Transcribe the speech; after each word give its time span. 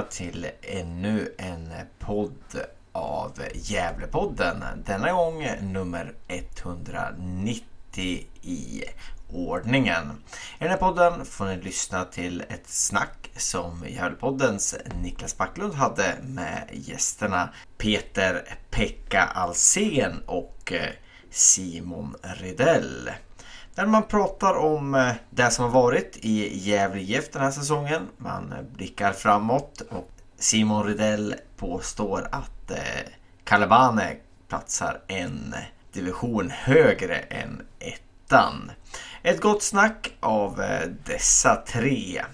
Välkomna 0.00 0.10
till 0.10 0.46
ännu 0.62 1.34
en 1.38 1.68
podd 1.98 2.60
av 2.92 3.32
Gävlepodden. 3.54 4.64
Denna 4.86 5.12
gång 5.12 5.46
nummer 5.60 6.14
190 6.28 7.64
i 8.42 8.84
ordningen. 9.32 10.22
I 10.58 10.58
den 10.58 10.68
här 10.68 10.76
podden 10.76 11.24
får 11.24 11.44
ni 11.44 11.56
lyssna 11.56 12.04
till 12.04 12.40
ett 12.40 12.68
snack 12.68 13.30
som 13.36 13.84
Gävlepoddens 13.88 14.76
Niklas 15.02 15.36
Backlund 15.36 15.74
hade 15.74 16.16
med 16.22 16.68
gästerna 16.72 17.48
Peter 17.78 18.58
Pekka 18.70 19.22
Alsen 19.22 20.22
och 20.26 20.72
Simon 21.30 22.16
Rydell. 22.22 23.10
Där 23.74 23.86
man 23.86 24.02
pratar 24.02 24.54
om 24.54 24.94
eh, 24.94 25.12
det 25.30 25.50
som 25.50 25.64
har 25.64 25.82
varit 25.82 26.18
i 26.20 26.58
Gävle 26.58 27.00
IF 27.00 27.30
den 27.30 27.42
här 27.42 27.50
säsongen. 27.50 28.08
Man 28.16 28.52
eh, 28.52 28.62
blickar 28.76 29.12
framåt 29.12 29.82
och 29.90 30.10
Simon 30.38 30.86
Rydell 30.86 31.34
påstår 31.56 32.28
att 32.32 32.70
eh, 32.70 32.76
Kalabane 33.44 34.02
Calabane 34.02 34.16
platsar 34.48 35.00
en 35.06 35.54
division 35.92 36.50
högre 36.50 37.16
än 37.16 37.66
ettan. 37.78 38.70
Ett 39.22 39.40
gott 39.40 39.62
snack 39.62 40.12
av 40.20 40.62
dessa 41.04 41.56
tre. 41.56 42.24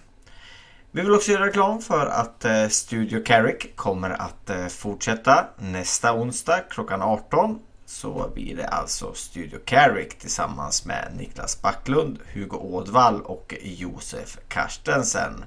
Vi 0.90 1.02
vill 1.02 1.14
också 1.14 1.32
göra 1.32 1.46
reklam 1.46 1.80
för 1.82 2.06
att 2.06 2.72
Studio 2.72 3.22
Carrick 3.24 3.76
kommer 3.76 4.10
att 4.10 4.72
fortsätta 4.72 5.46
nästa 5.58 6.14
onsdag 6.14 6.60
klockan 6.70 7.02
18 7.02 7.58
så 7.86 8.30
blir 8.34 8.56
det 8.56 8.66
alltså 8.66 9.14
Studio 9.14 9.58
Carrick 9.64 10.18
tillsammans 10.18 10.84
med 10.84 11.12
Niklas 11.16 11.62
Backlund, 11.62 12.18
Hugo 12.32 12.56
Ådvall 12.56 13.22
och 13.22 13.54
Josef 13.62 14.38
Karstensen. 14.48 15.44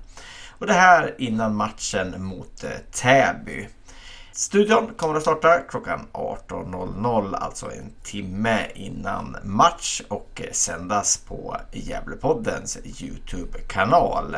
Och 0.59 0.67
det 0.67 0.73
här 0.73 1.15
innan 1.17 1.55
matchen 1.55 2.23
mot 2.23 2.63
eh, 2.63 2.69
Täby. 2.91 3.67
Studion 4.31 4.93
kommer 4.97 5.15
att 5.15 5.21
starta 5.21 5.59
klockan 5.59 6.07
18.00, 6.13 7.35
alltså 7.35 7.71
en 7.71 7.93
timme 8.03 8.67
innan 8.75 9.37
match 9.43 10.01
och 10.07 10.41
eh, 10.43 10.51
sändas 10.51 11.17
på 11.17 11.57
Gävlepoddens 11.71 12.77
Youtube-kanal. 12.83 14.37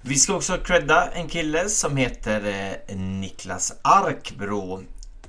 Vi 0.00 0.14
ska 0.14 0.34
också 0.34 0.56
credda 0.56 1.10
en 1.10 1.28
kille 1.28 1.68
som 1.68 1.96
heter 1.96 2.46
eh, 2.86 2.96
Niklas 2.96 3.72
Arkbro 3.82 4.82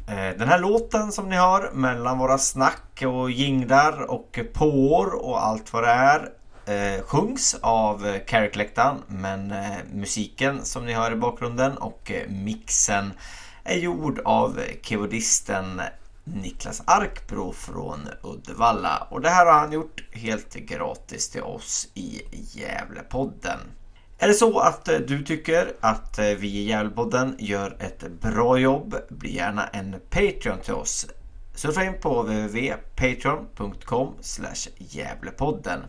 Eh, 0.08 0.38
den 0.38 0.48
här 0.48 0.60
låten 0.60 1.12
som 1.12 1.30
ni 1.30 1.36
hör 1.36 1.72
mellan 1.74 2.18
våra 2.18 2.38
snack 2.38 3.04
och 3.08 3.32
jinglar 3.32 4.12
och 4.12 4.40
påor 4.54 5.14
och 5.14 5.46
allt 5.46 5.74
vad 5.74 5.84
det 5.84 5.90
är 5.90 6.30
eh, 6.66 7.04
sjungs 7.04 7.56
av 7.62 8.08
eh, 8.08 8.22
Carrick-läktaren 8.26 8.98
men 9.08 9.52
eh, 9.52 9.78
musiken 9.94 10.66
som 10.66 10.86
ni 10.86 10.94
hör 10.94 11.12
i 11.12 11.16
bakgrunden 11.16 11.78
och 11.78 12.12
eh, 12.12 12.30
mixen 12.30 13.14
är 13.64 13.78
gjord 13.78 14.20
av 14.26 14.60
keyboardisten 14.82 15.82
Niklas 16.24 16.82
Arkbro 16.86 17.54
från 17.54 18.10
Uddevalla 18.24 19.08
och 19.10 19.22
det 19.22 19.30
här 19.30 19.46
har 19.46 19.60
han 19.60 19.72
gjort 19.72 20.04
helt 20.12 20.54
gratis 20.54 21.30
till 21.30 21.44
oss 21.44 21.88
i 21.94 22.22
Gävlepodden. 22.32 23.60
Är 24.18 24.28
det 24.28 24.34
så 24.34 24.60
att 24.60 24.88
eh, 24.88 24.98
du 24.98 25.24
tycker 25.24 25.74
att 25.80 26.20
eh, 26.20 26.26
vi 26.26 26.48
i 26.48 26.64
Gävlepodden 26.64 27.36
gör 27.40 27.76
ett 27.80 28.04
bra 28.22 28.58
jobb, 28.58 28.96
bli 29.10 29.36
gärna 29.36 29.68
en 29.68 29.96
Patreon 30.10 30.60
till 30.64 30.74
oss. 30.74 31.08
Surfa 31.56 31.84
in 31.84 32.00
på 32.02 32.22
www.patreon.com 32.22 34.14
Gävlepodden. 34.78 35.80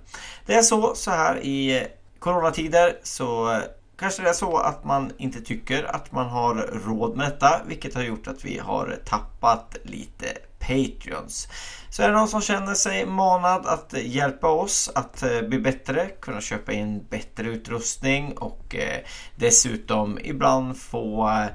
Det 0.46 0.54
är 0.54 0.62
så 0.62 0.94
så 0.94 1.10
här 1.10 1.44
i 1.44 1.80
eh, 1.80 1.86
coronatider 2.18 2.98
så 3.02 3.60
kanske 3.98 4.22
det 4.22 4.28
är 4.28 4.32
så 4.32 4.56
att 4.56 4.84
man 4.84 5.12
inte 5.18 5.40
tycker 5.40 5.84
att 5.84 6.12
man 6.12 6.26
har 6.26 6.54
råd 6.86 7.16
med 7.16 7.26
detta 7.26 7.60
vilket 7.66 7.94
har 7.94 8.02
gjort 8.02 8.26
att 8.28 8.44
vi 8.44 8.58
har 8.58 8.98
tappat 9.04 9.76
lite 9.82 10.26
Patreons. 10.66 11.48
Så 11.90 12.02
är 12.02 12.08
det 12.08 12.14
någon 12.14 12.28
som 12.28 12.40
känner 12.40 12.74
sig 12.74 13.06
manad 13.06 13.66
att 13.66 13.94
hjälpa 14.02 14.48
oss 14.48 14.90
att 14.94 15.22
eh, 15.22 15.42
bli 15.42 15.58
bättre, 15.58 16.06
kunna 16.20 16.40
köpa 16.40 16.72
in 16.72 17.06
bättre 17.10 17.46
utrustning 17.46 18.38
och 18.38 18.74
eh, 18.74 19.00
dessutom 19.36 20.18
ibland 20.22 20.76
få 20.76 21.28
eh, 21.28 21.46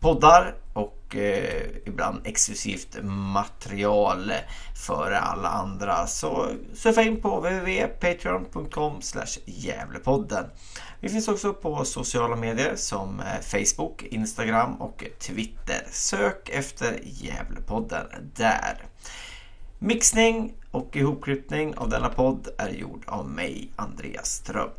poddar 0.00 0.54
och 1.16 1.88
ibland 1.88 2.20
exklusivt 2.24 2.98
material 3.02 4.32
före 4.86 5.18
alla 5.18 5.48
andra. 5.48 6.06
Så 6.06 6.50
surfa 6.74 7.02
in 7.02 7.20
på 7.20 7.40
www.patreon.com 7.40 9.00
Gävlepodden. 9.44 10.44
Vi 11.00 11.08
finns 11.08 11.28
också 11.28 11.52
på 11.52 11.84
sociala 11.84 12.36
medier 12.36 12.76
som 12.76 13.20
eh, 13.20 13.40
Facebook, 13.40 14.02
Instagram 14.02 14.74
och 14.74 15.04
Twitter. 15.18 15.86
Sök 15.90 16.48
efter 16.48 17.00
Gävlepodden 17.02 18.06
där. 18.36 18.82
Mixning 19.78 20.54
och 20.70 20.96
ihopklippning 20.96 21.76
av 21.76 21.88
denna 21.88 22.08
podd 22.08 22.48
är 22.58 22.68
gjord 22.68 23.02
av 23.06 23.28
mig, 23.28 23.70
Andreas 23.76 24.26
Ström. 24.26 24.70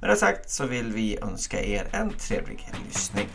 Med 0.00 0.10
det 0.10 0.16
sagt 0.16 0.50
så 0.50 0.66
vill 0.66 0.92
vi 0.92 1.18
önska 1.22 1.62
er 1.62 1.88
en 1.92 2.10
trevlig 2.10 2.70
lyssning. 2.86 3.28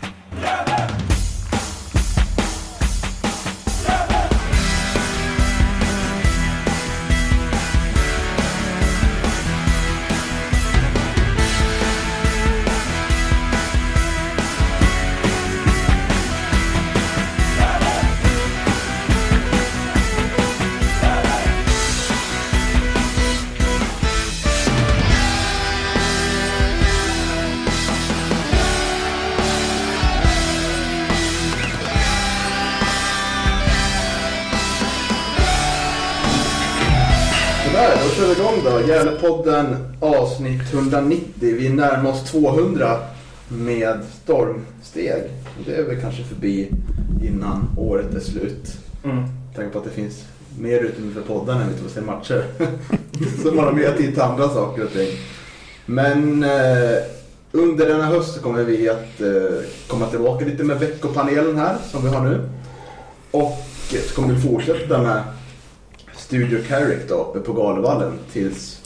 Kör 37.82 38.28
vi 38.28 38.42
igång 38.42 38.64
då. 38.64 38.88
Gävlepodden 38.88 39.96
avsnitt 40.00 40.74
190. 40.74 41.26
Vi 41.40 41.70
närmar 41.70 42.12
oss 42.12 42.32
200 42.32 42.98
med 43.48 44.00
stormsteg. 44.24 45.24
Det 45.66 45.76
är 45.76 45.84
väl 45.84 46.02
kanske 46.02 46.24
förbi 46.24 46.72
innan 47.24 47.70
året 47.78 48.14
är 48.16 48.20
slut. 48.20 48.78
Mm. 49.04 49.24
Tänk 49.56 49.74
på 49.74 49.80
att 49.80 49.84
det 49.84 49.90
finns 49.90 50.24
mer 50.60 50.80
utrymme 50.80 51.14
för 51.14 51.22
vi 51.68 51.72
inte 51.72 51.84
får 51.84 51.90
se 51.90 52.02
matcher. 52.02 52.44
Så 53.44 53.52
man 53.52 53.66
har 53.66 53.72
mer 53.72 53.92
tid 53.98 54.14
till 54.14 54.22
andra 54.22 54.50
saker 54.50 54.84
och 54.84 54.94
ting. 54.94 55.10
Men 55.86 56.44
eh, 56.44 56.98
under 57.52 57.90
denna 57.90 58.06
höst 58.06 58.42
kommer 58.42 58.64
vi 58.64 58.90
att 58.90 59.22
eh, 59.22 59.66
komma 59.88 60.08
tillbaka 60.08 60.46
lite 60.46 60.64
med 60.64 60.80
veckopanelen 60.80 61.58
här 61.58 61.78
som 61.92 62.04
vi 62.04 62.10
har 62.10 62.22
nu. 62.22 62.50
Och 63.32 63.58
så 64.08 64.16
kommer 64.16 64.34
vi 64.34 64.42
fortsätta 64.42 65.02
med 65.02 65.24
Studio 66.32 66.60
Carrick 66.68 67.10
då 67.10 67.16
uppe 67.16 67.40
på 67.40 67.54
Galevallen 67.54 68.20
tills, 68.32 68.82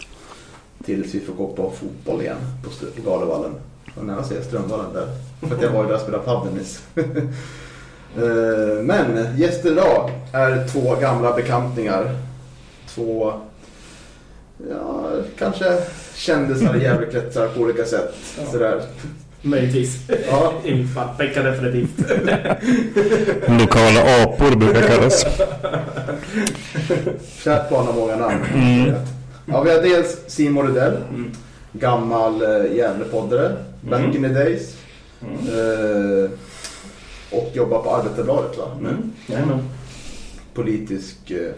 tills 0.85 1.15
vi 1.15 1.19
får 1.19 1.33
gå 1.33 1.47
på 1.47 1.71
fotboll 1.71 2.21
igen 2.21 2.37
på, 2.63 2.69
på 3.01 3.09
Galevallen. 3.09 3.51
Och 3.95 4.05
nära 4.05 4.23
säga 4.23 4.43
Strömvallen 4.43 4.93
där. 4.93 5.07
För 5.47 5.55
att 5.55 5.61
jag 5.61 5.69
var 5.69 5.81
ju 5.81 5.87
där 5.87 5.95
och 5.95 6.01
spelade 6.01 6.23
padel 6.23 6.53
nyss. 6.53 6.83
Eh, 8.17 8.83
men 8.83 9.37
gäster 9.37 9.71
idag 9.71 10.11
är 10.31 10.67
två 10.67 10.95
gamla 10.95 11.33
bekantningar. 11.33 12.15
Två, 12.87 13.33
ja, 14.69 15.09
kanske 15.37 15.77
kändisar 16.13 16.75
i 16.75 16.83
Gävlekretsar 16.83 17.47
på 17.47 17.61
olika 17.61 17.85
sätt. 17.85 18.15
Sådär. 18.51 18.81
Möjligtvis. 19.45 19.97
Ja. 20.31 20.53
I 20.63 20.75
mitt 20.75 20.93
fall. 20.93 21.07
Pekka 21.17 21.43
definitivt. 21.43 22.11
Lokala 23.59 24.23
apor 24.23 24.55
brukar 24.55 24.81
kallas. 24.81 25.25
Kärt 27.43 27.69
barn 27.69 27.85
har 27.85 27.93
många 27.93 28.15
namn. 28.15 28.43
Mm. 28.55 28.93
Ja, 29.45 29.61
vi 29.63 29.69
har 29.71 29.81
dels 29.81 30.17
Simon 30.27 30.67
Rydell, 30.67 30.93
Mm. 31.09 31.31
gammal 31.71 32.41
Gävlepoddare, 32.75 33.55
back 33.81 33.99
Mm. 33.99 34.15
in 34.15 34.21
the 34.23 34.29
days. 34.29 34.75
Mm. 35.21 35.35
Eh, 36.23 36.29
och 37.31 37.51
jobbar 37.53 37.79
på 37.83 37.95
Arbetarbladet 37.95 38.57
va? 38.57 38.63
Mm. 38.79 39.11
Jajamän. 39.27 39.59
politisk... 40.53 41.31
eh, 41.31 41.51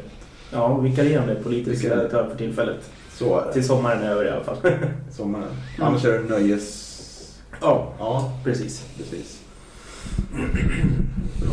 Ja, 0.54 0.78
vikarierande 0.78 1.36
politisk 1.36 1.86
redaktör 1.86 2.30
för 2.30 2.38
tillfället. 2.38 2.90
så 3.18 3.40
är 3.40 3.46
det. 3.46 3.54
Till 3.54 3.64
sommaren 3.68 4.04
är 4.04 4.10
över 4.12 4.26
i 4.26 4.30
alla 4.30 4.44
fall. 4.44 4.58
Sommaren. 5.18 5.46
Annars 5.80 6.06
är 6.06 6.12
det 6.14 6.20
nöjes... 6.30 6.87
ja, 7.62 7.94
Ja, 8.00 8.32
precis. 8.44 8.86
precis. 8.98 9.40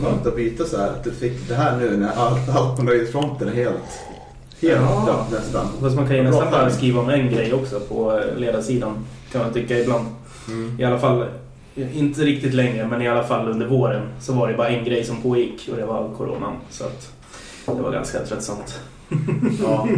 Skönt 0.03 0.27
att 0.27 0.37
byta 0.37 0.65
så 0.65 0.77
här. 0.79 0.89
Att 0.89 1.05
du 1.05 1.11
fick 1.13 1.49
det 1.49 1.55
här 1.55 1.77
nu 1.79 1.97
när 1.97 2.13
allt, 2.13 2.49
allt 2.49 2.77
på 2.77 2.83
nöjesfronten 2.83 3.49
är 3.49 3.53
helt... 3.53 3.75
Helt 4.61 4.81
Ja. 4.83 5.05
dött 5.07 5.41
nästan. 5.43 5.67
Fast 5.81 5.97
man 5.97 6.07
kan 6.07 6.17
ju 6.17 6.23
nästan 6.23 6.51
bara 6.51 6.71
skriva 6.71 7.01
om 7.01 7.09
en 7.09 7.31
grej 7.31 7.53
också 7.53 7.81
på 7.81 8.19
eh, 8.19 8.37
ledarsidan. 8.39 9.05
Kan 9.33 9.41
man 9.43 9.53
tycka 9.53 9.79
ibland. 9.79 10.07
Mm. 10.49 10.81
I 10.81 10.85
alla 10.85 10.99
fall, 10.99 11.27
inte 11.95 12.21
riktigt 12.23 12.55
längre, 12.55 12.87
men 12.89 13.03
i 13.03 13.09
alla 13.09 13.25
fall 13.25 13.49
under 13.49 13.67
våren 13.67 14.03
så 14.21 14.33
var 14.33 14.49
det 14.49 14.55
bara 14.55 14.69
en 14.69 14.85
grej 14.85 15.05
som 15.05 15.23
pågick 15.23 15.69
och 15.71 15.77
det 15.77 15.87
var 15.87 16.11
coronan. 16.17 16.57
Så 16.71 16.85
att 16.85 17.11
det 17.67 17.83
var 17.83 17.93
ganska 17.93 18.19
tröttsamt. 18.19 18.81
Ja. 19.63 19.89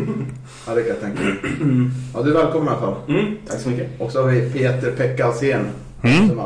ja, 0.66 0.74
det 0.74 0.82
kan 0.82 0.88
jag 0.90 1.00
tänka 1.00 1.22
mig. 1.22 1.34
Ja, 2.14 2.22
du 2.22 2.30
är 2.30 2.42
välkommen 2.44 2.66
i 2.68 2.70
alla 2.70 2.80
fall. 2.80 2.94
Mm, 3.08 3.36
tack 3.48 3.60
så 3.60 3.68
mycket. 3.68 4.00
Och 4.00 4.12
så 4.12 4.22
har 4.22 4.30
vi 4.30 4.50
Peter 4.50 4.90
Pekka 4.90 5.26
Alsen 5.26 5.66
Mm. 6.02 6.38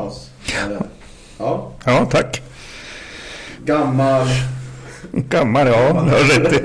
Ja, 1.39 1.71
Ja, 1.85 2.07
tack. 2.11 2.43
gammal. 3.65 4.27
Gammal, 5.13 5.67
ja. 5.67 5.93
Du 5.93 6.11
har 6.11 6.41
rätt 6.41 6.53
i. 6.53 6.61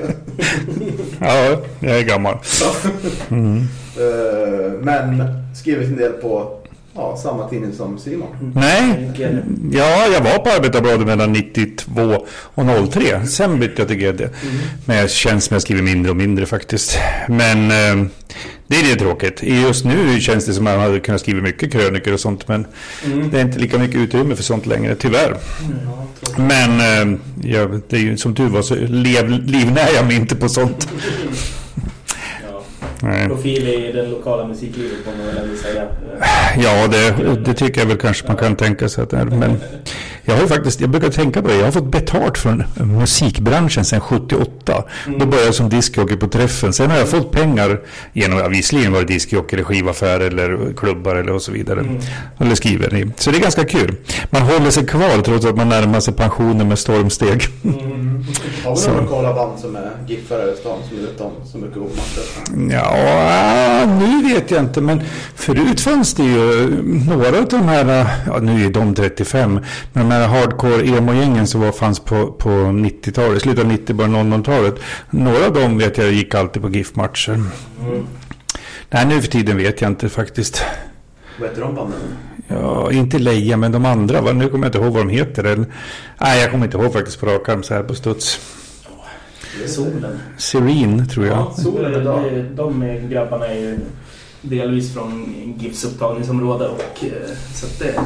Ja, 1.22 1.58
jag 1.80 2.00
är 2.00 2.04
gammal. 2.04 2.38
Mm. 3.30 3.58
eh, 3.98 4.72
Men 4.82 5.24
skrivit 5.56 5.88
en 5.88 5.96
del 5.98 6.12
på 6.12 6.60
ja, 6.96 7.18
samma 7.24 7.50
tidning 7.50 7.74
som 7.74 7.98
Simon. 8.00 8.52
Nej, 8.56 9.12
ja, 9.72 10.08
jag 10.14 10.22
var 10.22 10.40
på 10.40 10.50
Arbetarbladet 10.50 11.08
mellan 11.08 11.32
92 11.34 12.26
och 12.38 12.66
03. 12.94 13.26
Sen 13.28 13.60
bytte 13.60 13.82
jag 13.82 13.88
till 13.88 13.98
GD. 13.98 14.22
Men 14.86 14.98
jag 14.98 15.10
känns 15.10 15.46
som 15.46 15.56
jag 15.56 15.62
skriver 15.62 15.82
mindre 15.84 16.10
och 16.12 16.18
mindre 16.18 16.46
faktiskt. 16.46 16.98
Men 17.28 17.72
eh, 17.72 18.08
det 18.68 18.76
är 18.76 18.84
det 18.94 19.00
tråkigt. 19.00 19.44
Just 19.44 19.86
nu 19.86 20.20
känns 20.22 20.46
det 20.46 20.54
som 20.54 20.68
att 20.68 20.74
man 20.78 20.82
hade 20.86 21.00
kunnat 21.00 21.22
skriva 21.22 21.42
mycket 21.42 21.72
krönikor 21.72 22.14
och 22.14 22.20
sånt. 22.20 22.48
Men 22.48 22.66
Mm. 23.06 23.30
det 23.32 23.38
är 23.38 23.42
inte 23.42 23.60
lika 23.60 23.78
mycket 23.80 23.96
utrymme 23.96 24.36
för 24.36 24.44
sånt 24.44 24.66
längre, 24.66 24.96
tyvärr. 24.96 25.38
Ja, 25.86 26.08
tråkigt. 26.22 26.38
Men 26.38 26.80
eh, 27.12 27.20
ja, 27.52 27.68
det 27.90 27.96
är 27.96 28.00
ju, 28.02 28.18
som 28.18 28.36
tur 28.36 28.48
var 28.50 28.62
så 28.62 28.76
lev, 28.76 29.30
livnär 29.30 29.88
jag 29.96 30.06
mig 30.08 30.16
inte 30.16 30.36
på 30.36 30.50
sånt. 30.50 30.88
Nej. 33.02 33.28
Profil 33.28 33.68
i 33.68 33.92
den 33.92 34.12
lokala 34.12 34.48
musiklivet 34.48 34.98
får 35.06 35.12
man 35.18 35.28
väl 35.28 35.38
ändå 35.38 35.56
säga. 35.56 35.84
Ja, 36.58 36.88
det, 36.88 37.36
det 37.46 37.54
tycker 37.54 37.82
jag 37.82 37.88
väl 37.88 37.98
kanske 37.98 38.28
man 38.28 38.38
kan 38.38 38.56
tänka 38.56 38.90
sig 38.90 39.04
att 39.04 39.10
det 39.10 39.18
är. 39.18 39.26
Men 39.26 39.58
jag 40.26 40.36
har 40.36 40.42
ju 40.42 40.48
faktiskt, 40.48 40.82
jag 40.82 40.90
brukar 40.90 41.10
tänka 41.10 41.42
på 41.42 41.48
det, 41.48 41.56
jag 41.56 41.66
har 41.66 41.72
fått 41.72 41.92
betalt 41.92 42.38
från 42.38 42.64
musikbranschen 42.76 43.86
sedan 43.86 44.02
78. 44.02 44.84
Då 45.20 45.26
började 45.26 45.46
jag 45.46 45.56
som 45.56 45.70
diskjockey 45.70 46.16
på 46.16 46.28
träffen. 46.28 46.74
Sen 46.74 46.92
har 46.92 46.98
jag 46.98 47.10
fått 47.10 47.32
pengar 47.32 47.82
genom, 48.14 48.40
ja, 48.40 48.48
visserligen 48.48 48.94
var 48.94 49.00
det 49.00 49.06
diskjockey 49.06 49.56
eller 49.56 49.64
skivaffär 49.64 50.20
eller 50.20 50.74
klubbar 50.78 51.16
eller 51.16 51.32
och 51.34 51.42
så 51.42 51.52
vidare. 51.52 51.80
Mm. 51.80 51.98
Eller 52.40 52.56
skriveri. 52.56 53.12
Så 53.18 53.32
det 53.32 53.38
är 53.38 53.42
ganska 53.42 53.66
kul. 53.66 53.96
Man 54.30 54.42
håller 54.42 54.70
sig 54.70 54.86
kvar 54.86 55.22
trots 55.24 55.46
att 55.46 55.56
man 55.56 55.70
närmar 55.70 56.00
sig 56.00 56.14
pensionen 56.14 56.68
med 56.68 56.80
stormsteg. 56.80 57.48
Mm. 57.64 58.06
Har 58.66 58.76
vi 58.76 58.88
några 58.88 59.02
lokala 59.02 59.34
band 59.34 59.60
som 59.60 59.76
är 59.76 59.92
giffare 60.08 60.52
i 60.54 60.56
stan 60.56 60.78
som 60.90 60.98
vet 60.98 61.22
om 61.22 61.32
så 61.52 61.58
mycket 61.58 61.78
om 61.78 61.84
matcher? 61.84 62.74
Ja, 62.74 63.86
nu 64.00 64.34
vet 64.34 64.52
jag 64.52 64.60
inte, 64.60 64.82
men 64.82 65.02
förut 65.36 65.82
fanns 65.82 66.14
det 66.14 66.24
ju 66.24 66.70
några 66.84 67.38
av 67.38 67.48
de 67.50 67.62
här, 67.68 68.08
ja 68.28 68.40
nu 68.40 68.66
är 68.66 68.70
de 68.70 68.96
35, 68.96 69.60
men 69.94 70.12
här 70.16 70.28
hardcore 70.28 70.88
emo-gängen 70.88 71.48
som 71.48 71.62
var, 71.62 71.72
fanns 71.72 72.00
på, 72.00 72.32
på 72.32 72.50
90-talet, 72.50 73.42
slutet 73.42 73.64
av 73.64 73.72
90, 73.72 73.96
början 73.96 74.16
av 74.16 74.40
00-talet. 74.40 74.76
Några 75.10 75.46
av 75.46 75.54
dem 75.54 75.78
vet 75.78 75.98
jag 75.98 76.12
gick 76.12 76.36
alltid 76.36 76.62
på 76.62 76.70
GIF-matcher. 76.70 77.34
Mm. 77.34 78.08
Nej, 78.90 79.06
nu 79.06 79.22
för 79.22 79.28
tiden 79.28 79.58
vet 79.58 79.82
jag 79.82 79.92
inte 79.92 80.10
faktiskt. 80.10 80.64
Vad 81.40 81.50
heter 81.50 81.62
de 81.62 81.76
banden? 81.76 82.00
Ja, 82.48 82.92
inte 82.92 83.20
Leja, 83.20 83.58
men 83.58 83.72
de 83.72 83.86
andra, 83.86 84.22
va? 84.22 84.32
nu 84.32 84.50
kommer 84.50 84.66
jag 84.66 84.70
inte 84.70 84.78
ihåg 84.78 84.94
vad 84.94 85.08
de 85.08 85.10
heter. 85.10 85.44
Eller, 85.44 85.66
nej, 86.22 86.42
jag 86.42 86.52
kommer 86.52 86.66
inte 86.66 86.78
ihåg 86.78 86.94
faktiskt 86.94 87.20
på 87.20 87.26
rak 87.26 87.50
arm 87.50 87.64
så 87.64 87.74
här 87.74 87.84
på 87.84 87.96
studs. 87.96 88.40
Solen. 89.68 90.20
Serene, 90.38 91.06
tror 91.06 91.26
jag. 91.26 91.38
Ja, 91.38 91.54
solen 91.58 92.02
idag. 92.02 92.24
De, 92.34 92.42
de 92.56 93.10
grabbarna 93.10 93.48
är 93.48 93.60
ju 93.60 93.80
delvis 94.42 94.94
från 94.94 95.36
GIFs 95.60 95.86
upptagningsområde 95.86 96.68
och 96.68 97.04
eh, 97.04 97.36
så 97.54 97.66
att 97.66 97.80
det, 97.80 98.00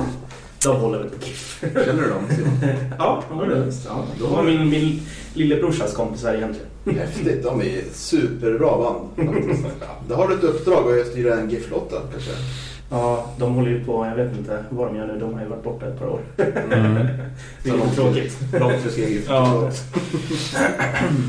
de 0.63 0.75
håller 0.79 0.97
väl 0.99 1.09
på 1.09 1.25
GIF. 1.25 1.59
Känner 1.61 2.03
du 2.03 2.09
dem? 2.09 2.23
Ja, 2.99 3.23
de 3.29 3.37
har 3.37 3.45
det. 3.45 3.71
Ja, 3.85 4.03
de 4.19 4.31
var 4.35 4.43
min, 4.43 4.69
min 4.69 5.01
lillebrorsas 5.33 5.93
kompisar 5.93 6.33
egentligen. 6.33 6.67
Häftigt, 6.99 7.43
de 7.43 7.61
är 7.61 7.81
superbra 7.93 8.77
band. 8.77 9.29
Då 10.09 10.15
har 10.15 10.27
du 10.27 10.33
ett 10.33 10.43
uppdrag 10.43 10.99
att 10.99 11.07
styra 11.07 11.35
en 11.39 11.49
GIF-låt 11.49 11.89
då, 11.91 11.97
kanske? 12.11 12.31
Ja, 12.91 13.25
de 13.37 13.53
håller 13.55 13.69
ju 13.71 13.83
på, 13.85 14.05
jag 14.05 14.15
vet 14.25 14.37
inte 14.37 14.63
vad 14.69 14.87
de 14.87 14.95
gör 14.95 15.07
nu, 15.07 15.19
de 15.19 15.33
har 15.33 15.41
ju 15.41 15.47
varit 15.47 15.63
borta 15.63 15.85
ett 15.87 15.99
par 15.99 16.07
år. 16.07 16.19
Mm. 16.37 17.07
Det 17.63 17.69
är 17.69 17.73
lite 17.73 17.95
tråkigt. 17.95 18.37
Långt 18.59 18.73
för. 18.81 19.01
Ja. 19.33 19.69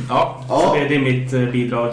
Ja, 0.09 0.45
Ja. 0.49 0.61
så 0.69 0.75
det, 0.75 0.89
det 0.89 0.95
är 0.95 1.01
mitt 1.01 1.33
eh, 1.33 1.45
bidrag. 1.51 1.93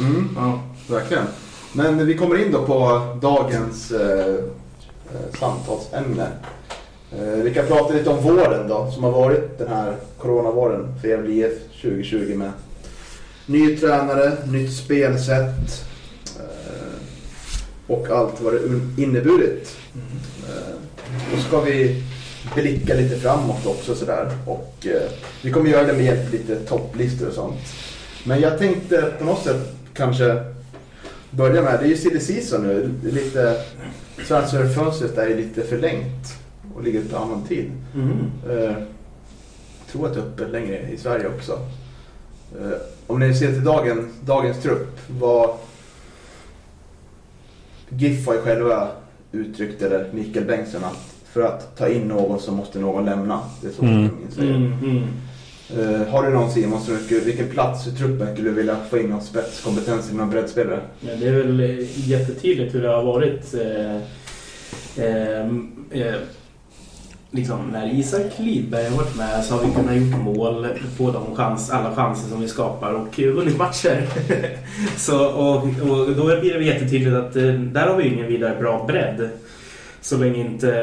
Mm, 0.00 0.28
Ja. 0.36 0.60
verkligen. 0.88 1.24
Men 1.72 2.06
vi 2.06 2.14
kommer 2.16 2.44
in 2.46 2.52
då 2.52 2.62
på 2.66 3.00
dagens 3.22 3.90
eh, 3.90 4.34
eh, 5.14 5.38
samtalsämne. 5.38 6.26
Eh, 7.12 7.42
vi 7.42 7.54
kan 7.54 7.66
prata 7.66 7.94
lite 7.94 8.10
om 8.10 8.22
våren 8.22 8.68
då, 8.68 8.90
som 8.90 9.04
har 9.04 9.12
varit 9.12 9.58
den 9.58 9.68
här 9.68 9.96
coronavåren 10.18 10.94
för 11.00 11.08
Gävle 11.08 11.32
IF 11.32 11.52
2020 11.82 12.34
med 12.36 12.52
ny 13.46 13.76
tränare, 13.76 14.32
nytt 14.46 14.76
spelsätt 14.76 15.84
eh, 16.36 17.00
och 17.86 18.10
allt 18.10 18.40
vad 18.40 18.52
det 18.52 19.02
inneburit. 19.02 19.76
Eh, 20.48 20.74
då 21.34 21.42
ska 21.42 21.60
vi 21.60 22.02
blicka 22.54 22.94
lite 22.94 23.16
framåt 23.16 23.66
också 23.66 23.94
sådär. 23.94 24.30
Och 24.46 24.86
vi 25.42 25.50
kommer 25.50 25.70
göra 25.70 25.86
det 25.86 25.92
med 25.92 26.04
hjälp 26.04 26.26
av 26.26 26.32
lite 26.32 26.56
topplistor 26.56 27.28
och 27.28 27.34
sånt. 27.34 27.60
Men 28.24 28.40
jag 28.40 28.58
tänkte 28.58 29.12
på 29.18 29.24
något 29.24 29.44
sätt 29.44 29.72
kanske 29.94 30.44
börja 31.30 31.62
med, 31.62 31.78
det 31.80 31.86
är 31.86 31.88
ju 31.88 31.96
silly 31.96 32.20
season 32.20 32.62
nu. 32.62 32.90
Lite, 33.10 33.62
transferfönstret 34.28 35.18
är 35.18 35.28
ju 35.28 35.36
lite 35.36 35.62
förlängt 35.62 36.38
och 36.78 36.84
ligger 36.84 37.02
på 37.04 37.16
annan 37.16 37.44
tid. 37.44 37.72
Mm. 37.94 38.30
Eh, 38.50 38.76
tror 39.92 40.06
att 40.06 40.14
det 40.14 40.20
är 40.20 40.24
öppet 40.24 40.50
längre 40.50 40.90
i 40.92 40.96
Sverige 40.96 41.26
också. 41.28 41.52
Eh, 42.60 42.78
om 43.06 43.20
ni 43.20 43.34
ser 43.34 43.52
till 43.52 43.64
dagen, 43.64 44.08
dagens 44.24 44.62
trupp, 44.62 45.00
vad 45.20 45.50
GIF 47.88 48.26
har 48.26 48.34
ju 48.34 48.40
själva 48.40 48.88
uttryckt, 49.32 49.82
eller 49.82 50.08
Mikael 50.12 50.44
Bengtsson, 50.46 50.84
att 50.84 51.14
för 51.32 51.42
att 51.42 51.76
ta 51.76 51.88
in 51.88 52.08
någon 52.08 52.40
så 52.40 52.52
måste 52.52 52.78
någon 52.78 53.04
lämna. 53.04 53.40
Det 53.62 53.68
är 53.68 53.72
så 53.72 53.82
Mm. 53.82 54.10
säger. 54.30 54.54
Mm, 54.54 54.72
mm. 54.72 55.04
Eh, 55.76 56.08
har 56.08 56.22
du 56.22 56.30
någon 56.30 56.50
Simon, 56.50 56.80
som 56.80 56.98
du, 57.08 57.20
vilken 57.20 57.48
plats 57.48 57.86
i 57.86 57.90
truppen 57.92 58.34
skulle 58.34 58.48
du 58.48 58.54
vilja 58.54 58.76
få 58.90 58.98
in 58.98 59.10
någon 59.10 59.22
spetskompetens 59.22 60.10
i 60.10 60.14
någon 60.14 60.30
breddspelare? 60.30 60.80
Men 61.00 61.20
det 61.20 61.28
är 61.28 61.32
väl 61.32 61.86
jättetydligt 61.94 62.74
hur 62.74 62.82
det 62.82 62.88
har 62.88 63.04
varit. 63.04 63.54
Eh, 63.54 63.96
eh, 65.04 65.46
eh, 65.90 66.14
liksom, 67.30 67.68
när 67.72 67.94
Isak 67.94 68.38
Lidberg 68.38 68.88
har 68.88 68.96
varit 68.96 69.16
med 69.16 69.44
så 69.44 69.54
har 69.54 69.64
vi 69.64 69.74
kunnat 69.74 69.96
gjort 69.96 70.20
mål 70.20 70.66
på 70.96 71.10
de 71.10 71.36
chans, 71.36 71.70
alla 71.70 71.94
chanser 71.94 72.28
som 72.28 72.40
vi 72.40 72.48
skapar 72.48 72.92
och 72.92 73.18
vunnit 73.18 73.58
matcher. 73.58 74.06
så, 74.96 75.26
och, 75.26 75.56
och 75.62 76.16
då 76.16 76.40
blir 76.40 76.58
det 76.58 76.64
jättetydligt 76.64 77.16
att 77.16 77.36
eh, 77.36 77.52
där 77.52 77.86
har 77.86 77.96
vi 77.96 78.08
ingen 78.08 78.26
vidare 78.26 78.60
bra 78.60 78.84
bredd. 78.86 79.30
Så 80.00 80.16
länge 80.16 80.40
inte 80.40 80.74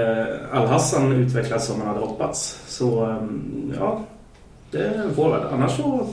eh, 0.52 0.60
Al-Hassan 0.60 1.12
utvecklas 1.12 1.68
som 1.68 1.80
man 1.80 1.88
hade 1.88 2.00
hoppats. 2.00 2.64
Så 2.68 3.06
ehm, 3.06 3.74
ja, 3.80 4.04
det 4.72 4.78
är 4.78 5.04
en 5.04 5.16
forward. 5.16 5.42
Annars 5.52 5.78
så 5.78 6.08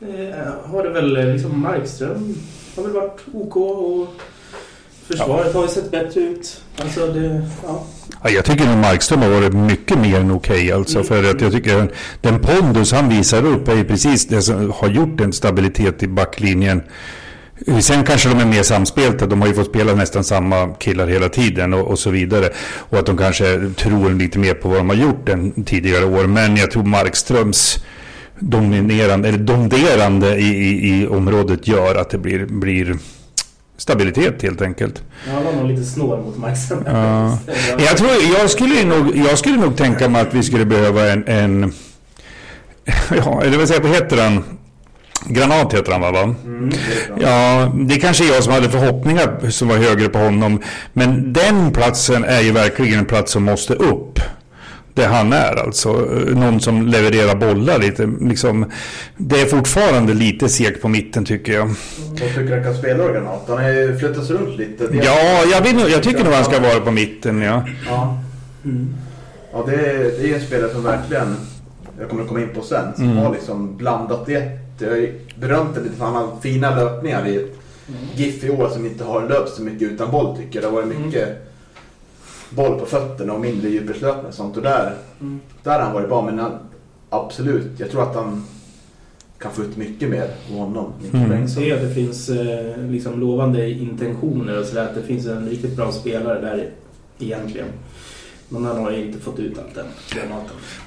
eh, 0.00 0.46
har 0.64 0.82
det 0.82 0.90
väl 0.90 1.16
eh, 1.16 1.32
liksom 1.32 1.60
Markström 1.60 2.34
har 2.76 2.82
väl 2.82 2.92
varit 2.92 3.20
OK 3.32 3.56
och 3.56 4.08
försvaret 5.10 5.54
har 5.54 5.62
ju 5.62 5.68
sett 5.68 5.90
bättre 5.90 6.20
ut. 6.20 6.62
Alltså 6.78 7.06
det, 7.06 7.42
ja. 7.66 7.82
Ja, 8.22 8.30
jag 8.30 8.44
tycker 8.44 8.66
nog 8.66 8.76
Markström 8.76 9.22
har 9.22 9.28
varit 9.28 9.52
mycket 9.54 9.98
mer 9.98 10.20
än 10.20 10.30
okej 10.30 10.72
alltså. 10.72 10.98
Mm. 10.98 11.06
För 11.06 11.30
att 11.30 11.40
jag 11.40 11.52
tycker 11.52 11.92
den 12.20 12.38
pondus 12.38 12.92
han 12.92 13.08
visar 13.08 13.46
upp 13.46 13.68
är 13.68 13.84
precis 13.84 14.26
det 14.26 14.42
som 14.42 14.72
har 14.76 14.88
gjort 14.88 15.20
en 15.20 15.32
stabilitet 15.32 16.02
i 16.02 16.08
backlinjen 16.08 16.82
Sen 17.80 18.04
kanske 18.04 18.28
de 18.28 18.40
är 18.40 18.46
mer 18.46 18.62
samspelta. 18.62 19.26
De 19.26 19.40
har 19.40 19.48
ju 19.48 19.54
fått 19.54 19.66
spela 19.66 19.94
nästan 19.94 20.24
samma 20.24 20.74
killar 20.74 21.06
hela 21.06 21.28
tiden 21.28 21.74
och, 21.74 21.88
och, 21.88 21.98
så 21.98 22.10
vidare. 22.10 22.48
Och 22.90 22.98
att 22.98 23.06
de 23.06 23.16
kanske 23.16 23.70
tror 23.76 24.10
lite 24.10 24.38
mer 24.38 24.54
på 24.54 24.68
vad 24.68 24.78
de 24.78 24.88
har 24.88 24.96
gjort 24.96 25.28
än 25.28 25.64
tidigare 25.64 26.04
år. 26.04 26.26
Men 26.26 26.56
jag 26.56 26.70
tror 26.70 26.82
Markströms 26.82 27.84
dominerande, 28.38 29.28
eller 29.28 29.38
domderande 29.38 30.36
i, 30.36 30.46
i, 30.46 31.02
i 31.02 31.06
området 31.06 31.68
gör 31.68 31.94
att 31.94 32.10
det 32.10 32.18
blir, 32.18 32.46
blir 32.46 32.98
stabilitet 33.80 34.42
helt 34.42 34.62
enkelt. 34.62 35.02
Ja, 35.26 35.32
han 35.32 35.44
var 35.44 35.52
nog 35.52 35.70
lite 35.70 35.84
snål 35.84 36.20
mot 36.20 36.36
Markström. 36.36 36.84
Ja. 36.86 37.38
Jag, 37.78 37.96
tror, 37.96 38.10
jag, 38.38 38.50
skulle 38.50 38.84
nog, 38.84 39.16
jag 39.16 39.38
skulle 39.38 39.56
nog 39.56 39.76
tänka 39.76 40.08
mig 40.08 40.22
att 40.22 40.34
vi 40.34 40.42
skulle 40.42 40.64
behöva 40.64 41.10
en, 41.10 41.28
en 41.28 41.72
ja, 43.16 43.42
eller 43.42 43.58
vad 43.58 43.68
säger 43.68 43.82
vad 43.82 43.90
heter 43.90 44.22
han? 44.22 44.44
Granat 45.26 45.74
heter 45.74 45.92
han 45.92 46.00
va? 46.00 46.22
Mm, 46.22 46.70
det 46.70 47.24
är. 47.24 47.30
Ja, 47.30 47.72
det 47.74 47.94
är 47.94 48.00
kanske 48.00 48.24
jag 48.24 48.44
som 48.44 48.52
hade 48.52 48.70
förhoppningar 48.70 49.50
som 49.50 49.68
var 49.68 49.76
högre 49.76 50.08
på 50.08 50.18
honom. 50.18 50.62
Men 50.92 51.32
den 51.32 51.72
platsen 51.72 52.24
är 52.24 52.40
ju 52.40 52.52
verkligen 52.52 52.98
en 52.98 53.06
plats 53.06 53.32
som 53.32 53.42
måste 53.42 53.74
upp. 53.74 54.20
Det 54.94 55.04
han 55.04 55.32
är 55.32 55.56
alltså. 55.66 55.92
Någon 56.34 56.60
som 56.60 56.86
levererar 56.86 57.34
bollar 57.34 57.78
lite. 57.78 58.10
Liksom, 58.20 58.64
det 59.16 59.40
är 59.40 59.46
fortfarande 59.46 60.14
lite 60.14 60.48
segt 60.48 60.82
på 60.82 60.88
mitten 60.88 61.24
tycker 61.24 61.52
jag. 61.52 61.66
Vad 62.10 62.18
tycker 62.18 62.40
du 62.42 62.54
han 62.54 62.62
kan 62.64 62.74
spela 62.74 63.12
Granat? 63.12 63.44
Han 63.48 63.58
har 63.58 63.68
ju 63.70 63.98
flyttats 63.98 64.30
runt 64.30 64.58
lite. 64.58 64.86
Det- 64.86 64.96
Ja, 65.04 65.42
jag, 65.52 65.60
vill, 65.62 65.92
jag 65.92 66.02
tycker 66.02 66.24
nog 66.24 66.32
han 66.32 66.44
ska 66.44 66.60
vara 66.60 66.80
på 66.80 66.90
mitten 66.90 67.42
ja. 67.42 67.64
Ja, 67.88 68.18
Mm. 68.64 68.94
ja 69.52 69.64
det, 69.66 69.74
är, 69.74 69.98
det 69.98 70.30
är 70.30 70.34
en 70.34 70.40
spelare 70.40 70.70
som 70.72 70.82
verkligen, 70.82 71.36
jag 72.00 72.08
kommer 72.08 72.22
att 72.22 72.28
komma 72.28 72.40
in 72.40 72.48
på 72.54 72.62
sen, 72.62 72.94
som 72.96 73.04
Mm. 73.04 73.16
har 73.16 73.32
liksom 73.32 73.76
blandat 73.76 74.26
det. 74.26 74.42
Jag 74.78 74.88
har 74.90 75.08
berömt 75.40 75.74
det 75.74 75.80
lite 75.80 75.96
för 75.96 76.04
han 76.04 76.14
har 76.14 76.28
fina 76.42 76.74
löpningar 76.76 77.26
i 77.26 77.36
ett 77.36 77.56
GIF 78.16 78.44
i 78.44 78.50
år 78.50 78.68
som 78.68 78.86
inte 78.86 79.04
har 79.04 79.28
löpt 79.28 79.50
så 79.54 79.62
mycket 79.62 79.82
utan 79.92 80.10
boll 80.10 80.36
tycker 80.36 80.54
jag. 80.54 80.62
Det 80.72 80.76
har 80.76 80.82
varit 80.86 80.98
mycket 81.00 81.28
boll 82.50 82.78
på 82.80 82.86
fötterna 82.86 83.32
och 83.32 83.40
mindre 83.40 83.68
djupledslöpningar 83.70 84.28
och 84.28 84.34
sånt. 84.34 84.56
Och 84.56 84.62
där, 84.62 84.92
Mm. 85.20 85.40
där 85.62 85.72
har 85.72 85.80
han 85.80 85.92
varit 85.92 86.08
bra. 86.08 86.22
Men 86.22 86.38
han, 86.38 86.52
absolut, 87.10 87.66
jag 87.76 87.90
tror 87.90 88.02
att 88.02 88.14
han 88.14 88.44
kan 89.38 89.52
få 89.52 89.62
ut 89.62 89.76
mycket 89.76 90.08
mer 90.10 90.28
av 90.50 90.56
honom. 90.58 90.92
Mm. 91.12 91.48
Se 91.48 91.72
att 91.72 91.80
det 91.80 91.94
finns 91.94 92.28
eh, 92.28 92.76
liksom 92.90 93.20
lovande 93.20 93.70
intentioner 93.70 94.60
och 94.60 94.66
sådär. 94.66 94.84
Att 94.84 94.94
det 94.94 95.02
finns 95.02 95.26
en 95.26 95.48
riktigt 95.48 95.76
bra 95.76 95.92
spelare 95.92 96.40
där 96.40 96.70
egentligen. 97.18 97.66
Men 98.48 98.64
han 98.64 98.76
har 98.84 98.90
ju 98.90 99.04
inte 99.06 99.18
fått 99.18 99.38
ut 99.38 99.58
allt 99.58 99.76
än. 99.76 99.86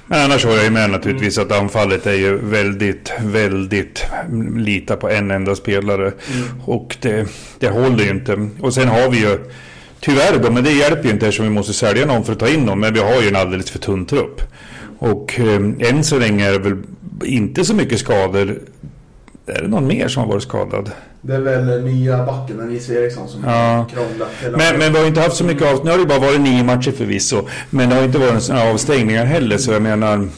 Men 0.06 0.24
annars 0.24 0.44
har 0.44 0.52
jag 0.52 0.64
ju 0.64 0.70
med 0.70 0.90
naturligtvis 0.90 1.38
att 1.38 1.52
anfallet 1.52 2.06
är 2.06 2.12
ju 2.14 2.36
väldigt, 2.38 3.12
väldigt 3.24 4.04
lita 4.56 4.96
på 4.96 5.08
en 5.08 5.30
enda 5.30 5.54
spelare. 5.54 6.06
Mm. 6.06 6.60
Och 6.64 6.96
det, 7.00 7.28
det 7.58 7.68
håller 7.68 8.04
ju 8.04 8.10
inte. 8.10 8.48
Och 8.60 8.74
sen 8.74 8.88
har 8.88 9.10
vi 9.10 9.18
ju 9.20 9.38
Tyvärr 10.04 10.38
då, 10.38 10.50
men 10.50 10.64
det 10.64 10.72
hjälper 10.72 11.04
ju 11.04 11.10
inte 11.10 11.26
eftersom 11.26 11.46
vi 11.46 11.50
måste 11.52 11.72
sälja 11.72 12.06
någon 12.06 12.24
för 12.24 12.32
att 12.32 12.38
ta 12.38 12.48
in 12.48 12.60
någon. 12.64 12.80
Men 12.80 12.94
vi 12.94 13.00
har 13.00 13.22
ju 13.22 13.28
en 13.28 13.36
alldeles 13.36 13.70
för 13.70 13.78
tunn 13.78 14.06
trupp. 14.06 14.40
Och 14.98 15.40
eh, 15.40 15.88
än 15.90 16.04
så 16.04 16.18
länge 16.18 16.48
är 16.48 16.52
det 16.52 16.58
väl 16.58 16.76
inte 17.24 17.64
så 17.64 17.74
mycket 17.74 17.98
skador. 17.98 18.58
Är 19.46 19.62
det 19.62 19.68
någon 19.68 19.86
mer 19.86 20.08
som 20.08 20.22
har 20.22 20.30
varit 20.30 20.42
skadad? 20.42 20.90
Det 21.20 21.34
är 21.34 21.40
väl 21.40 21.84
nya 21.84 22.26
backen, 22.26 22.56
Nisse 22.56 22.94
Eriksson, 22.94 23.28
som 23.28 23.44
Ja. 23.44 23.86
krånglat 23.94 24.30
hela 24.42 24.56
Men, 24.56 24.78
men 24.78 24.92
vi 24.92 24.98
har 24.98 25.06
inte 25.06 25.20
haft 25.20 25.36
så 25.36 25.44
mycket 25.44 25.66
av... 25.66 25.84
Nu 25.84 25.90
har 25.90 25.98
det 25.98 26.06
bara 26.06 26.18
varit 26.18 26.40
nio 26.40 26.64
matcher 26.64 26.90
förvisso. 26.90 27.48
Men 27.70 27.88
det 27.88 27.96
har 27.96 28.02
inte 28.02 28.18
varit 28.18 28.42
sådana 28.42 28.70
avstängningar 28.70 29.24
heller. 29.24 29.58
Så 29.58 29.72
jag 29.72 29.82
menar... 29.82 30.28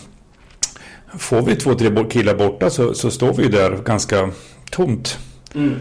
Får 1.18 1.42
vi 1.42 1.56
två, 1.56 1.75
tre 1.75 1.90
killar 2.11 2.35
borta 2.35 2.70
så, 2.70 2.94
så 2.94 3.11
står 3.11 3.35
vi 3.35 3.42
ju 3.42 3.49
där 3.49 3.78
ganska 3.85 4.30
tomt. 4.70 5.18
Mm. 5.54 5.75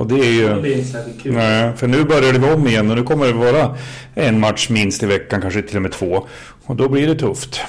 Och 0.00 0.06
det 0.06 0.20
är 0.20 0.32
ju... 0.32 0.42
Ja, 0.42 0.54
det 0.54 0.74
är 0.74 0.76
inte 0.76 0.88
särskilt 0.88 1.22
kul. 1.22 1.32
Nej, 1.32 1.72
för 1.76 1.86
nu 1.86 2.04
börjar 2.04 2.32
det 2.32 2.52
om 2.52 2.66
igen 2.66 2.90
och 2.90 2.96
nu 2.96 3.02
kommer 3.02 3.26
det 3.26 3.32
vara 3.32 3.76
en 4.14 4.40
match 4.40 4.68
minst 4.70 5.02
i 5.02 5.06
veckan, 5.06 5.40
kanske 5.40 5.62
till 5.62 5.76
och 5.76 5.82
med 5.82 5.92
två. 5.92 6.26
Och 6.64 6.76
då 6.76 6.88
blir 6.88 7.06
det 7.06 7.14
tufft. 7.14 7.60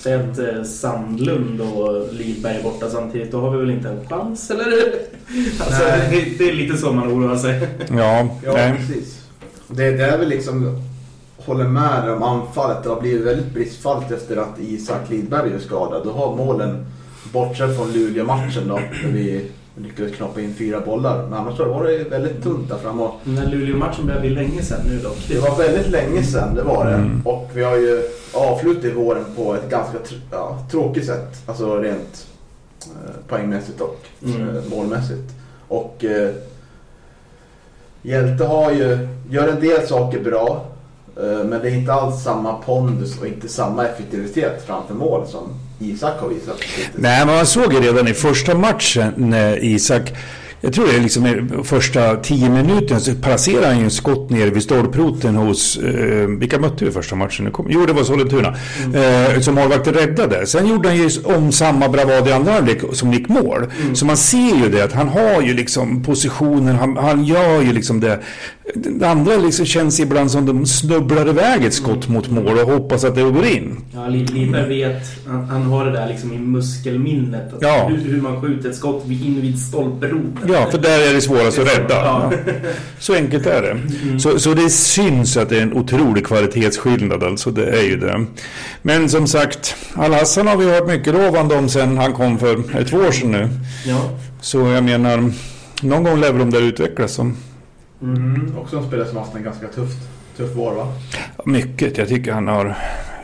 Säg 0.00 0.14
att 0.14 0.38
eh, 0.38 0.62
Sandlund 0.64 1.60
och 1.60 2.14
Lidberg 2.14 2.56
är 2.56 2.62
borta 2.62 2.90
samtidigt. 2.90 3.32
Då 3.32 3.40
har 3.40 3.50
vi 3.50 3.58
väl 3.58 3.70
inte 3.70 3.88
en 3.88 4.08
chans, 4.08 4.50
eller? 4.50 4.66
Alltså, 5.60 5.84
Nej. 5.84 6.34
det, 6.38 6.48
är 6.48 6.52
lite 6.52 6.76
så 6.76 6.92
man 6.92 7.12
oroar 7.12 7.36
sig. 7.36 7.68
Ja, 7.96 8.28
Ja, 8.44 8.52
nej. 8.52 8.74
precis. 8.76 9.20
Det, 9.68 9.90
det 9.90 10.04
är 10.04 10.18
väl 10.18 10.28
liksom, 10.28 10.82
håller 11.36 11.68
med 11.68 12.10
om 12.10 12.22
anfallet. 12.22 12.82
Det 12.82 12.88
har 12.88 13.00
blivit 13.00 13.26
väldigt 13.26 13.54
bristfallet 13.54 14.10
efter 14.10 14.36
att 14.36 14.60
Isak 14.60 15.10
Lidberg 15.10 15.52
är 15.52 15.58
skadad. 15.58 16.02
Då 16.04 16.12
har 16.12 16.36
målen, 16.36 16.86
bortsett 17.32 17.76
från 17.76 17.92
Luleå-matchen 17.92 18.68
då, 18.68 18.74
där 18.74 19.10
vi 19.12 19.50
lyckades 19.82 20.16
knoppa 20.16 20.40
in 20.40 20.54
fyra 20.54 20.80
bollar. 20.80 21.22
Men 21.22 21.32
annars 21.38 21.58
har 21.58 21.84
det 21.84 22.04
väldigt 22.10 22.42
tunt 22.42 22.68
där 22.68 22.76
framme. 22.78 23.02
Och 23.02 23.14
Den 23.24 23.50
Luleå-matchen 23.50 24.06
börjar 24.06 24.20
bli 24.20 24.30
länge 24.30 24.62
sedan 24.62 24.80
nu 24.86 24.98
dock. 24.98 25.18
Det 25.28 25.38
var 25.38 25.56
väldigt 25.58 25.90
länge 25.90 26.22
sedan, 26.22 26.54
det 26.54 26.62
var 26.62 26.84
det. 26.86 26.94
Mm. 26.94 27.22
Och 27.24 27.50
vi 27.54 27.62
har 27.64 27.76
ju 27.76 28.02
avslutat 28.34 28.92
våren 28.96 29.24
på 29.36 29.54
ett 29.54 29.70
ganska 29.70 29.98
tr- 29.98 30.20
ja, 30.30 30.58
tråkigt 30.70 31.06
sätt. 31.06 31.42
Alltså 31.46 31.76
rent 31.76 32.26
eh, 32.82 33.10
poängmässigt 33.28 33.80
och 33.80 33.96
Mm. 34.24 34.48
eh, 34.56 34.62
målmässigt. 34.70 35.32
Och 35.68 36.04
eh, 36.04 36.30
Hjälte 38.02 38.44
har 38.44 38.70
ju, 38.72 39.08
gör 39.30 39.48
en 39.48 39.60
del 39.60 39.86
saker 39.88 40.20
bra. 40.24 40.64
Eh, 41.22 41.44
men 41.44 41.50
det 41.62 41.70
är 41.70 41.74
inte 41.78 41.92
alls 41.92 42.22
samma 42.24 42.52
pondus 42.54 43.20
och 43.20 43.26
inte 43.26 43.48
samma 43.48 43.86
effektivitet 43.86 44.62
framför 44.66 44.94
mål 44.94 45.26
som 45.26 45.42
Isak 45.80 46.20
har 46.20 46.28
visat. 46.28 46.60
Nej, 46.94 47.26
men 47.26 47.34
man 47.34 47.46
såg 47.46 47.74
ju 47.74 47.80
redan 47.80 48.08
i 48.08 48.14
första 48.14 48.54
matchen 48.54 49.12
när 49.16 49.64
Isak, 49.64 50.12
jag 50.60 50.72
tror 50.72 50.86
det 50.86 50.96
är 50.96 51.00
liksom 51.00 51.48
första 51.64 52.16
tio 52.16 52.50
minuterna 52.50 53.00
så 53.00 53.14
placerar 53.14 53.66
han 53.66 53.78
ju 53.78 53.84
en 53.84 53.90
skott 53.90 54.30
ner 54.30 54.46
vid 54.46 54.62
stolproten 54.62 55.34
hos, 55.36 55.76
eh, 55.76 56.26
vilka 56.38 56.58
mötte 56.58 56.84
vi 56.84 56.90
första 56.90 57.16
matchen? 57.16 57.44
Nu 57.44 57.50
kom- 57.50 57.66
Jo, 57.70 57.86
det 57.86 57.92
var 57.92 58.02
Sollentuna. 58.02 58.54
Eh, 58.94 59.40
som 59.40 59.54
målvakten 59.54 59.94
räddade. 59.94 60.46
Sen 60.46 60.66
gjorde 60.66 60.88
han 60.88 60.98
ju 60.98 61.10
om 61.24 61.52
samma 61.52 61.88
bravad 61.88 62.28
i 62.28 62.32
andra 62.32 62.52
halvlek 62.52 62.80
som 62.92 63.12
gick 63.12 63.28
mål. 63.28 63.66
Så 63.94 64.06
man 64.06 64.16
ser 64.16 64.56
ju 64.62 64.68
det 64.72 64.82
att 64.84 64.92
han 64.92 65.08
har 65.08 65.42
ju 65.42 65.54
liksom 65.54 66.02
positionen, 66.02 66.76
han, 66.76 66.96
han 66.96 67.24
gör 67.24 67.62
ju 67.62 67.72
liksom 67.72 68.00
det. 68.00 68.20
Det 68.74 69.08
andra 69.08 69.36
liksom 69.36 69.66
känns 69.66 70.00
ibland 70.00 70.30
som 70.30 70.46
de 70.46 70.66
snubblar 70.66 71.28
iväg 71.28 71.64
ett 71.64 71.74
skott 71.74 72.08
mot 72.08 72.30
mål 72.30 72.58
och 72.58 72.70
hoppas 72.72 73.04
att 73.04 73.14
det 73.14 73.22
går 73.22 73.46
in. 73.46 73.76
Ja, 73.94 74.06
Li- 74.08 74.26
Lidberg 74.26 74.68
vet, 74.68 75.02
han, 75.26 75.44
han 75.44 75.62
har 75.62 75.84
det 75.84 75.92
där 75.92 76.08
liksom 76.08 76.32
i 76.32 76.38
muskelminnet. 76.38 77.52
Att 77.54 77.62
Ja. 77.62 77.88
hur, 77.88 78.12
hur 78.12 78.20
man 78.22 78.40
skjuter 78.40 78.68
ett 78.70 78.76
skott 78.76 79.04
in 79.10 79.38
vid 79.42 79.58
stolproten. 79.58 80.49
Ja, 80.52 80.70
för 80.70 80.78
där 80.78 81.10
är 81.10 81.14
det 81.14 81.20
svårast 81.20 81.58
att 81.58 81.78
rädda. 81.78 81.94
Ja. 81.94 82.32
Så 82.98 83.14
enkelt 83.14 83.46
är 83.46 83.62
det. 83.62 84.20
Så, 84.20 84.38
så 84.38 84.54
det 84.54 84.70
syns 84.70 85.36
att 85.36 85.48
det 85.48 85.58
är 85.58 85.62
en 85.62 85.72
otrolig 85.72 86.26
kvalitetsskillnad, 86.26 87.22
alltså 87.22 87.50
det 87.50 87.66
är 87.70 87.82
ju 87.82 87.96
det. 87.96 88.26
Men 88.82 89.08
som 89.08 89.26
sagt, 89.26 89.76
Al-Hassan 89.94 90.46
har 90.46 90.56
vi 90.56 90.70
hört 90.70 90.86
mycket 90.86 91.14
lovande 91.14 91.56
om 91.56 91.68
sen 91.68 91.98
han 91.98 92.12
kom 92.12 92.38
för 92.38 92.84
två 92.84 92.96
år 92.96 93.12
sedan 93.12 93.30
nu. 93.32 93.48
Ja. 93.86 94.10
Så 94.40 94.58
jag 94.58 94.84
menar, 94.84 95.32
någon 95.82 96.04
gång 96.04 96.20
lär 96.20 96.32
väl 96.32 96.38
de 96.38 96.50
där 96.50 96.62
utvecklas. 96.62 97.12
Som, 97.12 97.36
Mm. 98.02 98.52
Också 98.58 98.76
en 98.76 98.86
spelare 98.86 99.08
som 99.08 99.16
haft 99.16 99.34
en 99.34 99.42
ganska 99.42 99.66
tufft, 99.68 99.98
tuff 100.36 100.50
vår 100.54 100.72
va? 100.74 100.92
mycket, 101.44 101.98
jag 101.98 102.08
tycker 102.08 102.32
han 102.32 102.48
har... 102.48 102.76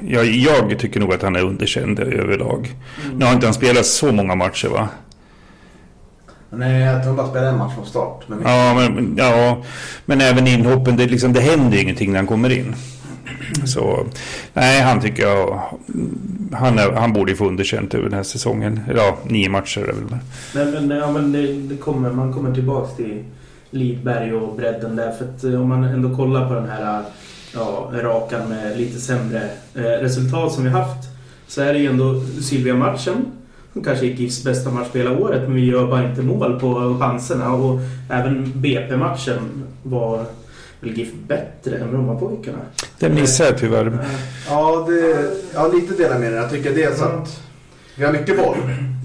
Jag, 0.08 0.26
jag 0.26 0.78
tycker 0.78 1.00
nog 1.00 1.12
att 1.14 1.22
han 1.22 1.36
är 1.36 1.42
underkänd 1.42 1.98
överlag. 2.00 2.74
Nu 3.14 3.24
har 3.24 3.32
inte 3.32 3.46
han 3.46 3.54
spelat 3.54 3.86
så 3.86 4.12
många 4.12 4.34
matcher 4.34 4.68
va? 4.68 4.88
Nej, 6.50 6.82
jag 6.82 7.02
tror 7.02 7.06
han 7.06 7.16
bara 7.16 7.28
spelade 7.28 7.50
en 7.50 7.58
match 7.58 7.74
från 7.74 7.86
start. 7.86 8.24
Men 8.26 8.42
Ja, 8.44 8.74
men, 8.74 9.14
ja, 9.18 9.62
men 10.04 10.20
även 10.20 10.46
inhoppen, 10.46 10.96
det, 10.96 11.06
liksom, 11.06 11.32
det 11.32 11.40
händer 11.40 11.76
ju 11.76 11.82
ingenting 11.82 12.12
när 12.12 12.18
han 12.18 12.26
kommer 12.26 12.50
in. 12.50 12.74
Så 13.64 14.06
nej, 14.52 14.80
han 14.80 15.00
tycker 15.00 15.22
jag... 15.22 15.60
Han, 16.52 16.78
är, 16.78 16.92
han 16.92 17.12
borde 17.12 17.30
ju 17.30 17.36
få 17.36 17.46
underkänt 17.46 17.94
över 17.94 18.04
den 18.04 18.14
här 18.14 18.22
säsongen. 18.22 18.80
Ja, 18.96 19.16
nio 19.24 19.48
matcher 19.48 19.80
är 19.80 19.92
väl. 19.92 20.18
Nej, 20.54 20.66
men, 20.66 20.98
ja, 20.98 21.10
men 21.10 21.32
det, 21.32 21.52
det 21.52 21.76
kommer, 21.76 22.10
man 22.10 22.32
kommer 22.32 22.54
tillbaks 22.54 22.96
till 22.96 23.24
Lidberg 23.70 24.34
och 24.34 24.56
bredden 24.56 24.96
där. 24.96 25.12
För 25.12 25.24
att 25.24 25.44
eh, 25.44 25.60
om 25.60 25.68
man 25.68 25.84
ändå 25.84 26.16
kollar 26.16 26.48
på 26.48 26.54
den 26.54 26.68
här 26.68 27.02
ja, 27.54 27.90
rakan 27.92 28.48
med 28.48 28.78
lite 28.78 29.00
sämre 29.00 29.42
eh, 29.74 29.82
resultat 29.82 30.52
som 30.52 30.64
vi 30.64 30.70
haft. 30.70 31.08
Så 31.48 31.62
är 31.62 31.72
det 31.72 31.78
ju 31.78 31.86
ändå 31.86 32.20
Sylvia-matchen. 32.40 33.24
Som 33.76 33.84
kanske 33.84 34.06
är 34.06 34.10
GIFs 34.10 34.44
bästa 34.44 34.70
match 34.70 34.86
på 34.92 34.98
hela 34.98 35.18
året. 35.18 35.42
Men 35.42 35.54
vi 35.54 35.64
gör 35.64 35.86
bara 35.86 36.08
inte 36.08 36.22
mål 36.22 36.60
på 36.60 36.96
chanserna. 37.00 37.52
Och 37.54 37.80
även 38.10 38.52
BP-matchen 38.54 39.38
var 39.82 40.24
väl 40.80 40.98
GIF 40.98 41.08
bättre 41.28 41.76
än 41.78 41.90
Brommapojkarna. 41.90 42.58
Det 42.98 43.08
missar 43.08 43.44
jag 43.44 43.58
tyvärr. 43.58 43.98
Ja, 44.48 44.86
det, 44.88 45.30
ja, 45.54 45.68
lite 45.68 45.94
delar 46.02 46.18
med 46.18 46.32
det. 46.32 46.36
Jag 46.38 46.50
tycker 46.50 46.74
dels 46.74 47.02
att 47.02 47.40
vi 47.96 48.04
har 48.04 48.12
mycket 48.12 48.36
boll, 48.36 48.56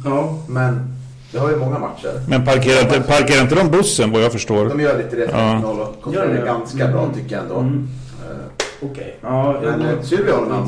Ja, 0.06 0.38
men 0.50 0.94
vi 1.34 1.40
har 1.40 1.50
ju 1.50 1.56
många 1.58 1.80
matcher. 1.80 2.12
Men 2.30 2.46
parkerar 2.46 2.82
inte, 2.82 3.02
parkerar 3.02 3.42
inte 3.42 3.56
de 3.56 3.72
bussen 3.72 4.12
vad 4.12 4.22
jag 4.24 4.32
förstår? 4.32 4.66
De 4.70 4.80
gör 4.80 4.98
lite 4.98 5.16
det 5.16 5.30
Ja. 5.32 5.38
1-0 5.64 5.80
och 5.80 6.02
kontrollerar 6.02 6.34
Gör 6.36 6.42
det? 6.42 6.46
ganska 6.48 6.88
bra 6.88 7.04
Mm. 7.04 7.16
tycker 7.16 7.36
jag 7.36 7.44
ändå. 7.44 7.56
Mm. 7.60 7.88
Eh, 8.30 8.88
okej. 8.92 9.18
Ja, 9.22 9.60
Men 9.64 9.82
jag- 9.82 9.92
eh, 9.94 10.02
Sylvia 10.02 10.36
har 10.36 10.42
en 10.46 10.52
Mm. 10.52 10.68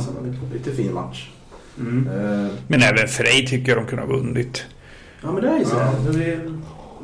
lite 0.53 0.71
fin 0.71 0.93
match. 0.93 1.29
Mm. 1.79 2.07
Eh, 2.07 2.51
Men 2.67 2.81
även 2.81 3.07
Frej 3.07 3.47
tycker 3.47 3.71
jag 3.71 3.77
de 3.83 3.85
kunde 3.87 4.03
ha 4.05 4.09
vunnit. 4.13 4.63
Ja 5.23 5.31
men 5.31 5.43
det 5.43 5.49
är 5.49 5.59
ju 5.59 5.65
så. 5.65 5.75
Ja. 5.75 5.91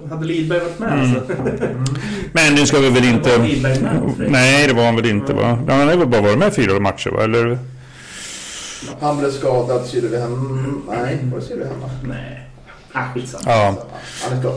Det 0.04 0.16
hade 0.16 0.26
Lidberg 0.26 0.60
varit 0.60 0.80
med 0.80 0.94
Mm. 0.94 1.00
alltså. 1.16 1.34
Men 2.34 2.54
nu 2.56 2.66
ska 2.66 2.80
vi 2.80 2.90
väl 2.90 3.04
inte... 3.06 3.38
Var 3.38 3.46
Lidberg 3.48 3.82
med, 3.82 3.92
Fredrik? 4.18 4.32
Nej, 4.32 4.68
det 4.68 4.74
var 4.74 4.86
han 4.86 4.96
väl 4.96 5.06
inte 5.06 5.34
va? 5.34 5.58
Ja, 5.68 5.74
Han 5.74 5.88
har 5.88 5.96
väl 5.96 6.08
bara 6.08 6.22
varit 6.22 6.38
med 6.38 6.54
fyra 6.54 6.80
matcher 6.80 7.10
va? 7.10 7.24
Eller? 7.24 7.58
Han 9.00 9.18
blev 9.20 9.32
skadad, 9.32 9.86
syrde 9.86 10.08
vi 10.08 10.20
hem... 10.20 10.82
Nej, 10.90 11.20
var 11.34 11.40
det 11.58 11.66
hemma? 11.66 11.90
Nej. 12.04 12.48
Ah, 12.92 13.04
skitsamma. 13.14 13.44
Ja. 13.48 13.76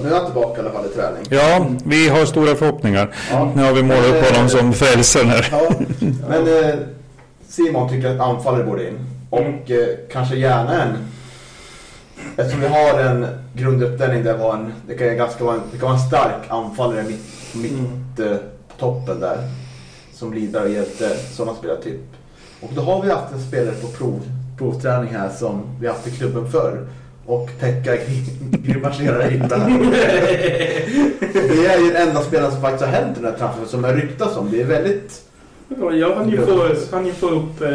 Nu 0.02 0.08
är 0.08 0.14
han 0.14 0.24
tillbaka 0.24 0.56
i 0.56 0.64
alla 0.64 0.72
fall 0.72 0.86
i 0.86 0.88
träning. 0.88 1.22
ja, 1.30 1.66
vi 1.84 2.08
har 2.08 2.24
stora 2.24 2.54
förhoppningar. 2.54 3.14
Ja. 3.30 3.52
Nu 3.56 3.62
har 3.62 3.72
vi 3.72 3.82
målat 3.82 4.04
upp 4.06 4.30
honom 4.34 4.48
som 4.48 4.72
frälsaren 4.72 5.28
här. 5.28 5.48
Ja, 5.50 5.70
men 6.28 6.64
eh, 6.64 6.74
Simon 7.48 7.88
tycker 7.88 8.08
att 8.14 8.20
anfallare 8.20 8.64
borde 8.64 8.88
in. 8.88 8.98
Och 9.32 9.70
eh, 9.70 9.88
kanske 10.10 10.36
gärna 10.36 10.82
en... 10.82 10.96
Eftersom 12.36 12.60
vi 12.60 12.66
har 12.66 13.00
en 13.00 13.26
grunduppställning 13.54 14.24
där 14.24 14.36
var 14.36 14.54
en, 14.54 14.72
det 14.86 14.94
kan, 14.94 15.16
ganska 15.16 15.44
vara 15.44 15.54
en, 15.54 15.62
det 15.72 15.78
kan 15.78 15.88
vara 15.88 15.98
en 15.98 16.06
stark 16.06 16.42
anfallare 16.48 17.02
mitt, 17.02 17.54
mitt 17.54 17.72
Mm. 18.18 18.32
eh, 18.32 18.38
toppen 18.78 19.20
där. 19.20 19.38
Som 20.14 20.34
Lidberg 20.34 20.62
och 20.64 20.70
Hjälte, 20.70 21.16
sådana 21.32 21.58
spelartyp. 21.58 22.00
Och 22.60 22.70
då 22.74 22.80
har 22.82 23.02
vi 23.02 23.10
haft 23.10 23.32
en 23.32 23.40
spelare 23.40 23.74
på 23.74 23.86
prov, 23.86 24.20
provträning 24.58 25.14
här 25.14 25.28
som 25.30 25.62
vi 25.80 25.88
haft 25.88 26.06
i 26.06 26.10
klubben 26.10 26.50
förr. 26.50 26.86
Och 27.26 27.50
Pekka 27.60 27.96
grimaserar 28.50 29.32
illa. 29.32 29.58
Det 31.32 31.66
är 31.66 31.78
ju 31.78 31.92
den 31.92 32.08
enda 32.08 32.22
spelaren 32.22 32.52
som 32.52 32.60
faktiskt 32.60 32.84
har 32.84 32.92
hänt 32.92 33.18
i 33.18 33.20
den 33.20 33.30
här 33.32 33.38
transfern 33.38 33.66
som 33.66 33.84
är 33.84 33.94
ryktas 33.94 34.36
om. 34.36 34.50
Det 34.50 34.60
är 34.60 34.66
väldigt... 34.66 35.22
Ja, 35.80 35.92
Jag 35.92 36.14
hann 36.14 36.30
ju 36.30 36.46
få, 36.46 36.68
hann 36.92 37.06
ju 37.06 37.12
få 37.12 37.28
upp 37.28 37.60
eh, 37.60 37.68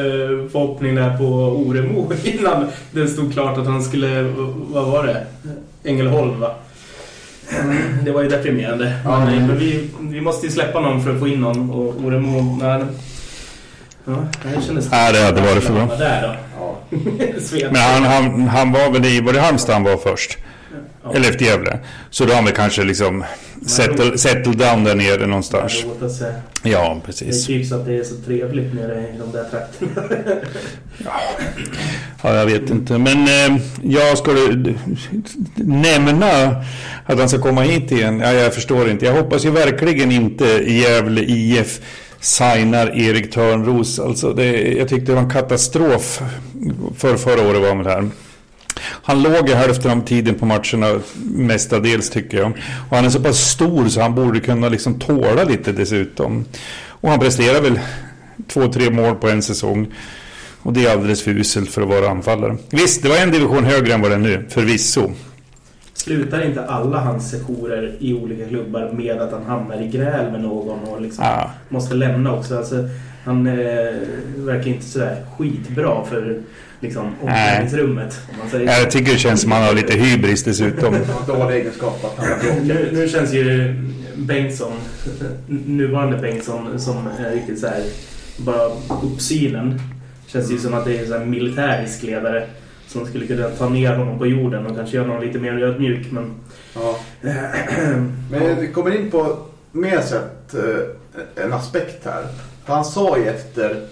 förhoppning 0.51 0.95
där 0.95 1.17
på 1.17 1.23
Oremo 1.67 2.11
innan 2.23 2.67
det 2.91 3.07
stod 3.07 3.33
klart 3.33 3.57
att 3.57 3.65
han 3.65 3.83
skulle, 3.83 4.21
vad 4.69 4.85
var 4.85 5.03
det? 5.03 5.25
Ängelholm 5.83 6.39
va? 6.39 6.55
Det 8.05 8.11
var 8.11 8.21
ju 8.21 8.29
deprimerande. 8.29 8.93
Ja. 9.03 9.25
Men, 9.25 9.47
men 9.47 9.57
vi, 9.57 9.89
vi 9.99 10.21
måste 10.21 10.45
ju 10.45 10.51
släppa 10.51 10.79
någon 10.79 11.03
för 11.03 11.13
att 11.13 11.19
få 11.19 11.27
in 11.27 11.41
någon 11.41 11.69
och 11.71 12.05
Oremo, 12.05 12.57
nej. 12.61 12.83
Ja, 14.05 14.13
det 14.43 14.61
kändes... 14.61 14.89
Ja, 14.91 15.11
det 15.11 15.19
hade 15.19 15.41
varit 15.41 15.63
för 15.63 15.73
bra. 15.73 15.87
Men 17.71 17.75
han, 17.75 18.03
han, 18.03 18.41
han 18.41 18.71
var 18.71 18.91
väl 18.91 19.05
i, 19.05 19.21
var 19.21 19.33
det 19.33 19.39
Halmstad 19.39 19.73
han 19.73 19.83
var 19.83 19.97
först? 19.97 20.37
Ja. 21.11 21.15
Eller 21.15 21.29
efter 21.29 21.45
Gävle. 21.45 21.79
Så 22.09 22.23
då 22.23 22.29
har 22.29 22.35
han 22.35 22.45
väl 22.45 22.53
kanske 22.53 22.83
liksom 22.83 23.23
settle, 23.65 24.17
settle 24.17 24.53
down 24.53 24.83
där 24.83 24.95
nere 24.95 25.27
någonstans. 25.27 25.85
Det 25.99 26.69
Ja, 26.69 26.93
Det 26.93 27.05
precis. 27.05 27.45
tycks 27.45 27.71
att 27.71 27.85
det 27.85 27.97
är 27.97 28.03
så 28.03 28.15
trevligt 28.25 28.73
nere 28.73 28.99
i 28.99 29.19
de 29.19 29.31
där 29.31 29.43
trakterna. 29.51 30.03
Ja, 32.23 32.35
jag 32.35 32.45
vet 32.45 32.69
inte. 32.69 32.97
Men 32.97 33.17
eh, 33.27 33.61
jag 33.81 34.17
skulle 34.17 34.73
nämna 35.55 36.55
att 37.05 37.19
han 37.19 37.29
ska 37.29 37.39
komma 37.41 37.61
hit 37.61 37.91
igen. 37.91 38.19
Ja, 38.19 38.31
jag 38.33 38.53
förstår 38.53 38.89
inte. 38.89 39.05
Jag 39.05 39.13
hoppas 39.13 39.45
ju 39.45 39.51
verkligen 39.51 40.11
inte 40.11 40.45
Gävle 40.67 41.21
IF 41.21 41.79
signar 42.19 42.97
Erik 42.99 43.31
Törnros. 43.33 43.99
Alltså 43.99 44.33
det, 44.33 44.73
jag 44.77 44.87
tyckte 44.89 45.05
det 45.11 45.15
var 45.15 45.21
en 45.21 45.29
katastrof 45.29 46.21
för 46.97 47.17
förra 47.17 47.49
året 47.49 47.61
var 47.61 47.67
han 47.67 47.77
väl 47.77 47.87
här. 47.87 48.09
Han 49.07 49.21
låg 49.23 49.49
i 49.49 49.53
hälften 49.53 49.91
av 49.91 50.05
tiden 50.05 50.35
på 50.35 50.45
matcherna 50.45 50.99
mestadels 51.23 52.09
tycker 52.09 52.37
jag. 52.37 52.51
Och 52.89 52.95
han 52.95 53.05
är 53.05 53.09
så 53.09 53.19
pass 53.23 53.37
stor 53.49 53.87
så 53.87 54.01
han 54.01 54.15
borde 54.15 54.39
kunna 54.39 54.69
liksom 54.69 54.99
tåla 54.99 55.43
lite 55.43 55.71
dessutom. 55.71 56.45
Och 56.87 57.09
han 57.09 57.19
presterar 57.19 57.61
väl 57.61 57.79
två, 58.47 58.67
tre 58.67 58.89
mål 58.89 59.15
på 59.15 59.29
en 59.29 59.41
säsong. 59.41 59.87
Och 60.61 60.73
det 60.73 60.85
är 60.85 60.91
alldeles 60.91 61.21
för 61.23 61.31
uselt 61.31 61.69
för 61.69 61.81
att 61.81 61.87
vara 61.87 62.09
anfallare. 62.09 62.57
Visst, 62.69 63.03
det 63.03 63.09
var 63.09 63.17
en 63.17 63.31
division 63.31 63.63
högre 63.63 63.93
än 63.93 64.01
vad 64.01 64.11
det 64.11 64.15
är 64.15 64.19
nu, 64.19 64.45
förvisso. 64.49 65.11
Slutar 65.93 66.45
inte 66.45 66.65
alla 66.65 66.99
hans 66.99 67.31
sessioner 67.31 67.95
i 67.99 68.13
olika 68.13 68.47
klubbar 68.47 68.91
med 68.93 69.21
att 69.21 69.31
han 69.31 69.43
hamnar 69.45 69.81
i 69.81 69.87
gräl 69.87 70.31
med 70.31 70.41
någon 70.41 70.79
och 70.79 71.01
liksom 71.01 71.23
Ja. 71.25 71.51
måste 71.69 71.95
lämna 71.95 72.33
också? 72.33 72.57
Alltså, 72.57 72.75
han 73.25 73.47
eh, 73.47 73.53
verkar 74.37 74.67
inte 74.67 74.85
sådär 74.85 75.25
skitbra 75.37 76.05
för 76.05 76.41
liksom, 76.79 77.15
omklädningsrummet. 77.22 78.19
Om 78.31 78.39
man 78.39 78.50
säger. 78.50 78.79
Jag 78.79 78.91
tycker 78.91 79.13
det 79.13 79.19
känns 79.19 79.41
som 79.41 79.51
att 79.51 79.57
han 79.57 79.67
har 79.67 79.75
lite 79.75 79.93
hybris 79.93 80.43
dessutom. 80.43 80.95
Dålig 81.28 81.56
egenskap 81.56 82.06
att 82.06 82.25
han 82.25 82.39
Nu, 82.63 82.89
nu 82.93 83.08
känns 83.08 83.34
ju 83.34 83.75
Bengtsson, 84.15 84.73
nuvarande 85.47 86.17
Bengtsson, 86.17 86.80
som 86.80 87.08
är 87.19 87.32
riktigt 87.32 87.60
så 87.60 87.67
här 87.67 87.84
bara 88.38 88.69
uppsynen. 89.04 89.80
Känns 90.28 90.51
ju 90.51 90.58
som 90.58 90.73
att 90.73 90.86
det 90.86 90.97
är 90.97 91.15
en 91.15 91.30
militärisk 91.30 92.04
ledare 92.04 92.47
som 92.88 93.06
skulle 93.06 93.28
kunna 93.28 93.49
ta 93.49 93.69
ner 93.69 93.95
honom 93.95 94.19
på 94.19 94.28
jorden 94.28 94.65
och 94.65 94.75
kanske 94.75 94.97
göra 94.97 95.08
honom 95.08 95.23
lite 95.23 95.39
mer 95.39 95.63
ödmjuk. 95.63 96.12
Men 96.12 96.36
Ja. 96.73 96.99
Men 98.32 98.62
vi 98.62 98.67
kommer 98.73 98.95
in 98.95 99.12
på 99.12 99.38
mer 99.71 100.01
sätt 100.01 100.54
eh, 100.54 101.43
en 101.43 101.54
aspekt 101.54 102.06
här. 102.06 102.23
Han 102.65 102.86
sa 102.86 103.17
ju 103.17 103.28
efter 103.28 103.88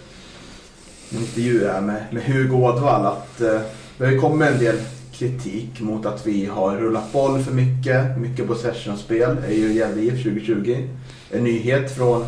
en 1.11 1.17
intervju 1.19 1.67
här 1.67 1.81
med, 1.81 2.03
med 2.11 2.23
Hugo 2.23 2.55
Ådvall 2.55 3.05
att 3.05 3.41
eh, 3.41 3.59
det 3.97 4.05
har 4.05 4.17
kommit 4.17 4.49
en 4.49 4.59
del 4.59 4.75
kritik 5.11 5.81
mot 5.81 6.05
att 6.05 6.27
vi 6.27 6.45
har 6.45 6.77
rullat 6.77 7.11
boll 7.11 7.43
för 7.43 7.51
mycket. 7.53 8.17
Mycket 8.17 8.47
possession-spel 8.47 9.37
är 9.47 9.53
ju 9.53 9.73
Gävle 9.73 10.01
IF 10.01 10.23
2020. 10.23 10.87
En 11.31 11.43
nyhet 11.43 11.95
från 11.95 12.25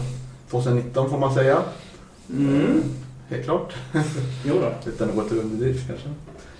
2019 0.52 1.10
får 1.10 1.18
man 1.18 1.34
säga. 1.34 1.58
mm, 2.30 2.84
Helt 3.30 3.44
klart. 3.44 3.74
jo 4.46 4.56
då. 4.62 4.90
Utan 4.90 5.10
att 5.10 5.16
gå 5.16 5.24
till 5.24 5.38
underdrift 5.40 5.88
kanske. 5.88 6.08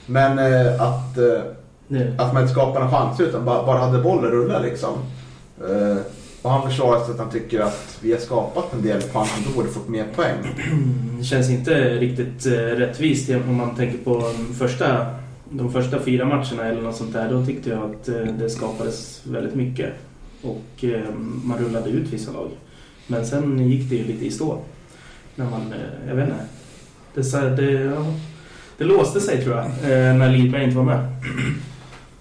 Men 0.06 0.40
eh, 0.40 0.82
att 0.82 1.18
eh, 1.18 1.42
att 2.18 2.34
man 2.34 2.42
inte 2.42 2.54
skapar 2.54 2.80
någon 2.80 2.92
chans 2.92 3.20
utan 3.20 3.46
bara, 3.46 3.66
bara 3.66 3.78
hade 3.80 4.04
bollen 4.04 4.32
rulla 4.32 4.60
liksom. 4.60 4.94
Eh, 5.70 5.98
och 6.48 6.54
han 6.54 6.70
försvarar 6.70 7.04
sig 7.04 7.12
att 7.12 7.20
han 7.20 7.30
tycker 7.30 7.60
att 7.60 7.98
vi 8.02 8.12
har 8.12 8.20
skapat 8.20 8.74
en 8.74 8.82
del 8.82 9.02
chanser 9.02 9.44
då 9.46 9.56
borde 9.56 9.70
fått 9.70 9.90
mer 9.90 10.06
poäng. 10.16 10.38
Det 11.18 11.24
känns 11.24 11.50
inte 11.50 12.00
riktigt 12.00 12.46
eh, 12.46 12.52
rättvist 12.52 13.30
om 13.30 13.56
man 13.56 13.76
tänker 13.76 13.98
på 13.98 14.34
de 14.38 14.56
första, 14.56 15.06
de 15.50 15.74
första 15.74 16.00
fyra 16.00 16.26
matcherna 16.26 16.66
eller 16.66 16.82
något 16.82 16.96
sånt 16.96 17.14
där. 17.14 17.32
Då 17.32 17.46
tyckte 17.46 17.70
jag 17.70 17.92
att 17.92 18.10
eh, 18.10 18.16
det 18.16 18.50
skapades 18.50 19.22
väldigt 19.24 19.56
mycket. 19.56 19.94
Och 20.42 20.84
eh, 20.84 21.14
man 21.44 21.58
rullade 21.58 21.90
ut 21.90 22.10
vissa 22.10 22.32
lag. 22.32 22.50
Men 23.08 23.26
sen 23.26 23.70
gick 23.70 23.90
det 23.90 23.96
ju 23.96 24.04
lite 24.04 24.26
i 24.26 24.32
stå. 24.32 24.60
När 25.36 25.50
man, 25.50 25.74
jag 26.08 26.16
vet 26.16 26.30
inte. 26.30 26.46
Det, 27.14 27.24
så 27.24 27.38
det, 27.38 27.72
ja, 27.72 28.06
det 28.78 28.84
låste 28.84 29.22
sig 29.22 29.44
tror 29.44 29.56
jag, 29.56 29.66
när 30.16 30.32
Lidberg 30.32 30.64
inte 30.64 30.78
var 30.78 30.84
med. 30.84 31.08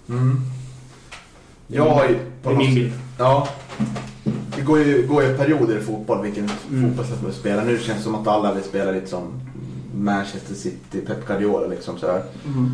Mm. 0.09 0.41
Jag 1.67 1.89
har 1.89 2.05
ju... 2.05 2.15
Det 2.43 2.49
är 2.49 2.55
min 2.55 2.75
bild. 2.75 2.93
Ja. 3.17 3.47
Det 4.55 4.61
går 4.61 4.79
ju, 4.79 5.07
går 5.07 5.23
ju 5.23 5.37
perioder 5.37 5.77
i 5.77 5.81
fotboll 5.81 6.21
vilken 6.23 6.49
Mm. 6.69 6.87
fotbollssätt 6.89 7.21
man 7.21 7.31
vill 7.31 7.39
spela. 7.39 7.63
Nu 7.63 7.77
känns 7.79 7.97
det 7.97 8.03
som 8.03 8.15
att 8.15 8.27
alla 8.27 8.53
vill 8.53 8.63
spela 8.63 8.91
lite 8.91 9.07
som 9.07 9.23
Manchester 9.95 10.55
City, 10.55 11.01
Pep 11.07 11.27
Guardiola 11.27 11.67
liksom 11.67 11.97
sådär. 11.97 12.23
Mm. 12.45 12.71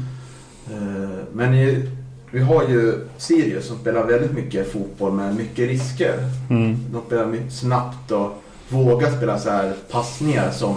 Eh, 0.72 1.10
Men 1.34 1.54
i, 1.54 1.90
vi 2.32 2.40
har 2.40 2.64
ju 2.64 3.08
Sirius 3.18 3.68
som 3.68 3.78
spelar 3.78 4.04
väldigt 4.04 4.32
mycket 4.32 4.72
fotboll 4.72 5.12
med 5.12 5.36
mycket 5.36 5.70
risker. 5.70 6.20
Mm. 6.50 6.78
De 6.92 7.02
spelar 7.08 7.26
mycket 7.26 7.54
snabbt 7.54 8.12
och 8.12 8.44
vågar 8.70 9.12
spela 9.18 9.40
så 9.40 9.50
här 9.50 9.74
passningar 9.92 10.52
som, 10.52 10.76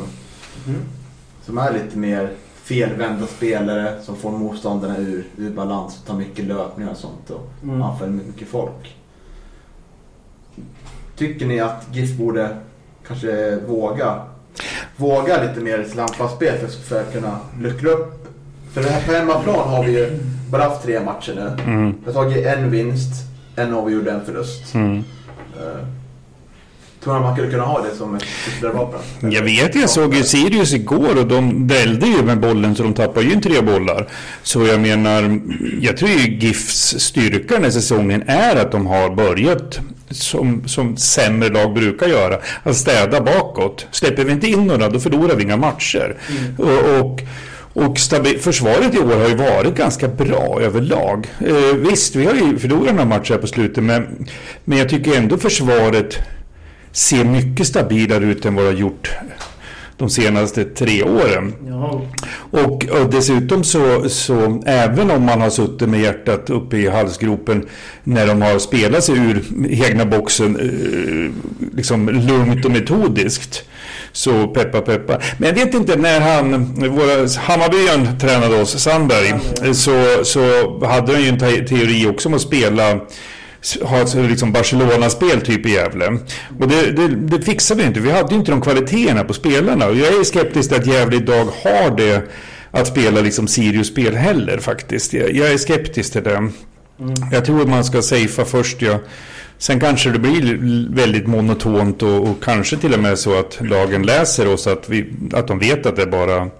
Mm. 0.66 0.80
som 1.44 1.58
är 1.58 1.72
lite 1.72 1.98
mer 1.98 2.30
felvända 2.62 3.26
spelare 3.26 4.02
som 4.02 4.16
får 4.16 4.30
motståndarna 4.32 4.98
ur, 4.98 5.26
ur 5.36 5.50
balans 5.50 5.98
och 6.00 6.06
tar 6.06 6.16
mycket 6.16 6.44
löpningar 6.44 6.90
och 6.90 6.96
sånt 6.96 7.30
och 7.30 7.48
Mm. 7.62 7.82
anfaller 7.82 8.12
mycket 8.12 8.48
folk. 8.48 8.96
Tycker 11.16 11.46
ni 11.46 11.60
att 11.60 11.86
GIF 11.92 12.16
borde 12.16 12.56
kanske 13.06 13.56
våga 13.66 14.22
våga 14.96 15.42
lite 15.42 15.60
mer 15.60 15.78
i 15.78 15.84
sitt 15.84 15.98
anfallsspel 15.98 16.54
för, 16.88 17.00
att 17.00 17.12
kunna 17.12 17.38
luckra 17.60 17.90
upp? 17.90 18.28
För 18.74 18.82
det 18.82 18.88
här 18.88 19.06
på 19.06 19.12
hemmaplan 19.12 19.68
har 19.68 19.84
vi 19.84 19.92
ju 19.92 20.18
bara 20.50 20.62
haft 20.62 20.82
tre 20.82 21.00
matcher 21.00 21.32
nu. 21.34 21.62
Mm. 21.72 21.94
Vi 22.04 22.12
har 22.12 22.12
tagit 22.12 22.46
en 22.46 22.70
vinst, 22.70 23.10
en 23.56 23.74
avgjord, 23.74 24.08
en 24.08 24.24
förlust. 24.24 24.74
Mm. 24.74 24.96
Eh, 25.56 25.86
tror 27.04 27.14
du 27.14 27.20
man 27.20 27.34
skulle 27.34 27.50
kunna 27.50 27.64
ha 27.64 27.82
det 27.82 27.96
som 27.96 28.14
ett 28.14 28.24
ytterligare 28.48 28.76
vapen? 28.76 29.00
Jag 29.32 29.42
vet, 29.42 29.74
jag 29.74 29.90
såg 29.90 30.14
ju 30.14 30.22
Sirius 30.22 30.74
igår 30.74 31.18
och 31.18 31.26
de 31.26 31.68
dällde 31.68 32.06
ju 32.06 32.22
med 32.22 32.40
bollen 32.40 32.76
så 32.76 32.82
de 32.82 32.94
tappade 32.94 33.26
ju 33.26 33.32
inte 33.32 33.48
tre 33.48 33.62
bollar. 33.62 34.08
Så 34.42 34.66
jag 34.66 34.80
menar, 34.80 35.40
jag 35.80 35.96
tror 35.96 36.10
ju 36.10 36.38
GIFs 36.38 36.98
styrka 36.98 37.54
den 37.54 37.64
här 37.64 37.70
säsongen 37.70 38.22
är 38.26 38.56
att 38.56 38.72
de 38.72 38.86
har 38.86 39.10
börjat 39.10 39.80
som, 40.10 40.68
som 40.68 40.96
sämre 40.96 41.48
lag 41.48 41.74
brukar 41.74 42.06
göra. 42.06 42.38
Att 42.62 42.76
städa 42.76 43.20
bakåt. 43.20 43.86
Släpper 43.90 44.24
vi 44.24 44.32
inte 44.32 44.46
in 44.46 44.66
några 44.66 44.88
då 44.88 45.00
förlorar 45.00 45.36
vi 45.36 45.42
inga 45.42 45.56
matcher. 45.56 46.16
Och, 46.58 47.00
och, 47.00 47.20
och 47.84 47.98
försvaret 48.40 48.94
i 48.94 48.98
år 48.98 49.20
har 49.20 49.28
ju 49.28 49.34
varit 49.34 49.74
ganska 49.74 50.08
bra 50.08 50.58
överlag. 50.60 51.26
Eh, 51.46 51.76
visst, 51.76 52.16
vi 52.16 52.26
har 52.26 52.34
ju 52.34 52.58
förlorat 52.58 52.94
några 52.94 53.08
matcher 53.08 53.32
här 53.32 53.40
på 53.40 53.46
slutet 53.46 53.84
men, 53.84 54.28
men 54.64 54.78
jag 54.78 54.88
tycker 54.88 55.16
ändå 55.16 55.38
försvaret 55.38 56.18
ser 56.92 57.24
mycket 57.24 57.66
stabilare 57.66 58.24
ut 58.24 58.44
än 58.44 58.54
vad 58.54 58.64
det 58.64 58.70
har 58.70 58.78
gjort 58.78 59.14
de 59.98 60.10
senaste 60.10 60.64
tre 60.64 61.02
åren. 61.02 61.54
Ja, 61.68 62.02
Och, 62.50 62.84
och 62.88 63.10
dessutom 63.10 63.64
så, 63.64 64.08
så, 64.08 64.62
även 64.66 65.10
om 65.10 65.22
man 65.22 65.40
har 65.40 65.50
suttit 65.50 65.88
med 65.88 66.00
hjärtat 66.00 66.50
uppe 66.50 66.76
i 66.76 66.88
halsgropen 66.88 67.66
när 68.04 68.26
de 68.26 68.42
har 68.42 68.58
spelat 68.58 69.04
sig 69.04 69.16
ur 69.16 69.42
egna 69.70 70.04
boxen 70.04 70.56
eh, 70.56 71.76
liksom 71.76 72.08
lugnt 72.08 72.64
och 72.64 72.70
metodiskt. 72.70 73.62
Så 74.12 74.46
peppa 74.46 74.80
peppa. 74.80 75.20
Men 75.38 75.48
jag 75.48 75.54
vet 75.64 75.74
inte 75.74 75.96
när 75.96 76.20
han, 76.20 76.74
våra, 76.74 77.28
Hammarbyen 77.40 78.18
tränade 78.20 78.60
oss, 78.62 78.78
Sandberg, 78.78 79.34
så, 79.74 80.24
så 80.24 80.40
hade 80.86 81.12
han 81.12 81.22
ju 81.22 81.28
en 81.28 81.38
te- 81.38 81.64
teori 81.66 82.06
också 82.06 82.28
om 82.28 82.34
att 82.34 82.40
spela 82.40 83.00
ha 83.82 84.00
ett 84.00 84.14
liksom 84.14 84.52
Barcelona-spel 84.52 85.40
typ 85.40 85.66
i 85.66 85.70
Gävle. 85.70 86.06
Och 86.60 86.68
det, 86.68 86.92
det, 86.92 87.08
det 87.08 87.42
fixade 87.42 87.80
vi 87.80 87.86
inte. 87.86 88.00
Vi 88.00 88.10
hade 88.10 88.32
ju 88.32 88.38
inte 88.38 88.50
de 88.50 88.60
kvaliteterna 88.60 89.24
på 89.24 89.32
spelarna. 89.32 89.86
Och 89.86 89.96
jag 89.96 90.08
är 90.08 90.24
skeptisk 90.24 90.68
till 90.68 90.80
att 90.80 90.86
Gävle 90.86 91.16
idag 91.16 91.44
har 91.44 91.96
det 91.96 92.22
att 92.70 92.86
spela 92.86 93.20
liksom 93.20 93.48
Sirius-spel 93.48 94.14
heller 94.14 94.58
faktiskt. 94.58 95.12
Jag, 95.12 95.34
jag 95.34 95.52
är 95.52 95.58
skeptisk 95.58 96.12
till 96.12 96.22
det. 96.22 96.50
Jag 97.32 97.44
tror 97.44 97.60
att 97.60 97.68
man 97.68 97.84
ska 97.84 98.02
safea 98.02 98.44
först. 98.44 98.82
Ja. 98.82 98.98
Sen 99.58 99.80
kanske 99.80 100.10
det 100.10 100.18
blir 100.18 100.58
väldigt 100.94 101.26
monotont 101.26 102.02
och, 102.02 102.28
och 102.28 102.44
kanske 102.44 102.76
till 102.76 102.94
och 102.94 103.00
med 103.00 103.18
så 103.18 103.38
att 103.38 103.58
lagen 103.60 104.02
läser 104.02 104.52
oss 104.52 104.66
att, 104.66 104.88
vi, 104.88 105.12
att 105.32 105.48
de 105.48 105.58
vet 105.58 105.86
att 105.86 105.96
det 105.96 106.02
är 106.02 106.06
bara 106.06 106.50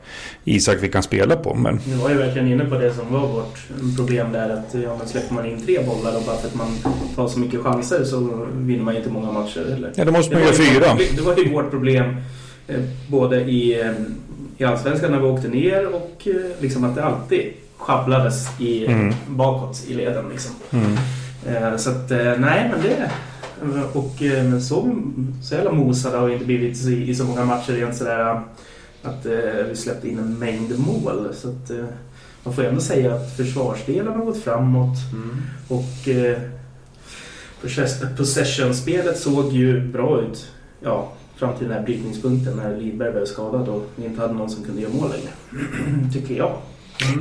Isak 0.45 0.79
vi 0.81 0.89
kan 0.89 1.03
spela 1.03 1.37
på. 1.37 1.55
Men 1.55 1.81
nu 1.87 1.95
var 1.95 2.11
jag 2.11 2.17
verkligen 2.17 2.49
inne 2.49 2.65
på 2.65 2.75
det 2.75 2.95
som 2.95 3.13
var 3.13 3.29
vårt 3.29 3.59
problem 3.97 4.33
där 4.33 4.51
att 4.51 4.75
ja, 4.85 4.97
men 4.99 5.09
släpper 5.09 5.35
man 5.35 5.47
in 5.47 5.67
tre 5.67 5.79
bollar 5.83 6.17
och 6.17 6.23
bara 6.23 6.37
för 6.37 6.49
att 6.49 6.55
man 6.55 6.79
tar 7.15 7.29
så 7.29 7.39
mycket 7.39 7.61
chanser 7.61 8.05
så 8.05 8.47
vinner 8.53 8.85
man 8.85 8.97
inte 8.97 9.11
många 9.11 9.33
matcher 9.33 9.71
heller. 9.71 9.93
ja, 9.95 10.05
då 10.05 10.13
måste 10.13 10.35
man 10.35 10.43
göra 10.43 10.55
ju 10.55 10.59
fyra. 10.59 10.99
Det 11.17 11.23
var 11.23 11.37
ju 11.37 11.53
vårt 11.53 11.71
problem 11.71 12.17
eh, 12.69 12.81
både 13.09 13.41
i, 13.41 13.81
eh, 13.81 13.93
i 14.59 14.65
Allsvenskan 14.65 15.11
när 15.11 15.21
vi 15.21 15.27
åkte 15.27 15.49
ner 15.49 15.87
och 15.87 16.23
eh, 16.25 16.35
liksom 16.61 16.85
att 16.85 16.95
det 16.95 17.05
alltid 17.05 17.53
sjabblades 17.79 18.61
i, 18.61 18.87
Mm. 18.87 19.15
bakåt 19.29 19.85
i 19.89 19.95
leden. 19.95 20.25
Liksom. 20.29 20.55
Mm. 20.71 20.93
Eh, 21.47 21.77
Så 21.77 21.91
att, 21.91 22.11
eh, 22.11 22.19
nej 22.39 22.71
men 22.73 22.83
det... 22.83 23.11
Och 23.93 24.23
eh, 24.23 24.59
så, 24.59 24.97
så 25.43 25.55
jävla 25.55 25.73
mosade 25.73 26.17
har 26.19 26.27
vi 26.27 26.33
inte 26.33 26.45
blivit 26.45 26.85
i, 26.87 27.11
i 27.11 27.15
så 27.15 27.25
många 27.25 27.45
matcher 27.45 27.73
rent 27.73 27.97
sådär 27.97 28.41
att 29.03 29.27
eh, 29.27 29.65
vi 29.69 29.77
släppte 29.77 30.09
in 30.09 30.19
en 30.19 30.39
mängd 30.39 30.79
mål. 30.79 31.29
Så 31.35 31.49
att 31.49 31.71
eh, 31.71 31.85
man 32.45 32.55
får 32.55 32.65
ändå 32.65 32.81
säga 32.81 33.15
att 33.15 33.37
försvarsdelen 33.37 34.13
har 34.15 34.25
gått 34.25 34.43
framåt 34.43 34.97
Mm. 35.13 35.37
och 35.69 36.09
eh, 36.09 36.39
possess- 37.63 38.17
possession-spelet 38.17 39.19
såg 39.19 39.53
ju 39.53 39.81
bra 39.89 40.21
ut. 40.21 40.47
Ja, 40.81 41.13
fram 41.37 41.57
till 41.59 41.69
den 41.69 41.77
här 41.77 41.85
brytningspunkten 41.85 42.57
när 42.57 42.77
Lidberg 42.77 43.13
blev 43.13 43.25
skadad 43.25 43.69
och 43.69 43.87
vi 43.97 44.05
inte 44.05 44.21
hade 44.21 44.35
någon 44.35 44.51
som 44.51 44.65
kunde 44.65 44.81
göra 44.83 44.93
mål 44.93 45.11
längre. 45.11 45.63
Tycker 46.13 46.35
jag. 46.35 46.53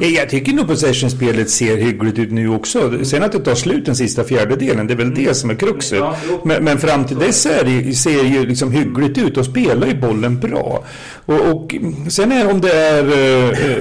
Ja, 0.02 0.08
Jag 0.08 0.30
tycker 0.30 0.54
nog 0.54 0.68
possession-spelet 0.68 1.50
ser 1.50 1.78
hyggligt 1.78 2.20
ut 2.20 2.32
nu 2.32 2.50
också. 2.50 3.06
Sen 3.06 3.24
att 3.24 3.32
det 3.32 3.40
tar 3.40 3.56
slut 3.56 3.86
den 3.86 3.96
sista 3.96 4.24
fjärdedelen, 4.24 4.88
det 4.88 4.94
är 4.94 4.98
väl 4.98 5.16
det 5.16 5.34
som 5.34 5.50
är 5.50 5.56
kruxet. 5.56 6.00
Ja. 6.00 6.16
Men, 6.44 6.64
men 6.64 6.78
fram 6.78 7.06
till 7.06 7.18
dess 7.18 7.46
är 7.46 7.64
det, 7.64 7.94
ser 7.94 8.24
det 8.24 8.30
ju 8.30 8.46
liksom 8.46 8.72
hyggligt 8.72 9.18
ut 9.18 9.38
och 9.38 9.46
spelar 9.46 9.88
ju 9.88 10.00
bollen 10.00 10.40
bra. 10.40 10.84
Och, 11.26 11.40
och 11.40 11.76
sen 12.08 12.32
är 12.32 12.52
om 12.52 12.62
det 12.62 12.74
är 12.74 13.04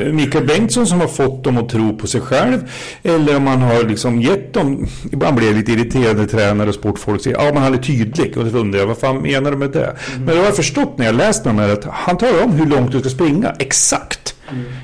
eh, 0.07 0.13
Mikael 0.13 0.47
Bengtsson 0.47 0.87
som 0.87 1.01
har 1.01 1.09
fått 1.09 1.45
dem 1.45 1.59
att 1.59 1.69
tro 1.69 1.97
på 1.99 2.07
sig 2.07 2.21
själv 2.21 2.71
eller 3.03 3.37
om 3.37 3.43
man 3.43 3.63
har 3.63 3.83
liksom 3.83 4.21
gett 4.21 4.53
dem, 4.53 4.87
ibland 5.13 5.37
blir 5.37 5.47
jag 5.47 5.57
lite 5.57 5.73
irriterad 5.73 6.31
tränare 6.31 6.69
och 6.69 6.75
sportfolk 6.75 7.23
säger 7.23 7.37
ja 7.37 7.51
men 7.55 7.63
han 7.63 7.75
är 7.75 7.79
tydlig 7.79 8.39
och 8.39 8.45
då 8.45 8.59
undrar 8.59 8.81
jag 8.81 8.87
vad 8.87 8.99
fan 8.99 9.23
menar 9.23 9.51
du 9.51 9.57
med 9.57 9.71
det? 9.71 9.97
Men 10.17 10.27
då 10.27 10.37
har 10.37 10.45
jag 10.45 10.57
förstått 10.57 10.99
när 10.99 11.07
jag 11.07 11.15
läst 11.15 11.45
de 11.45 11.59
här 11.59 11.69
att 11.69 11.85
han 11.85 12.19
talar 12.19 12.45
om 12.45 12.51
hur 12.51 12.67
långt 12.67 12.93
du 12.93 13.01
ska 13.01 13.09
springa, 13.09 13.55
exakt. 13.59 14.34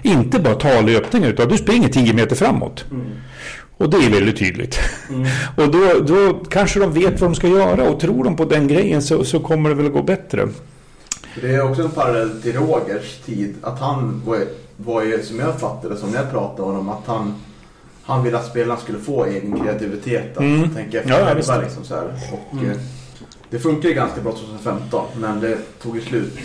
Inte 0.02 0.38
bara 0.40 0.54
ta 0.54 0.80
löpningar 0.80 1.28
utan 1.28 1.48
du 1.48 1.56
springer 1.58 1.88
10 1.88 2.12
meter 2.12 2.36
framåt. 2.36 2.84
Och 3.76 3.90
det 3.90 3.96
är 3.96 4.10
väldigt 4.10 4.38
tydligt. 4.38 4.78
Och 5.56 5.70
då, 5.70 6.00
då 6.06 6.34
kanske 6.50 6.80
de 6.80 6.92
vet 6.92 7.20
vad 7.20 7.30
de 7.30 7.34
ska 7.34 7.48
göra 7.48 7.90
och 7.90 8.00
tror 8.00 8.24
de 8.24 8.36
på 8.36 8.44
den 8.44 8.68
grejen 8.68 9.02
så, 9.02 9.24
så 9.24 9.40
kommer 9.40 9.68
det 9.68 9.74
väl 9.74 9.86
att 9.86 9.92
gå 9.92 10.02
bättre. 10.02 10.48
Det 11.40 11.54
är 11.54 11.62
också 11.70 11.82
en 11.82 11.90
parallell 11.90 12.42
till 12.42 12.52
Rogers 12.56 13.16
tid. 13.26 13.54
Att 13.62 13.80
han 13.80 14.22
var, 14.26 14.38
var 14.76 15.02
ju, 15.02 15.22
som 15.22 15.38
jag 15.38 15.60
fattade 15.60 15.96
som 15.96 16.10
när 16.10 16.16
jag 16.18 16.30
pratade 16.30 16.62
honom, 16.62 16.88
att 16.88 17.06
han, 17.06 17.34
han 18.02 18.24
ville 18.24 18.38
att 18.38 18.46
spelarna 18.46 18.80
skulle 18.80 18.98
få 18.98 19.24
egen 19.24 19.60
kreativitet. 19.60 20.36
Att 20.36 20.42
Mm. 20.42 20.74
tänka 20.74 20.98
efter 20.98 21.10
Ja, 21.10 21.18
ja, 21.18 21.24
själva 21.24 21.36
visst. 21.36 21.62
liksom 21.62 21.84
så 21.84 21.94
här. 21.94 22.04
Och, 22.32 22.64
eh, 22.64 22.76
det 23.50 23.58
funkar 23.58 23.88
ju 23.88 23.94
ganska 23.94 24.20
bra 24.20 24.32
2015, 24.32 25.06
men 25.20 25.40
det 25.40 25.58
tog 25.82 25.96
ju 25.96 26.02
slut 26.02 26.38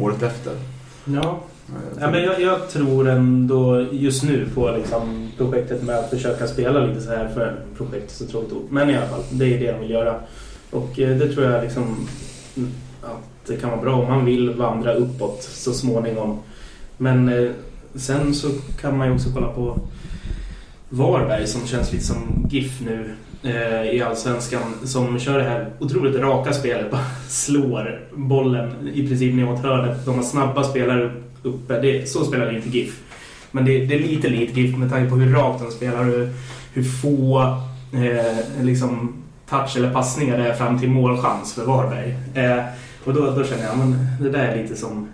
året 0.00 0.22
efter. 0.22 0.52
Ja, 1.04 1.40
Ja, 2.00 2.10
men 2.10 2.22
jag, 2.22 2.40
jag 2.40 2.68
tror 2.68 3.08
ändå 3.08 3.86
just 3.92 4.22
nu 4.22 4.48
på 4.54 4.70
liksom 4.70 5.30
projektet 5.36 5.82
med 5.82 5.98
att 5.98 6.10
försöka 6.10 6.46
spela 6.46 6.80
lite 6.80 7.00
så 7.00 7.10
här 7.10 7.28
för 7.28 7.56
projektet 7.76 8.10
så 8.10 8.26
tråkigt 8.26 8.52
ord. 8.52 8.66
Men 8.70 8.90
i 8.90 8.96
alla 8.96 9.06
fall, 9.06 9.22
det 9.30 9.54
är 9.54 9.60
det 9.60 9.72
de 9.72 9.80
vill 9.80 9.90
göra. 9.90 10.14
Och 10.70 11.00
eh, 11.00 11.16
det 11.16 11.28
tror 11.28 11.46
jag 11.46 11.62
liksom 11.62 12.08
att 13.02 13.46
det 13.46 13.56
kan 13.56 13.70
vara 13.70 13.80
bra 13.80 13.94
om 13.94 14.08
man 14.08 14.24
vill 14.24 14.50
vandra 14.50 14.94
uppåt 14.94 15.42
så 15.42 15.72
småningom. 15.72 16.38
Men 16.96 17.28
eh, 17.28 17.50
sen 17.94 18.34
så 18.34 18.48
kan 18.80 18.98
man 18.98 19.08
ju 19.08 19.14
också 19.14 19.28
kolla 19.34 19.48
på 19.48 19.78
Varberg 20.88 21.46
som 21.46 21.66
känns 21.66 21.92
lite 21.92 22.04
som 22.04 22.46
GIF 22.50 22.80
nu 22.80 23.14
eh, 23.42 23.94
i 23.94 24.02
Allsvenskan 24.02 24.62
som 24.84 25.18
kör 25.18 25.38
det 25.38 25.44
här 25.44 25.70
otroligt 25.78 26.16
raka 26.16 26.52
spelet. 26.52 26.90
Bara 26.90 27.04
slår 27.28 28.00
bollen 28.14 28.88
i 28.94 29.08
princip 29.08 29.34
ner 29.34 29.44
mot 29.44 29.62
hörnet. 29.62 30.04
De 30.04 30.14
har 30.14 30.22
snabba 30.22 30.64
spelare 30.64 31.04
upp, 31.04 31.25
uppe. 31.46 31.80
Det, 31.80 32.08
så 32.08 32.24
spelar 32.24 32.56
inte 32.56 32.68
GIF. 32.68 33.00
Men 33.50 33.64
det, 33.64 33.86
det 33.86 33.94
är 33.94 33.98
lite 33.98 34.28
lite 34.28 34.60
GIF 34.60 34.76
med 34.76 34.90
tanke 34.90 35.10
på 35.10 35.16
hur 35.16 35.34
rakt 35.34 35.62
de 35.62 35.70
spelar 35.70 36.04
hur, 36.04 36.32
hur 36.72 36.84
få 36.84 37.40
eh, 37.92 38.64
liksom 38.64 39.22
touch 39.48 39.76
eller 39.76 39.92
passningar 39.92 40.38
det 40.38 40.48
är 40.48 40.54
fram 40.54 40.78
till 40.78 40.88
målchans 40.88 41.54
för 41.54 41.64
Varberg. 41.64 42.16
Eh, 42.34 42.64
och 43.04 43.14
då, 43.14 43.30
då 43.30 43.44
känner 43.44 43.64
jag 43.64 43.78
men 43.78 44.06
det 44.20 44.30
där 44.30 44.48
är 44.48 44.62
lite 44.62 44.76
som, 44.76 45.08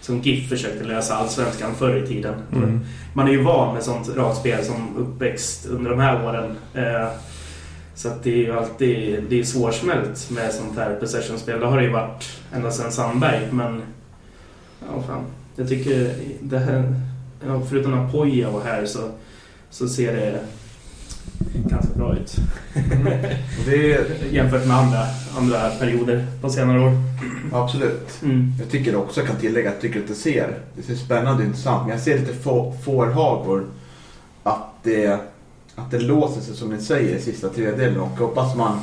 som 0.00 0.18
GIF 0.18 0.48
försökte 0.48 0.84
lösa 0.84 1.14
Allsvenskan 1.14 1.74
förr 1.74 2.02
i 2.04 2.06
tiden. 2.06 2.34
Mm. 2.52 2.80
Man 3.12 3.28
är 3.28 3.32
ju 3.32 3.42
van 3.42 3.74
med 3.74 3.82
sånt 3.82 4.16
rakt 4.16 4.38
spel 4.38 4.64
som 4.64 4.96
uppväxt 4.96 5.66
under 5.66 5.90
de 5.90 6.00
här 6.00 6.24
åren. 6.24 6.56
Eh, 6.74 7.08
så 7.94 8.08
att 8.08 8.22
det 8.22 8.30
är 8.30 8.36
ju 8.36 8.58
alltid 8.58 9.24
det 9.28 9.40
är 9.40 9.44
svårsmält 9.44 10.30
med 10.30 10.52
sånt 10.52 10.78
här 10.78 10.94
possession-spel. 10.94 11.60
Det 11.60 11.66
har 11.66 11.76
det 11.76 11.84
ju 11.84 11.92
varit 11.92 12.40
ända 12.54 12.70
sedan 12.70 12.92
Sandberg. 12.92 13.48
Men 13.52 13.82
ja, 14.80 15.02
fan. 15.02 15.24
Jag 15.58 15.68
tycker 15.68 16.14
det 16.40 16.58
här, 16.58 16.94
förutom 17.68 17.94
Apoya 17.94 18.48
och 18.48 18.62
här 18.62 18.86
så, 18.86 19.00
så 19.70 19.88
ser 19.88 20.12
det 20.16 20.40
ganska 21.68 21.94
bra 21.94 22.16
ut. 22.16 22.36
och 23.58 23.64
det 23.66 23.92
är, 23.92 24.04
Jämfört 24.32 24.66
med 24.66 24.76
andra, 24.76 25.06
andra 25.38 25.70
perioder 25.70 26.26
på 26.40 26.50
senare 26.50 26.80
år. 26.80 26.92
absolut. 27.52 28.18
Mm. 28.22 28.52
Jag 28.60 28.70
tycker 28.70 28.96
också, 28.96 29.20
jag 29.20 29.26
kan 29.28 29.36
tillägga, 29.36 29.68
att 29.68 29.74
jag 29.74 29.82
tycker 29.82 30.00
att 30.00 30.08
det 30.08 30.14
ser, 30.14 30.58
det 30.76 30.82
ser 30.82 30.94
spännande 30.94 31.42
och 31.42 31.46
intressant. 31.48 31.82
Men 31.86 31.90
jag 31.96 32.00
ser 32.04 32.18
lite 32.18 32.34
få- 32.34 32.74
fårhagor 32.84 33.66
att 34.42 34.64
det, 34.82 35.20
att 35.74 35.90
det 35.90 35.98
låser 35.98 36.40
sig 36.40 36.54
som 36.56 36.68
ni 36.70 36.80
säger 36.80 37.16
i 37.16 37.20
sista 37.20 37.48
tredjedelen 37.48 38.00
och 38.00 38.08
jag 38.18 38.26
hoppas 38.26 38.56
man 38.56 38.80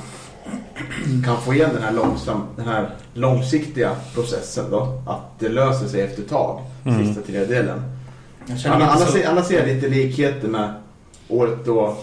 kan 1.26 1.42
få 1.42 1.54
igen 1.54 1.70
den 1.74 1.84
här, 1.84 1.92
långsam, 1.92 2.42
den 2.56 2.68
här 2.68 2.90
långsiktiga 3.14 3.96
processen 4.14 4.66
då. 4.72 5.02
Att 5.08 5.40
det 5.40 5.50
löser 5.50 5.88
sig 5.88 6.02
efter 6.02 6.22
ett 6.22 6.30
tag, 6.30 6.62
Mm. 6.86 7.06
sista 7.08 7.22
tredjedelen. 7.22 7.82
Annars, 8.66 9.00
så- 9.00 9.12
ser- 9.12 9.28
annars 9.30 9.46
ser 9.46 9.66
lite 9.66 9.88
likheter 9.90 10.48
med 10.48 10.74
året 11.28 11.66
då 11.66 11.98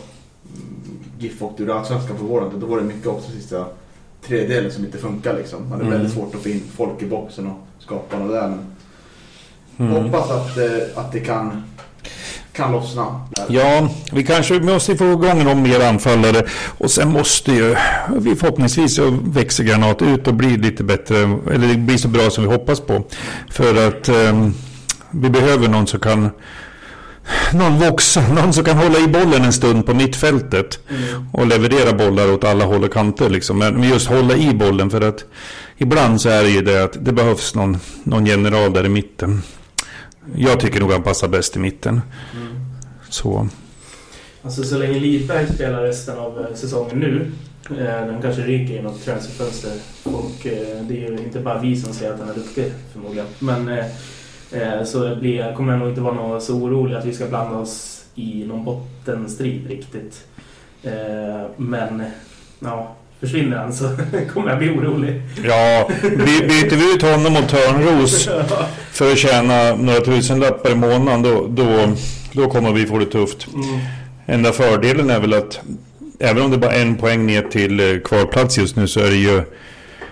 GIF 1.19 1.43
åkte 1.43 1.63
ur 1.63 1.71
Allsvenskan 1.79 2.17
för 2.19 2.25
våren. 2.25 2.61
Då 2.61 2.67
var 2.67 2.77
det 2.79 2.85
mycket 2.85 3.07
också 3.07 3.31
sista 3.31 3.67
tredjedelen 4.27 4.73
som 4.73 4.85
inte 4.85 4.99
funkar 4.99 5.35
liksom. 5.35 5.61
Man 5.63 5.71
hade 5.73 5.85
Mm. 5.85 5.93
väldigt 5.93 6.13
svårt 6.15 6.35
att 6.35 6.41
få 6.43 6.49
in 6.49 6.63
folk 6.77 7.03
i 7.03 7.07
boxen 7.07 7.47
och 7.47 7.59
skapa 7.79 8.19
något 8.19 8.31
där. 8.33 8.49
Men 8.49 8.67
Mm. 9.79 10.03
Hoppas 10.05 10.31
att, 10.31 10.59
eh, 10.59 10.65
att 10.99 11.13
det 11.13 11.21
kan, 11.21 11.63
kan 12.53 12.73
lossna. 12.73 13.21
Ja, 13.49 13.89
vi 14.13 14.25
kanske 14.25 14.61
måste 14.61 14.97
få 14.97 15.05
igång 15.05 15.45
någon 15.45 15.63
mer 15.63 15.81
anfallare 15.81 16.47
och 16.79 16.91
sen 16.91 17.13
måste 17.13 17.53
ju 17.53 17.77
vi 18.19 18.35
förhoppningsvis 18.37 18.99
växer 19.23 19.65
Granat 19.65 20.03
ut 20.03 20.27
och 20.29 20.35
blir 20.35 20.59
lite 20.59 20.85
bättre, 20.85 21.17
eller 21.55 21.69
det 21.69 21.77
blir 21.77 21.97
så 21.99 22.09
bra 22.09 22.31
som 22.31 22.45
vi 22.45 22.51
hoppas 22.51 22.81
på. 22.81 23.05
För 23.51 23.89
att 23.89 24.09
eh, 24.09 24.49
vi 25.11 25.31
behöver 25.31 25.69
någon 25.69 25.87
som 25.87 26.01
kan 26.01 26.31
någon 27.53 27.79
voxa, 27.79 28.23
någon 28.35 28.53
som 28.53 28.65
kan 28.65 28.77
hålla 28.77 28.99
i 28.99 29.07
bollen 29.07 29.45
en 29.45 29.53
stund 29.53 29.87
på 29.87 29.95
mittfältet 29.95 30.79
Mm. 30.91 31.27
och 31.33 31.47
leverera 31.47 31.93
bollar 31.93 32.33
åt 32.33 32.45
alla 32.45 32.65
håll 32.65 32.85
och 32.85 32.93
kanter. 32.93 33.31
Liksom. 33.31 33.59
Men 33.59 33.75
men 33.75 33.89
just 33.89 34.09
hålla 34.09 34.37
i 34.37 34.55
bollen 34.55 34.91
för 34.91 35.01
att 35.01 35.25
ibland 35.77 36.21
så 36.21 36.29
är 36.29 36.43
det 36.43 36.49
ju 36.51 36.63
det 36.63 36.85
att 36.85 36.97
det 37.05 37.13
behövs 37.13 37.55
någon, 37.55 37.79
någon 38.05 38.27
general 38.27 38.73
där 38.73 38.87
i 38.87 38.89
mitten. 38.89 39.43
Jag 40.37 40.61
tycker 40.61 40.81
nog 40.81 40.93
han 40.93 41.03
passar 41.03 41.29
bäst 41.29 41.57
i 41.57 41.59
mitten. 41.59 42.01
Mm. 42.37 42.53
Så. 43.09 43.49
Alltså 44.43 44.65
så 44.65 44.79
länge 44.79 44.99
Lidberg 44.99 45.47
spelar 45.55 45.83
resten 45.83 46.19
av 46.19 46.41
eh, 46.41 46.55
säsongen 46.55 46.99
nu 46.99 47.33
Eh, 47.71 48.07
Den 48.07 48.23
kanske 48.23 48.43
ryker 48.43 48.75
i 48.75 48.83
något 48.83 49.05
transferfönster. 49.05 49.73
Och 50.05 50.47
eh, 50.47 50.83
det 50.83 51.05
är 51.05 51.11
ju 51.11 51.19
inte 51.19 51.41
bara 51.41 51.59
vi 51.59 51.77
som 51.77 51.93
säger 51.95 52.13
att 52.13 52.21
han 52.21 52.29
är 52.29 52.35
duktig 52.35 52.73
förmodligen. 52.93 53.27
Men 53.39 53.69
eh, 53.69 53.87
eh, 54.53 54.85
så 54.85 55.17
blir, 55.17 55.55
kommer 55.55 55.73
jag 55.73 55.81
nog 55.81 55.89
inte 55.89 56.01
vara 56.01 56.15
något 56.15 56.43
så 56.43 56.55
orolig 56.57 56.97
att 56.97 57.05
vi 57.05 57.15
ska 57.15 57.27
blanda 57.27 57.57
oss 57.57 58.05
i 58.15 58.45
någon 58.45 58.65
bottenstrid 58.65 59.67
riktigt. 59.67 60.27
Eh, 60.83 61.47
Men 61.57 62.03
ja, 62.59 62.97
försvinner 63.23 63.57
han 63.57 63.73
så 63.73 63.85
kommer 64.33 64.51
jag 64.51 64.59
bli 64.59 64.69
orolig. 64.69 65.23
Ja, 65.45 65.91
by- 66.03 66.47
byter 66.49 66.77
vi 66.77 66.95
ut 66.95 67.03
honom 67.03 67.33
mot 67.33 67.49
Törnros 67.49 68.29
för 68.93 69.13
att 69.13 69.19
tjäna 69.19 69.75
några 69.75 70.01
tusenlappar 70.01 70.71
i 70.71 70.75
månaden 70.75 71.23
då, 71.23 71.47
då, 71.49 71.93
då 72.33 72.51
kommer 72.51 72.73
vi 72.73 72.87
få 72.87 72.99
det 72.99 73.07
tufft. 73.07 73.47
Mm. 73.55 73.79
Enda 74.27 74.53
fördelen 74.53 75.11
är 75.11 75.21
väl 75.21 75.35
att 75.35 75.61
även 76.19 76.43
om 76.43 76.51
det 76.51 76.59
bara 76.59 76.73
är 76.73 76.83
en 76.83 76.97
poäng 76.97 77.27
ner 77.27 77.43
till 77.43 77.81
eh, 77.81 77.99
kvalplats 78.05 78.59
just 78.59 78.77
nu 78.77 78.89
så 78.89 79.01
är 79.01 79.11
det 79.11 79.17
ju 79.17 79.43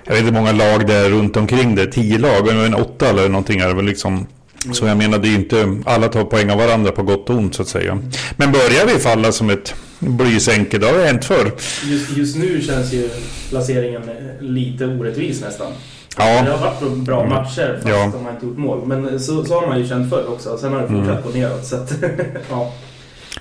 jag 0.05 0.15
vet 0.15 0.25
inte 0.25 0.35
hur 0.35 0.41
många 0.41 0.53
lag 0.53 0.87
det 0.87 0.95
är 0.95 1.11
runt 1.11 1.37
omkring 1.37 1.75
det. 1.75 1.87
Tio 1.87 2.19
lag, 2.19 2.49
en 2.49 2.75
åtta 2.75 3.09
eller 3.09 3.29
någonting 3.29 3.61
är 3.61 3.69
det 3.69 3.75
väl 3.75 3.85
liksom. 3.85 4.27
Så 4.73 4.87
jag 4.87 4.97
menar 4.97 5.19
det 5.19 5.29
är 5.29 5.31
ju 5.31 5.37
inte, 5.37 5.77
alla 5.87 6.09
tar 6.09 6.25
poäng 6.25 6.51
av 6.51 6.59
varandra 6.59 6.93
på 6.93 7.03
gott 7.03 7.31
och 7.31 7.37
ont 7.37 7.55
så 7.55 7.63
att 7.63 7.69
säga. 7.69 7.99
Men 8.37 8.53
börjar 8.53 8.87
vi 8.87 8.93
falla 8.93 9.33
som 9.33 9.51
ett 9.51 9.75
blysänke, 10.01 10.79
det 10.79 10.87
har 10.87 10.99
det 10.99 11.05
hänt 11.07 11.25
förr. 11.25 11.53
Just, 11.85 12.17
just 12.17 12.37
nu 12.37 12.63
känns 12.63 12.93
ju 12.93 13.09
placeringen 13.51 14.03
eh, 14.03 14.43
lite 14.43 14.87
orättvis 14.87 15.41
nästan. 15.41 15.73
Ja. 16.19 16.43
Det 16.43 16.51
har 16.51 16.59
varit 16.59 16.97
bra 16.97 17.27
matcher 17.27 17.75
fast 17.83 17.89
Ja. 17.89 18.11
de 18.15 18.25
har 18.25 18.33
inte 18.33 18.47
gjort 18.47 18.59
mål. 18.59 18.87
Men 18.87 19.21
så, 19.21 19.45
så 19.45 19.61
har 19.61 19.67
man 19.67 19.79
ju 19.79 19.89
känt 19.89 20.11
förr 20.11 20.25
också. 20.29 20.59
Sen 20.59 20.73
har 20.73 20.81
det 20.83 20.89
fortsatt 20.89 21.25
gå 21.25 21.31
neråt. 21.31 21.65
Så 21.67 21.77
att, 21.77 21.93
ja. 22.51 22.73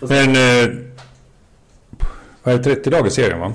Men 0.01 0.29
eh, 0.35 0.69
vad 2.43 2.53
är 2.53 2.57
det, 2.57 2.63
30 2.63 2.89
dagar 2.89 3.09
serien 3.09 3.39
va? 3.39 3.53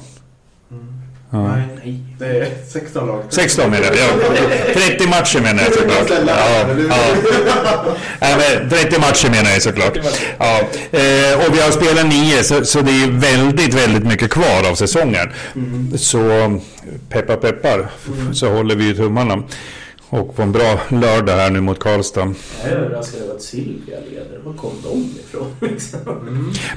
Nej, 1.42 1.62
Nej. 1.84 2.00
det 2.18 2.26
är 2.26 2.48
16 2.68 3.06
lag. 3.06 3.22
16 3.28 3.70
menar 3.70 3.86
jag. 3.86 3.94
Ja, 3.96 4.06
30 4.74 5.08
matcher 5.08 5.40
menar 5.40 5.62
jag 5.62 5.72
såklart. 5.74 6.10
Ja, 6.26 6.66
ja. 6.88 7.96
Nej, 8.20 8.36
men 8.60 8.70
30 8.70 9.00
matcher 9.00 9.30
menar 9.30 9.50
jag 9.50 9.62
såklart. 9.62 9.98
Ja. 10.38 10.60
Eh, 10.92 11.46
och 11.46 11.54
vi 11.54 11.60
har 11.60 11.70
spelat 11.70 12.06
9 12.06 12.42
så, 12.42 12.64
så 12.64 12.80
det 12.80 12.90
är 12.92 13.06
väldigt, 13.10 13.74
väldigt 13.74 14.06
mycket 14.06 14.30
kvar 14.30 14.70
av 14.70 14.74
säsongen. 14.74 15.32
Så 15.96 16.20
peppar 17.08 17.36
peppar 17.36 17.88
så 18.32 18.48
håller 18.48 18.74
vi 18.76 18.84
ju 18.84 18.94
tummarna. 18.94 19.42
Och 20.14 20.36
på 20.36 20.42
en 20.42 20.52
bra 20.52 20.80
lördag 20.88 21.32
här 21.36 21.50
nu 21.50 21.60
mot 21.60 21.78
Karlstad. 21.78 22.34
Jag 22.62 22.72
är 22.72 22.76
överraskad 22.76 23.22
över 23.22 23.34
att 23.34 23.42
Silvia 23.42 23.96
leder. 24.10 24.40
Var 24.44 24.52
kom 24.52 24.70
de 24.82 25.20
ifrån? 25.20 25.46
liksom? 25.70 25.98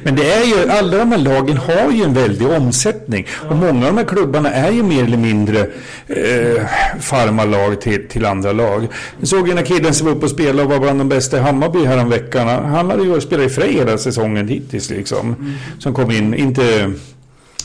Men 0.04 0.16
det 0.16 0.34
är 0.34 0.44
ju, 0.44 0.70
alla 0.70 0.98
de 0.98 1.12
här 1.12 1.18
lagen 1.18 1.58
har 1.58 1.92
ju 1.92 2.04
en 2.04 2.14
väldig 2.14 2.48
omsättning. 2.48 3.28
Och 3.50 3.56
många 3.56 3.88
av 3.88 3.96
de 3.96 3.98
här 3.98 4.06
klubbarna 4.06 4.52
är 4.52 4.72
ju 4.72 4.84
mer 4.84 5.04
eller 5.04 5.18
mindre 5.18 5.60
eh, 6.08 6.66
farmarlag 7.00 7.82
till, 7.82 8.08
till 8.08 8.26
andra 8.26 8.52
lag. 8.52 8.88
Jag 9.20 9.28
såg 9.28 9.50
en 9.50 9.64
killen 9.64 9.94
som 9.94 10.08
var 10.08 10.14
uppe 10.14 10.26
och 10.26 10.32
spelade 10.32 10.64
och 10.64 10.70
var 10.70 10.80
bland 10.80 11.00
de 11.00 11.10
bästa 11.10 11.38
i 11.38 11.40
Hammarby 11.40 11.86
häromveckan. 11.86 12.48
Han 12.48 12.90
hade 12.90 13.04
ju 13.04 13.22
spelat 13.22 13.46
i 13.46 13.50
Frej 13.50 13.74
hela 13.74 13.98
säsongen 13.98 14.48
hittills 14.48 14.90
liksom. 14.90 15.56
Som 15.80 15.94
kom 15.94 16.12
in, 16.12 16.34
inte... 16.34 16.94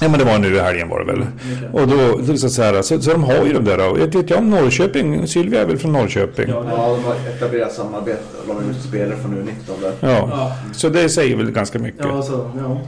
Ja 0.02 0.08
men 0.08 0.18
det 0.18 0.24
var 0.24 0.38
nu 0.38 0.54
i 0.54 0.58
helgen 0.58 0.88
var 0.88 1.04
det 1.04 1.12
väl. 1.12 1.26
Och 1.72 1.88
då, 1.88 2.36
så, 2.36 2.48
så, 2.48 2.62
här, 2.62 2.82
så, 2.82 3.02
så 3.02 3.10
de 3.10 3.24
har 3.24 3.44
ju 3.46 3.52
de 3.52 3.64
där. 3.64 3.90
och 3.90 3.98
Jag 4.00 4.06
vet 4.06 4.30
ju 4.30 4.34
om 4.34 4.50
Norrköping, 4.50 5.26
Sylvia 5.28 5.60
är 5.60 5.66
väl 5.66 5.78
från 5.78 5.92
Norrköping. 5.92 6.48
Ja, 6.48 6.64
Ja, 6.70 6.96
de 6.96 7.04
har 7.04 7.14
etablerat 7.36 7.72
samarbete 7.72 8.22
och 8.48 8.54
de 8.54 8.70
ut 8.70 8.82
spelare 8.82 9.16
från 9.16 9.34
U19 9.34 9.82
där. 9.82 9.92
Ja, 10.00 10.28
Ja. 10.30 10.52
så 10.72 10.88
det 10.88 11.08
säger 11.08 11.36
väl 11.36 11.50
ganska 11.50 11.78
mycket. 11.78 12.04
Ja, 12.04 12.22
så, 12.22 12.50
ja. 12.58 12.80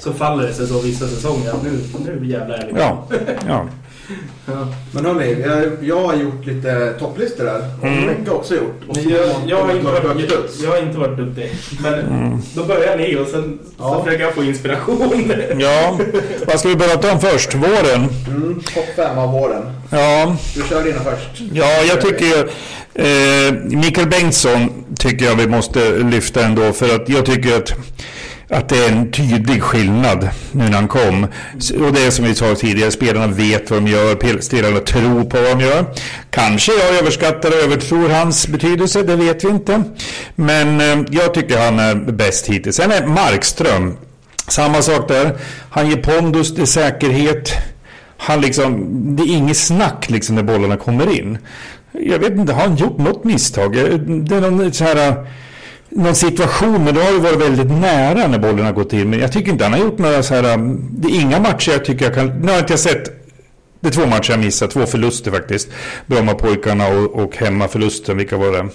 så 0.00 0.12
faller 0.12 0.46
det 0.46 0.52
sig 0.52 0.66
så 0.66 0.80
vissa 0.80 1.06
säsonger 1.06 1.52
nu, 1.64 1.78
nu 2.06 2.26
jävlar 2.26 2.56
är 2.56 2.72
det 2.72 2.80
Ja, 2.80 3.06
ja. 3.48 3.64
Men 4.92 5.04
hörni, 5.06 5.36
jag, 5.46 5.64
jag 5.88 6.06
har 6.06 6.14
gjort 6.14 6.46
lite 6.46 6.92
topplistor 6.98 7.44
där. 7.44 7.64
Och 7.80 7.86
Mm. 7.86 8.06
Micke 8.06 8.28
har 8.28 8.34
också 8.34 8.54
gjort. 8.54 8.80
Och 8.88 8.96
Men 8.96 9.08
jag, 9.08 9.26
jag, 9.46 9.56
har 9.64 9.72
inte 9.72 9.84
varit, 9.84 10.30
jag, 10.30 10.38
jag 10.62 10.70
har 10.70 10.78
inte 10.86 10.98
varit 10.98 11.16
duktig. 11.18 11.50
Men 11.82 11.94
då 12.54 12.64
börjar 12.64 12.96
ni 12.96 13.16
och 13.16 13.26
sen 13.28 13.58
Ja. 13.78 13.94
så 13.94 14.04
försöker 14.04 14.24
jag 14.24 14.34
få 14.34 14.44
inspiration. 14.44 15.32
Ja, 15.58 15.98
vad 16.46 16.60
ska 16.60 16.68
vi 16.68 16.76
prata 16.76 17.12
om 17.12 17.20
först? 17.20 17.54
Våren? 17.54 18.08
Mm, 18.28 18.60
topp 18.74 18.84
fem 18.96 19.18
av 19.18 19.32
våren. 19.32 19.62
Ja, 19.90 20.36
Du 20.54 20.62
kör 20.68 20.84
dina 20.84 21.00
först. 21.00 21.42
ja 21.52 21.82
jag 21.88 22.00
tycker 22.00 22.24
ju... 22.24 22.48
Eh, 22.94 23.52
Mikael 23.64 24.08
Bengtsson 24.08 24.84
tycker 24.98 25.24
jag 25.26 25.34
vi 25.36 25.46
måste 25.46 25.98
lyfta 25.98 26.44
ändå 26.44 26.72
för 26.72 26.94
att 26.94 27.08
jag 27.08 27.26
tycker 27.26 27.56
att 27.56 27.72
att 28.48 28.68
det 28.68 28.84
är 28.84 28.92
en 28.92 29.12
tydlig 29.12 29.62
skillnad 29.62 30.28
nu 30.52 30.64
när 30.64 30.72
han 30.72 30.88
kom. 30.88 31.24
Och 31.54 31.92
det 31.92 32.06
är 32.06 32.10
som 32.10 32.24
vi 32.24 32.34
sa 32.34 32.54
tidigare, 32.54 32.90
spelarna 32.90 33.26
vet 33.26 33.70
vad 33.70 33.82
de 33.82 33.90
gör, 33.90 34.40
spelarna 34.40 34.80
tror 34.80 35.24
på 35.24 35.40
vad 35.40 35.58
de 35.58 35.60
gör. 35.60 35.84
Kanske 36.30 36.72
jag 36.72 36.98
överskattar 36.98 37.48
och 37.48 37.64
övertror 37.64 38.08
hans 38.08 38.48
betydelse, 38.48 39.02
det 39.02 39.16
vet 39.16 39.44
vi 39.44 39.48
inte. 39.48 39.82
Men 40.34 40.80
eh, 40.80 41.06
jag 41.10 41.34
tycker 41.34 41.64
han 41.64 41.78
är 41.78 41.94
bäst 41.94 42.46
hittills. 42.46 42.76
Sen 42.76 42.92
är 42.92 43.06
Markström, 43.06 43.96
samma 44.48 44.82
sak 44.82 45.08
där. 45.08 45.36
Han 45.70 45.90
ger 45.90 45.96
pondus, 45.96 46.54
det 46.54 46.62
är 46.62 46.66
säkerhet. 46.66 47.52
Han 48.16 48.40
liksom, 48.40 48.86
det 49.16 49.22
är 49.22 49.36
inget 49.36 49.56
snack 49.56 50.10
liksom 50.10 50.34
när 50.34 50.42
bollarna 50.42 50.76
kommer 50.76 51.18
in. 51.20 51.38
Jag 51.92 52.18
vet 52.18 52.32
inte, 52.32 52.52
har 52.52 52.60
han 52.60 52.76
gjort 52.76 52.98
något 52.98 53.24
misstag? 53.24 53.76
Eh, 53.76 53.98
det 53.98 54.36
är 54.36 54.40
någon 54.40 54.72
så 54.72 54.84
här 54.84 55.08
eh, 55.08 55.14
någon 55.96 56.14
situation, 56.14 56.84
men 56.84 56.94
då 56.94 57.00
har 57.00 57.12
det 57.12 57.18
varit 57.18 57.42
väldigt 57.42 57.70
nära 57.70 58.26
när 58.28 58.38
bollen 58.38 58.64
har 58.64 58.72
gått 58.72 58.92
in. 58.92 59.10
Men 59.10 59.18
jag 59.20 59.32
tycker 59.32 59.52
inte 59.52 59.64
han 59.64 59.72
har 59.72 59.80
gjort 59.80 59.98
några 59.98 60.22
så 60.22 60.34
här... 60.34 60.54
um, 60.54 60.88
Det 60.90 61.08
är 61.08 61.20
inga 61.20 61.40
matcher 61.40 61.72
jag 61.72 61.84
tycker 61.84 62.04
jag 62.04 62.14
kan... 62.14 62.26
Nu 62.26 62.52
har 62.52 62.58
inte 62.58 62.72
jag 62.72 62.80
sett... 62.80 63.04
Det 63.80 63.88
är 63.88 63.92
två 63.92 64.06
matcher 64.06 64.30
jag 64.30 64.40
missat, 64.40 64.70
två 64.70 64.86
förluster 64.86 65.30
faktiskt. 65.30 65.68
Brommapojkarna 66.06 66.88
och, 66.88 67.22
och 67.24 67.36
hemmaförlusten, 67.36 68.16
vilka 68.16 68.36
var 68.36 68.52
det? 68.52 68.68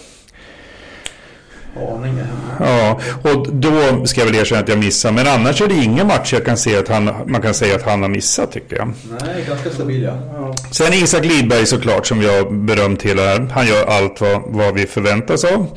Haninge. 1.75 2.25
Ja, 2.59 2.99
och 3.23 3.47
då 3.53 4.05
ska 4.05 4.21
jag 4.21 4.25
väl 4.25 4.35
erkänna 4.35 4.61
att 4.61 4.67
jag 4.69 4.79
missar. 4.79 5.11
Men 5.11 5.27
annars 5.27 5.61
är 5.61 5.67
det 5.67 5.75
inga 5.75 6.03
matcher 6.05 6.33
jag 6.33 6.45
kan 6.45 6.57
se 6.57 6.77
att 6.77 6.87
han, 6.87 7.09
man 7.27 7.41
kan 7.41 7.53
säga 7.53 7.75
att 7.75 7.83
han 7.83 8.01
har 8.01 8.09
missat 8.09 8.51
tycker 8.51 8.75
jag. 8.75 8.93
Nej, 9.25 9.45
ganska 9.47 9.69
stabil. 9.69 10.03
Ja. 10.03 10.55
Sen 10.71 10.93
Isak 10.93 11.25
Lidberg 11.25 11.65
såklart 11.65 12.05
som 12.07 12.21
jag 12.21 12.53
berömt 12.53 13.01
hela 13.01 13.21
här. 13.21 13.47
Han 13.53 13.67
gör 13.67 13.85
allt 13.85 14.21
vad, 14.21 14.41
vad 14.45 14.73
vi 14.73 14.85
förväntas 14.85 15.43
av. 15.43 15.67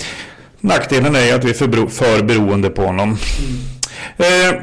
Nackdelen 0.64 1.16
är 1.16 1.34
att 1.34 1.44
vi 1.44 1.50
är 1.50 1.54
för, 1.54 1.86
för 1.86 2.22
beroende 2.22 2.70
på 2.70 2.82
honom. 2.82 3.18
Eh, 4.16 4.60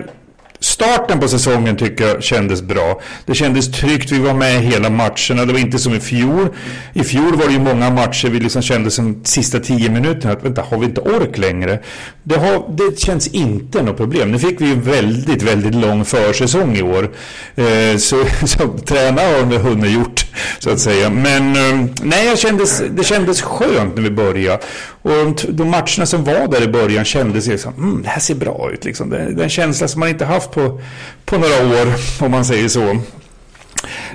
starten 0.59 1.19
på 1.19 1.27
säsongen 1.27 1.77
tycker 1.77 2.07
jag 2.07 2.23
kändes 2.23 2.61
bra. 2.61 3.01
Det 3.25 3.35
kändes 3.35 3.71
tryggt, 3.71 4.11
vi 4.11 4.19
var 4.19 4.33
med 4.33 4.61
hela 4.61 4.89
matcherna. 4.89 5.45
Det 5.45 5.53
var 5.53 5.59
inte 5.59 5.79
som 5.79 5.93
i 5.93 5.99
fjol. 5.99 6.47
I 6.93 7.03
fjol 7.03 7.35
var 7.35 7.45
det 7.45 7.53
ju 7.53 7.59
många 7.59 7.89
matcher 7.89 8.27
vi 8.27 8.39
liksom 8.39 8.61
kände 8.61 8.91
som 8.91 9.21
sista 9.23 9.59
tio 9.59 9.89
minuterna 9.89 10.33
att 10.33 10.45
vänta, 10.45 10.61
har 10.61 10.77
vi 10.77 10.85
inte 10.85 11.01
ork 11.01 11.37
längre? 11.37 11.79
Det, 12.23 12.37
har, 12.37 12.75
det 12.77 12.99
känns 12.99 13.27
inte 13.27 13.83
något 13.83 13.97
problem. 13.97 14.31
Nu 14.31 14.39
fick 14.39 14.61
vi 14.61 14.65
ju 14.65 14.75
väldigt, 14.75 15.43
väldigt 15.43 15.75
lång 15.75 16.05
försäsong 16.05 16.77
i 16.77 16.81
år. 16.81 17.11
Eh, 17.55 17.97
så, 17.97 18.25
så 18.45 18.77
träna 18.85 19.21
har 19.21 19.45
vi 19.45 19.57
hunnit 19.57 19.91
gjort, 19.91 20.25
så 20.59 20.69
att 20.69 20.79
säga. 20.79 21.09
Men 21.09 21.55
eh, 21.55 21.89
nej, 22.01 22.37
kändes, 22.37 22.83
det 22.89 23.03
kändes 23.03 23.41
skönt 23.41 23.95
när 23.95 24.01
vi 24.01 24.11
började. 24.11 24.63
Och 25.01 25.11
de, 25.11 25.35
de 25.49 25.69
matcherna 25.69 26.05
som 26.05 26.23
var 26.23 26.47
där 26.47 26.63
i 26.63 26.67
början 26.67 27.05
kändes 27.05 27.47
liksom, 27.47 27.73
mm, 27.73 28.01
det 28.01 28.09
här 28.09 28.19
ser 28.19 28.35
bra 28.35 28.71
ut. 28.73 28.85
Liksom. 28.85 29.09
Det, 29.09 29.17
det 29.17 29.41
är 29.41 29.43
en 29.43 29.49
känsla 29.49 29.87
som 29.87 29.99
man 29.99 30.09
inte 30.09 30.25
haft 30.25 30.51
på, 30.51 30.81
på 31.25 31.37
några 31.37 31.81
år, 31.81 31.93
om 32.25 32.31
man 32.31 32.45
säger 32.45 32.67
så. 32.67 33.01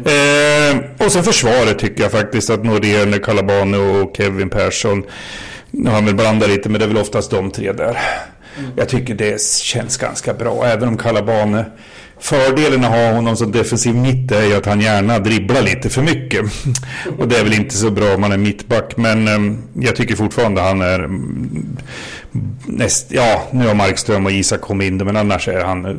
Eh, 0.04 1.06
och 1.06 1.12
sen 1.12 1.24
försvaret 1.24 1.78
tycker 1.78 2.02
jag 2.02 2.12
faktiskt 2.12 2.50
att 2.50 2.64
Norén, 2.64 3.20
Calabane 3.20 3.76
och 3.76 4.16
Kevin 4.16 4.50
Persson, 4.50 5.04
nu 5.70 5.88
har 5.88 5.94
han 5.94 6.04
väl 6.04 6.14
blandat 6.14 6.48
lite, 6.48 6.68
men 6.68 6.78
det 6.78 6.84
är 6.84 6.88
väl 6.88 6.98
oftast 6.98 7.30
de 7.30 7.50
tre 7.50 7.72
där. 7.72 7.98
Jag 8.76 8.88
tycker 8.88 9.14
det 9.14 9.42
känns 9.42 9.96
ganska 9.96 10.34
bra, 10.34 10.64
även 10.64 10.88
om 10.88 10.96
Calabane 10.96 11.64
Fördelen 12.18 12.84
att 12.84 12.90
ha 12.90 13.12
honom 13.12 13.36
som 13.36 13.52
defensiv 13.52 13.94
mitt 13.94 14.32
är 14.32 14.42
ju 14.42 14.54
att 14.54 14.66
han 14.66 14.80
gärna 14.80 15.18
dribblar 15.18 15.62
lite 15.62 15.88
för 15.88 16.02
mycket. 16.02 16.40
Och 17.18 17.28
det 17.28 17.36
är 17.36 17.44
väl 17.44 17.54
inte 17.54 17.76
så 17.76 17.90
bra 17.90 18.14
om 18.14 18.20
man 18.20 18.32
är 18.32 18.36
mittback. 18.36 18.96
Men 18.96 19.28
eh, 19.28 19.58
jag 19.74 19.96
tycker 19.96 20.16
fortfarande 20.16 20.60
han 20.60 20.80
är 20.80 20.98
mm, 20.98 21.76
näst, 22.66 23.06
ja, 23.12 23.42
nu 23.50 23.66
har 23.66 23.74
Markström 23.74 24.26
och 24.26 24.32
Isak 24.32 24.60
kommit 24.60 24.86
in 24.86 24.96
men 24.96 25.16
annars 25.16 25.48
är 25.48 25.64
han 25.64 25.84
eh, 25.84 25.94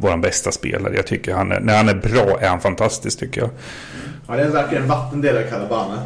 vår 0.00 0.16
bästa 0.16 0.52
spelare. 0.52 0.96
Jag 0.96 1.06
tycker 1.06 1.34
han 1.34 1.52
är, 1.52 1.60
när 1.60 1.76
han 1.76 1.88
är 1.88 1.94
bra 1.94 2.38
är 2.40 2.48
han 2.48 2.60
fantastisk 2.60 3.18
tycker 3.18 3.40
jag. 3.40 3.50
Ja, 4.28 4.36
det 4.36 4.42
är 4.42 4.48
verkligen 4.48 4.82
en 4.82 4.88
vattendelare 4.88 5.42
Calabane. 5.42 5.98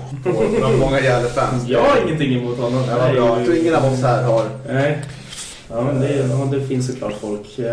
Bland 0.58 0.78
många 0.78 1.00
Gävle-fans. 1.00 1.68
Jag 1.68 1.80
har 1.80 1.96
ingenting 2.06 2.34
emot 2.34 2.58
honom. 2.58 2.84
Ja, 2.88 2.98
vad 2.98 3.12
bra. 3.12 3.36
Jag 3.36 3.44
tror 3.44 3.56
ingen 3.56 3.74
av 3.74 3.84
oss 3.84 4.02
här 4.02 4.22
har. 4.22 4.44
Nej. 4.68 5.02
Ja, 5.74 5.80
men 5.80 6.00
det, 6.00 6.12
ja, 6.16 6.48
det 6.52 6.60
finns 6.66 6.86
såklart 6.86 7.12
folk. 7.20 7.58
Eh, 7.58 7.64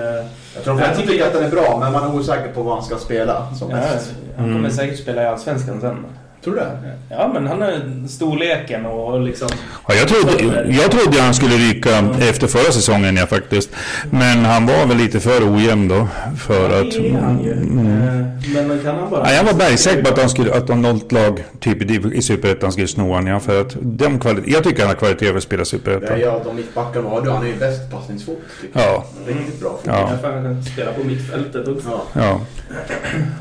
Jag 0.55 0.63
tror 0.63 0.81
att 0.81 0.97
tycker 0.97 1.27
att 1.27 1.33
den 1.33 1.43
är 1.43 1.49
bra, 1.49 1.77
men 1.79 1.93
man 1.93 2.03
är 2.03 2.15
osäker 2.19 2.53
på 2.53 2.63
vad 2.63 2.73
han 2.73 2.83
ska 2.83 2.97
spela 2.97 3.55
som 3.55 3.69
Ja, 3.69 3.75
mest. 3.75 4.13
han 4.35 4.45
kommer 4.45 4.59
Mm. 4.59 4.71
säkert 4.71 4.99
spela 4.99 5.23
i 5.23 5.25
Allsvenskan 5.25 5.81
sen. 5.81 6.05
Tror 6.43 6.53
du 6.53 6.59
det? 6.59 6.77
Ja, 7.09 7.31
men 7.33 7.47
han 7.47 7.61
har 7.61 8.07
storleken 8.07 8.85
och 8.85 9.21
liksom... 9.21 9.47
Ja, 9.87 9.93
jag, 9.93 10.07
trodde, 10.07 10.65
jag 10.81 10.91
trodde 10.91 11.21
han 11.21 11.33
skulle 11.33 11.55
ryka 11.55 11.89
efter 12.29 12.47
förra 12.47 12.71
säsongen 12.71 13.15
ja, 13.17 13.25
faktiskt. 13.25 13.69
Men 14.09 14.45
han 14.45 14.65
var 14.65 14.85
väl 14.85 14.97
lite 14.97 15.19
för 15.19 15.55
ojämn 15.55 15.87
då. 15.87 16.07
För 16.39 16.65
att, 16.81 16.91
det 16.91 17.09
är 17.09 17.19
han 17.21 17.43
ju. 17.43 17.51
Mm. 17.51 17.87
Eh, 17.87 18.65
Men 18.67 18.79
kan 18.83 18.95
han 18.95 19.09
bara... 19.09 19.29
Ja, 19.29 19.35
jag 19.35 19.43
var 19.43 19.53
bergsäker 19.53 20.03
på 20.03 20.09
att, 20.09 20.19
han 20.19 20.29
skulle, 20.29 20.53
att 20.53 20.67
de 20.67 20.81
något 20.81 21.11
lag 21.11 21.43
typ 21.59 21.81
i, 21.81 22.17
i 22.17 22.21
Superettan 22.21 22.71
skulle 22.71 22.87
sno 22.87 23.03
honom. 23.07 23.27
Ja, 23.27 23.39
för 23.39 23.61
att 23.61 23.75
de 23.81 24.19
kvali- 24.19 24.43
jag 24.45 24.63
tycker 24.63 24.79
han 24.79 24.87
har 24.89 24.95
kvalitet 24.95 25.25
för 25.29 25.37
att 25.37 25.43
spela 25.43 25.65
Superettan. 25.65 26.19
ja 26.19 26.41
de 26.45 26.55
mittbackarna 26.55 27.09
har 27.09 27.21
du. 27.21 27.31
Han 27.31 27.43
är 27.43 27.47
ju 27.47 27.55
bäst 27.55 27.91
passningsfot. 27.91 28.39
tycker. 28.61 28.79
Ja, 28.79 29.05
Riktigt 29.27 29.59
bra 29.59 29.69
fot. 29.69 29.81
Ja. 29.83 30.09
Ja. 30.11 30.17
för 30.21 30.31
Han 30.33 30.43
kan 30.43 30.63
spela 30.63 30.91
på 30.91 31.03
mittfältet 31.03 31.67
också. 31.67 32.01
Ja. 32.13 32.21
ja. 32.21 32.39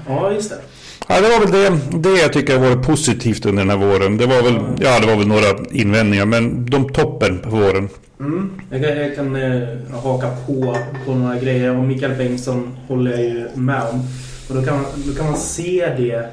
Ja, 0.08 0.32
just 0.32 0.50
det. 0.50 0.56
Ja, 1.12 1.20
det 1.20 1.28
var 1.28 1.40
väl 1.40 1.50
det, 1.50 1.98
det 1.98 2.20
jag 2.20 2.32
tycker 2.32 2.58
har 2.58 2.68
varit 2.68 2.86
positivt 2.86 3.46
under 3.46 3.64
den 3.64 3.70
här 3.70 3.86
våren. 3.86 4.16
Det 4.16 4.26
var 4.26 4.42
väl, 4.42 4.54
ja, 4.80 5.00
det 5.00 5.06
var 5.06 5.16
väl 5.16 5.26
några 5.28 5.46
invändningar, 5.70 6.26
men 6.26 6.66
de 6.66 6.88
toppen 6.88 7.38
på 7.38 7.50
våren. 7.50 7.88
Mm. 8.20 8.50
Jag 8.70 8.82
kan, 8.82 8.96
jag 8.98 9.16
kan 9.16 9.36
eh, 9.36 9.68
haka 10.02 10.30
på, 10.46 10.76
på 11.06 11.14
några 11.14 11.38
grejer. 11.38 11.76
Och 11.76 11.84
Mikael 11.84 12.14
Bengtsson 12.14 12.76
håller 12.88 13.10
jag 13.10 13.20
ju 13.20 13.48
med 13.54 13.82
om. 13.92 14.00
Och 14.48 14.54
då 14.54 14.62
kan 14.62 14.74
man, 14.74 14.84
då 15.06 15.14
kan 15.14 15.26
man 15.26 15.36
se 15.36 15.88
det 15.96 16.28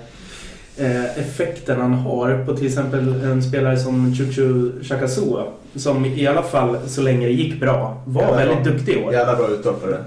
eh, 0.77 1.19
effekten 1.19 1.81
han 1.81 1.93
har 1.93 2.45
på 2.45 2.57
till 2.57 2.67
exempel 2.67 3.23
en 3.23 3.43
spelare 3.43 3.77
som 3.77 4.15
Chuchu 4.15 4.71
Chakasua. 4.83 5.43
Som 5.75 6.05
i 6.05 6.27
alla 6.27 6.43
fall 6.43 6.77
så 6.87 7.01
länge 7.01 7.27
det 7.27 7.33
gick 7.33 7.59
bra 7.59 8.01
var 8.05 8.21
Jävla 8.21 8.37
väldigt 8.37 8.63
bra. 8.63 8.73
duktig 8.73 8.93
i 8.93 9.03
år. 9.03 9.13
Jävla 9.13 9.35
bra 9.35 9.47
uttal 9.47 9.75
för 9.81 9.99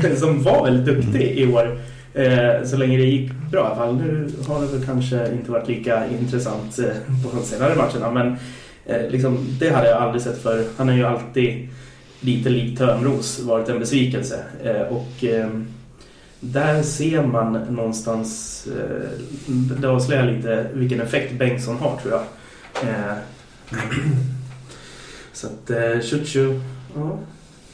det. 0.00 0.16
som 0.20 0.42
var 0.42 0.64
väldigt 0.64 0.86
duktig 0.86 1.38
i 1.38 1.52
år. 1.52 1.78
Eh, 2.14 2.64
så 2.64 2.76
länge 2.76 2.96
det 2.96 3.04
gick 3.04 3.32
bra 3.50 3.60
i 3.60 3.66
alla 3.66 3.76
fall. 3.76 3.96
Nu 3.96 4.30
har 4.48 4.60
det 4.60 4.66
väl 4.66 4.86
kanske 4.86 5.32
inte 5.32 5.50
varit 5.50 5.68
lika 5.68 6.06
intressant 6.06 6.78
eh, 6.78 7.24
på 7.24 7.36
de 7.36 7.44
senare 7.44 7.74
matcherna. 7.74 8.10
Men 8.10 8.36
eh, 8.86 9.10
liksom, 9.10 9.46
det 9.60 9.70
hade 9.70 9.88
jag 9.88 10.02
aldrig 10.02 10.22
sett 10.22 10.42
för. 10.42 10.64
Han 10.76 10.88
är 10.88 10.96
ju 10.96 11.04
alltid 11.04 11.68
lite 12.20 12.50
lik 12.50 12.78
Törnros 12.78 13.40
varit 13.40 13.68
en 13.68 13.78
besvikelse. 13.78 14.44
Eh, 14.64 14.80
och 14.80 15.24
eh, 15.24 15.48
där 16.40 16.82
ser 16.82 17.26
man 17.26 17.52
någonstans, 17.52 18.66
eh, 18.66 19.08
det 19.80 19.88
avslöjar 19.88 20.32
lite 20.32 20.66
vilken 20.72 21.00
effekt 21.00 21.38
Bengtsson 21.38 21.76
har 21.76 21.96
tror 21.96 22.12
jag. 22.12 22.22
Eh, 22.88 23.16
så 25.32 25.46
att 25.46 25.70
eh, 25.70 26.00
Chuchu, 26.00 26.60
ja. 26.94 27.18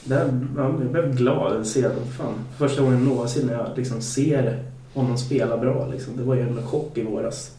Där, 0.09 0.41
ja, 0.57 0.63
jag 0.63 0.93
blev 0.93 1.17
glad 1.17 1.57
att 1.57 1.67
se 1.67 1.85
att 1.87 1.93
fan, 2.19 2.35
första 2.59 2.83
gången 2.83 3.05
någonsin 3.05 3.47
när 3.47 3.55
jag 3.55 3.67
liksom 3.77 4.01
ser 4.01 4.63
honom 4.95 5.19
spela 5.19 5.59
bra. 5.59 5.89
Liksom. 5.93 6.17
Det 6.17 6.23
var 6.23 6.35
ju 6.35 6.41
en 6.41 6.67
chock 6.67 6.99
i 6.99 7.03
våras. 7.03 7.51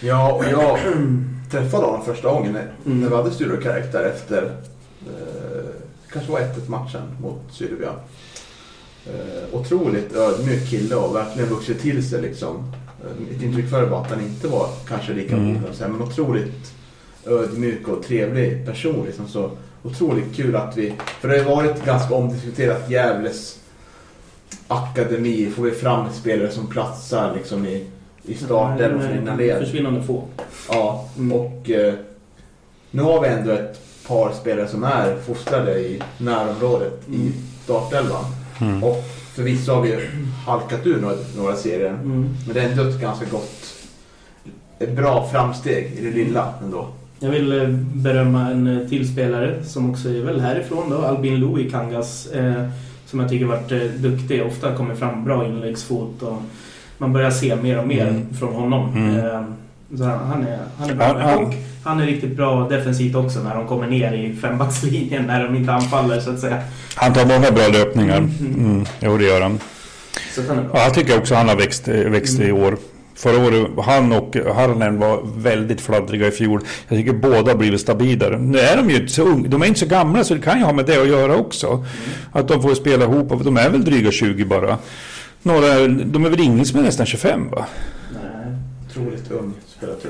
Ja, 0.00 0.32
och 0.32 0.44
jag 0.44 0.78
träffade 1.50 1.86
honom 1.86 2.04
första 2.04 2.32
gången 2.32 2.52
när, 2.52 2.66
Mm. 2.86 3.00
när 3.00 3.08
vi 3.08 3.16
hade 3.16 3.30
Studio 3.30 3.56
Karaktär 3.60 4.04
efter 4.04 4.42
eh, 5.06 5.64
kanske 6.12 6.32
var 6.32 6.40
1-1 6.40 6.68
matchen 6.68 7.02
mot 7.22 7.40
Sylvia. 7.52 7.90
Eh, 9.06 9.54
otroligt 9.60 10.16
ödmjuk 10.16 10.68
kille 10.70 10.94
och 10.96 11.16
verkligen 11.16 11.48
vuxit 11.48 11.80
till 11.80 12.08
sig 12.08 12.22
liksom. 12.22 12.72
Eh, 13.04 13.30
Mitt 13.30 13.42
intryck 13.42 13.70
förr 13.70 13.82
var 13.86 14.00
att 14.02 14.10
han 14.10 14.20
inte 14.20 14.48
var 14.48 14.68
kanske 14.88 15.12
lika 15.12 15.36
Mm. 15.36 15.58
så 15.72 15.84
här, 15.84 15.90
men 15.90 16.02
otroligt 16.02 16.72
ödmjuk 17.26 17.88
och 17.88 18.02
trevlig 18.04 18.66
person. 18.66 19.04
Liksom. 19.06 19.28
Så 19.28 19.50
otroligt 19.82 20.36
kul 20.36 20.56
att 20.56 20.76
vi, 20.76 20.92
för 21.20 21.28
det 21.28 21.38
har 21.42 21.56
varit 21.56 21.84
ganska 21.84 22.14
omdiskuterat 22.14 22.90
Gävles 22.90 23.58
akademi. 24.68 25.50
Får 25.56 25.62
vi 25.62 25.70
fram 25.70 26.12
spelare 26.12 26.50
som 26.50 26.66
platsar 26.66 27.34
liksom 27.34 27.66
i, 27.66 27.86
i 28.22 28.34
starten 28.34 28.94
och 28.94 29.02
från 29.02 29.36
led? 29.36 29.58
Försvinnande 29.58 30.02
få. 30.02 30.24
Ja, 30.68 31.08
Mm. 31.16 31.32
och 31.32 31.70
eh, 31.70 31.94
nu 32.90 33.02
har 33.02 33.20
vi 33.20 33.28
ändå 33.28 33.50
ett 33.52 33.80
par 34.06 34.32
spelare 34.32 34.68
som 34.68 34.84
är 34.84 35.16
fostrade 35.26 35.78
i 35.78 36.02
närområdet 36.18 37.00
i 37.08 37.14
Mm. 37.14 37.32
startelvan. 37.64 38.24
Mm. 38.60 38.84
Och 38.84 39.04
förvisso 39.34 39.72
har 39.72 39.82
vi 39.82 40.08
halkat 40.46 40.86
ur 40.86 41.00
några, 41.00 41.16
några 41.36 41.56
serier. 41.56 41.88
Mm. 41.90 42.34
Men 42.46 42.54
det 42.54 42.60
är 42.60 42.68
ändå 42.70 42.82
ett 42.82 43.00
ganska 43.00 43.24
gott, 43.30 43.74
ett 44.78 44.90
bra 44.96 45.28
framsteg 45.32 45.92
i 45.98 46.04
det 46.04 46.10
lilla 46.10 46.54
ändå. 46.62 46.88
Jag 47.22 47.30
vill 47.30 47.52
eh, 47.62 47.68
berömma 47.94 48.40
en 48.50 48.66
eh, 48.82 48.88
till 48.88 49.08
spelare 49.12 49.64
som 49.64 49.90
också 49.90 50.08
är 50.08 50.20
väl 50.22 50.40
härifrån 50.40 50.90
då, 50.90 51.02
Albin 51.06 51.36
Lou 51.40 51.60
i 51.60 51.70
Kangas. 51.70 52.26
Eh, 52.26 52.68
som 53.06 53.20
jag 53.20 53.28
tycker 53.28 53.46
varit 53.46 53.68
duktig, 54.02 54.42
ofta 54.46 54.74
kommer 54.74 54.94
fram 54.94 55.24
bra 55.24 55.46
inläggsfot 55.46 56.22
och 56.22 56.42
man 56.98 57.12
börjar 57.12 57.30
se 57.30 57.56
mer 57.56 57.78
och 57.78 57.86
mer 57.88 58.06
Mm. 58.06 58.34
från 58.38 58.54
honom. 58.54 58.92
Mm. 58.96 59.44
Så 59.98 60.04
han, 60.04 60.18
han 60.18 60.46
är, 60.46 60.58
han 60.78 60.90
är 60.90 60.94
bra. 60.94 61.06
Han- 61.20 61.44
Och 61.44 61.54
han 61.84 62.00
är 62.00 62.06
riktigt 62.06 62.36
bra 62.36 62.68
defensivt 62.68 63.14
också 63.16 63.42
när 63.42 63.54
de 63.54 63.66
kommer 63.66 63.86
ner 63.86 64.12
i 64.12 64.36
fembackslinjen 64.36 65.22
när 65.26 65.44
de 65.44 65.56
inte 65.56 65.72
anfaller 65.72 66.20
så 66.20 66.30
att 66.30 66.40
säga. 66.40 66.58
Han 66.94 67.12
tar 67.12 67.26
många 67.26 67.50
bra 67.50 67.68
löpningar. 67.72 68.18
Mm. 68.18 68.30
Mm. 68.58 68.84
Jo, 69.00 69.16
det 69.18 69.24
gör 69.24 69.40
han. 69.40 69.58
Så 70.34 70.42
han 70.48 70.58
är 70.58 70.62
bra. 70.62 70.70
Ja, 70.74 70.82
jag 70.84 70.94
tycker 70.94 71.18
också 71.18 71.34
han 71.34 71.48
har 71.48 71.56
växt, 71.56 71.88
växt 71.88 72.40
i 72.40 72.52
år. 72.52 72.76
Förra 73.14 73.46
året, 73.46 73.66
han 73.84 74.12
och 74.12 74.36
Harnen 74.54 74.98
var 74.98 75.22
väldigt 75.36 75.80
fladdriga 75.80 76.28
i 76.28 76.30
fjol. 76.30 76.60
Jag 76.88 76.98
tycker 76.98 77.12
båda 77.12 77.50
har 77.52 77.54
blivit 77.58 77.80
stabilare. 77.80 78.38
Nu 78.38 78.58
är 78.58 78.76
de 78.76 78.90
ju 78.90 78.96
inte 78.96 79.12
så 79.12 79.22
unga, 79.22 79.48
de 79.48 79.62
är 79.62 79.66
inte 79.66 79.80
så 79.80 79.86
gamla 79.86 80.24
så 80.24 80.34
det 80.34 80.40
kan 80.40 80.58
ju 80.58 80.64
ha 80.64 80.72
med 80.72 80.86
det 80.86 81.02
att 81.02 81.08
göra 81.08 81.36
också. 81.36 81.84
Att 82.32 82.48
de 82.48 82.62
får 82.62 82.74
spela 82.74 83.04
ihop, 83.04 83.44
de 83.44 83.56
är 83.56 83.70
väl 83.70 83.84
dryga 83.84 84.10
20 84.10 84.44
bara. 84.44 84.78
Några, 85.42 85.88
de 85.88 86.24
är 86.24 86.30
väl 86.30 86.40
ingen 86.40 86.66
som 86.66 86.78
är 86.78 86.84
nästan 86.84 87.06
25 87.06 87.50
va? 87.50 87.66
Nej. 88.12 88.54
Otroligt 88.90 89.30
ung. 89.30 89.52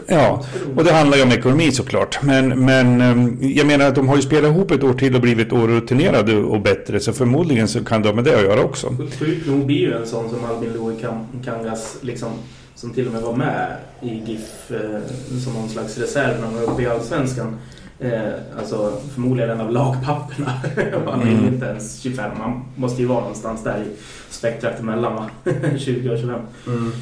Ja, 0.07 0.45
och 0.77 0.85
det 0.85 0.93
handlar 0.93 1.17
ju 1.17 1.23
om 1.23 1.33
ekonomi 1.33 1.73
såklart. 1.73 2.23
Men, 2.23 2.49
men 2.65 3.01
ehm, 3.01 3.37
jag 3.41 3.67
menar 3.67 3.87
att 3.88 3.95
de 3.95 4.09
har 4.09 4.17
ju 4.17 4.23
spelat 4.23 4.51
ihop 4.51 4.71
ett 4.71 4.83
år 4.85 4.95
till 4.95 5.15
och 5.15 5.21
blivit 5.21 5.53
orutinerade 5.53 6.37
och 6.37 6.61
bättre. 6.61 7.01
Så 7.01 7.12
förmodligen 7.12 7.69
så 7.69 7.85
kan 7.85 8.05
ha 8.05 8.12
med 8.12 8.25
det 8.25 8.37
att 8.37 8.43
göra 8.43 8.61
också. 8.65 8.97
Sjukt 9.19 9.47
nog 9.47 9.67
blir 9.67 9.77
ju 9.79 9.93
en 9.93 10.07
sån 10.07 10.31
som 10.31 10.45
Albin 10.45 10.73
Lou 10.73 10.93
i 10.93 10.97
Kan- 11.01 11.27
Kangas 11.45 11.97
liksom, 12.01 12.29
som 12.75 12.93
till 12.93 13.07
och 13.07 13.13
med 13.13 13.23
var 13.23 13.37
med 13.37 13.77
i 14.03 14.09
GIF 14.27 14.71
eh, 14.71 15.01
som 15.45 15.53
någon 15.53 15.69
slags 15.69 15.99
reserv 15.99 16.41
när 16.41 16.47
han 16.47 16.55
var 16.55 16.63
uppe 16.73 16.83
i 16.83 16.87
Allsvenskan. 16.87 17.57
Eh, 17.99 18.33
alltså 18.59 18.93
förmodligen 19.15 19.51
en 19.51 19.61
av 19.61 19.71
lagpapperna. 19.73 20.51
han 21.11 21.21
är 21.21 21.27
Mm. 21.33 21.47
inte 21.55 21.67
ens 21.67 22.01
25, 22.01 22.31
han 22.39 22.65
måste 22.77 23.03
ju 23.03 23.09
vara 23.09 23.21
någonstans 23.21 23.65
där 23.65 23.79
i 23.83 23.87
spektrat 24.31 24.81
emellan 24.81 25.15
va? 25.15 25.31
20 25.79 26.11
och 26.11 26.19
25. 26.19 26.41
Mm. 26.67 26.93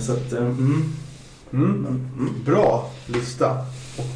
Så 0.00 0.12
att, 0.12 0.32
eh, 0.32 0.38
mm. 0.42 0.92
Mm. 1.52 2.00
Bra 2.44 2.90
lista 3.06 3.56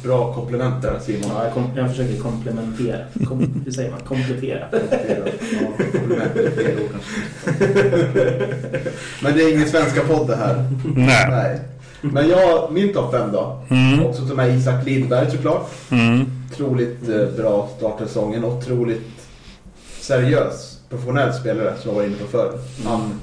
bra 0.03 0.33
komplement 0.33 0.81
där 0.81 0.99
Simon. 0.99 1.31
Ja, 1.35 1.43
jag, 1.43 1.53
kom, 1.53 1.71
jag 1.75 1.89
försöker 1.89 2.17
komplementera. 2.17 2.97
Kom, 3.27 3.61
hur 3.65 3.71
säger 3.71 3.91
man? 3.91 3.99
Komplettera. 3.99 4.65
Ja. 4.71 4.79
Men 9.23 9.37
det 9.37 9.43
är 9.43 9.55
ingen 9.55 9.69
svenska 9.69 10.01
podd 10.01 10.27
det 10.27 10.35
här. 10.35 10.65
Nej. 10.95 11.29
Nej. 11.29 11.59
Men 12.01 12.29
jag, 12.29 12.71
min 12.71 12.93
topp 12.93 13.11
fem 13.11 13.31
då. 13.31 13.61
Mm. 13.69 14.05
Också 14.05 14.27
ta 14.27 14.33
med 14.33 14.57
Isak 14.57 14.85
Lindberg 14.85 15.31
såklart. 15.31 15.69
Mm. 15.91 16.25
Otroligt 16.51 17.09
eh, 17.09 17.25
bra 17.37 17.69
start 17.77 18.01
av 18.01 18.05
säsongen. 18.05 18.45
Otroligt 18.45 19.29
seriös, 19.99 20.79
professionell 20.89 21.33
spelare 21.33 21.73
som 21.77 21.89
jag 21.89 21.95
var 21.95 22.03
inne 22.03 22.15
på 22.15 22.27
förr. 22.27 22.59
Han 22.85 23.21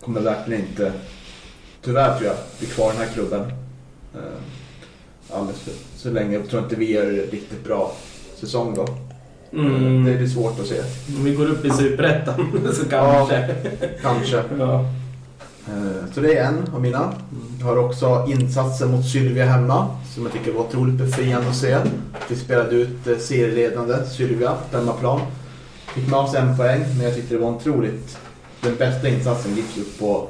kommer 0.00 0.20
verkligen 0.20 0.60
inte, 0.60 0.92
tyvärr 1.82 2.18
tror 2.18 2.26
jag, 2.26 2.36
bli 2.58 2.68
kvar 2.68 2.90
i 2.92 2.96
den 2.96 3.06
här 3.06 3.14
klubben. 3.14 3.52
Alldeles 5.34 5.60
för, 5.60 5.72
så 5.96 6.10
länge. 6.10 6.34
Jag 6.36 6.48
tror 6.48 6.62
inte 6.62 6.76
vi 6.76 6.92
gör 6.92 7.06
riktigt 7.06 7.64
bra 7.64 7.92
säsong 8.40 8.74
då. 8.74 8.86
Mm. 9.58 10.04
Det 10.04 10.12
är 10.12 10.26
svårt 10.26 10.60
att 10.60 10.66
se. 10.66 10.80
Om 11.18 11.24
vi 11.24 11.34
går 11.34 11.46
upp 11.46 11.64
i 11.64 11.70
Superettan 11.70 12.52
så 12.74 12.84
kanske. 12.88 13.54
Kanske. 14.02 14.42
Ja. 14.58 14.84
Eh, 15.68 16.12
Så 16.14 16.20
det 16.20 16.36
är 16.38 16.44
en 16.44 16.74
av 16.74 16.80
mina. 16.80 17.12
Jag 17.60 17.66
har 17.66 17.76
också 17.76 18.26
insatsen 18.28 18.90
mot 18.90 19.08
Sylvia 19.08 19.44
hemma 19.44 19.88
som 20.14 20.22
jag 20.22 20.32
tycker 20.32 20.52
var 20.52 20.60
otroligt 20.60 20.94
befriande 20.94 21.48
att 21.48 21.56
se. 21.56 21.76
Vi 22.28 22.36
spelade 22.36 22.74
ut 22.76 23.06
eh, 23.06 23.16
serieledande 23.18 23.94
Sylvia 24.06 24.52
på 24.70 24.76
hemmaplan. 24.78 25.20
Fick 25.94 26.10
med 26.10 26.18
oss 26.18 26.34
en 26.34 26.56
poäng 26.56 26.80
men 26.96 27.06
jag 27.06 27.14
tyckte 27.14 27.34
det 27.34 27.40
var 27.40 27.50
otroligt 27.50 28.18
den 28.60 28.76
bästa 28.76 29.08
insatsen 29.08 29.56
GIF 29.56 29.76
gjort 29.76 29.98
på, 29.98 30.28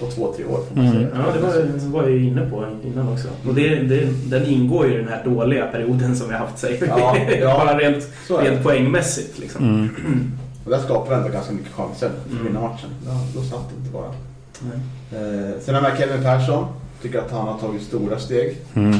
på 0.00 0.06
två, 0.06 0.32
tre 0.36 0.44
år. 0.44 0.60
Mm. 0.76 0.92
säga. 0.92 1.08
Ja, 1.14 1.32
det 1.32 1.40
var, 1.40 1.90
var 1.92 2.02
jag 2.02 2.10
ju 2.12 2.24
inne 2.26 2.50
på 2.50 2.66
innan 2.84 3.08
också. 3.08 3.28
Och 3.48 3.54
det, 3.54 3.74
det, 3.74 4.08
den 4.30 4.46
ingår 4.46 4.86
ju 4.86 4.94
i 4.94 4.96
den 4.96 5.08
här 5.08 5.24
dåliga 5.24 5.66
perioden 5.66 6.16
som 6.16 6.28
vi 6.28 6.32
har 6.32 6.40
haft. 6.40 6.58
Sig. 6.58 6.82
Ja, 6.88 7.16
ja. 7.40 7.64
Bara 7.66 7.78
rent, 7.78 8.08
rent 8.28 8.62
poängmässigt. 8.62 9.38
Liksom. 9.38 9.64
Mm. 9.64 10.32
Och 10.64 10.70
där 10.70 10.78
skapade 10.78 11.10
vi 11.10 11.16
ändå 11.16 11.28
ganska 11.32 11.52
mycket 11.52 11.72
chanser 11.72 12.10
för 12.30 12.40
Mm. 12.48 12.62
matchen. 12.62 12.88
Ja, 13.06 13.12
då 13.34 13.42
satt 13.42 13.70
det 13.70 13.76
inte 13.78 13.90
bara. 13.92 14.12
Nej. 14.60 14.78
Eh, 15.22 15.60
sen 15.60 15.74
har 15.74 15.82
jag 15.82 15.90
med 15.90 15.98
Kevin 16.00 16.22
Persson. 16.22 16.64
Tycker 17.02 17.18
att 17.18 17.30
han 17.30 17.48
har 17.48 17.58
tagit 17.58 17.82
stora 17.82 18.18
steg. 18.18 18.56
Mm. 18.74 18.90
Eh, 18.92 18.98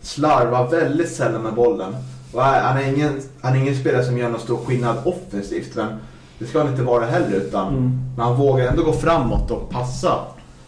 slarvar 0.00 0.68
väldigt 0.70 1.10
sällan 1.12 1.42
med 1.42 1.54
bollen. 1.54 1.96
Och 2.32 2.42
han, 2.42 2.76
är 2.78 2.88
ingen, 2.96 3.20
han 3.40 3.56
är 3.56 3.60
ingen 3.60 3.76
spelare 3.76 4.04
som 4.04 4.18
gör 4.18 4.28
någon 4.28 4.40
stor 4.40 4.56
skillnad 4.56 4.96
offensivt. 5.04 5.76
Men 5.76 5.86
det 6.38 6.46
ska 6.46 6.58
han 6.58 6.68
inte 6.68 6.82
vara 6.82 7.04
heller. 7.06 7.36
Utan 7.36 7.68
Mm. 7.68 8.00
men 8.16 8.26
han 8.26 8.36
vågar 8.36 8.66
ändå 8.68 8.82
gå 8.82 8.92
framåt 8.92 9.50
och 9.50 9.70
passa. 9.70 10.18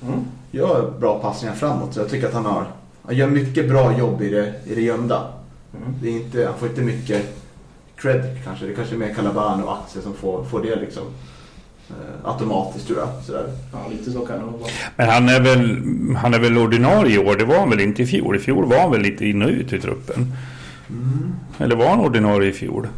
Mm. 0.02 0.20
gör 0.50 0.90
bra 1.00 1.18
passningar 1.18 1.54
framåt. 1.54 1.94
Så 1.94 2.00
jag 2.00 2.10
tycker 2.10 2.26
att 2.28 2.34
han 2.34 2.44
har, 2.46 2.64
han 3.02 3.16
gör 3.16 3.26
mycket 3.26 3.68
bra 3.68 3.98
jobb 3.98 4.22
i 4.22 4.30
det, 4.30 4.54
i 4.66 4.74
det 4.74 4.80
gömda. 4.80 5.22
Mm. 5.76 5.94
Det 6.02 6.08
är 6.08 6.12
inte, 6.12 6.46
han 6.46 6.58
får 6.58 6.68
inte 6.68 6.80
mycket 6.82 7.36
cred 7.96 8.38
kanske. 8.44 8.66
Det 8.66 8.72
kanske 8.74 8.94
är 8.94 8.98
mer 8.98 9.14
Calabano 9.14 9.64
och 9.64 9.72
Axel 9.78 10.02
som 10.02 10.14
får, 10.14 10.44
får 10.44 10.62
det 10.62 10.76
liksom. 10.76 11.02
Eh, 11.90 12.30
automatiskt 12.30 12.86
tror 12.86 12.98
jag. 12.98 13.08
Sådär. 13.24 13.44
Ja, 13.72 13.78
lite 13.90 14.10
så 14.10 14.26
kan 14.26 14.38
det 14.38 14.44
vara. 14.44 14.70
Men 14.96 15.08
han 15.08 15.28
är, 15.28 15.40
väl, 15.40 15.76
han 16.16 16.34
är 16.34 16.38
väl 16.38 16.58
ordinarie 16.58 17.14
i 17.14 17.26
år? 17.28 17.36
Det 17.36 17.44
var 17.44 17.58
han 17.58 17.70
väl 17.70 17.80
inte 17.80 18.02
i 18.02 18.06
fjol? 18.06 18.36
I 18.36 18.38
fjol 18.38 18.64
var 18.64 18.78
han 18.80 18.90
väl 18.90 19.00
lite 19.00 19.26
in 19.26 19.42
och 19.42 19.48
ut 19.48 19.72
i 19.72 19.80
truppen? 19.80 20.32
Eller 21.58 21.76
var 21.76 21.88
han 21.88 22.00
ordinarie 22.00 22.50
i 22.50 22.52
fjol? 22.52 22.88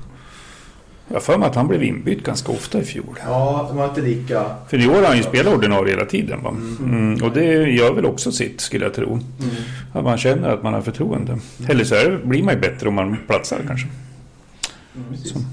Jag 1.09 1.23
för 1.23 1.39
mig 1.39 1.49
att 1.49 1.55
han 1.55 1.69
blev 1.69 1.83
inbytt 1.83 2.25
ganska 2.25 2.53
ofta 2.53 2.79
i 2.79 2.85
fjol. 2.85 3.19
Ja, 3.25 3.67
de 3.69 3.77
var 3.77 3.89
inte 3.89 4.01
lika... 4.01 4.45
För 4.69 4.85
i 4.85 4.89
år 4.89 4.95
har 4.95 5.03
han 5.03 5.17
ju 5.17 5.23
spelat 5.23 5.55
ordinarie 5.55 5.95
hela 5.95 6.05
tiden. 6.07 6.43
Va? 6.43 6.51
Mm, 6.81 7.23
och 7.23 7.33
det 7.33 7.45
gör 7.71 7.93
väl 7.93 8.07
också 8.07 8.33
sitt, 8.33 8.61
skulle 8.61 8.85
jag 8.85 8.95
tro. 8.95 9.21
Att 9.93 10.05
man 10.05 10.19
känner 10.19 10.49
att 10.49 10.63
man 10.63 10.75
har 10.75 10.81
förtroende. 10.81 11.39
Eller 11.69 11.85
så 11.85 11.95
är 11.95 12.11
det, 12.11 12.19
blir 12.25 12.43
man 12.43 12.55
ju 12.55 12.61
bättre 12.61 12.89
om 12.89 12.95
man 12.95 13.17
platsar 13.27 13.59
kanske. 13.67 13.89
Mm. 14.97 15.45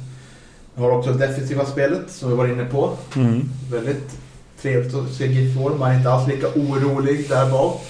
Vi 0.76 0.82
har 0.82 0.92
också 0.92 1.12
det 1.12 1.28
defensiva 1.28 1.66
spelet 1.66 2.12
som 2.12 2.30
vi 2.30 2.36
var 2.36 2.48
inne 2.48 2.66
på. 2.66 2.98
Mm. 3.16 3.42
Väldigt 3.72 4.20
trevligt 4.62 4.96
att 4.96 5.14
se 5.14 5.28
GIF. 5.28 5.56
Man 5.80 5.92
är 5.92 5.98
inte 5.98 6.10
alls 6.12 6.28
lika 6.28 6.48
orolig 6.48 7.30
där 7.30 7.52
bak. 7.52 7.86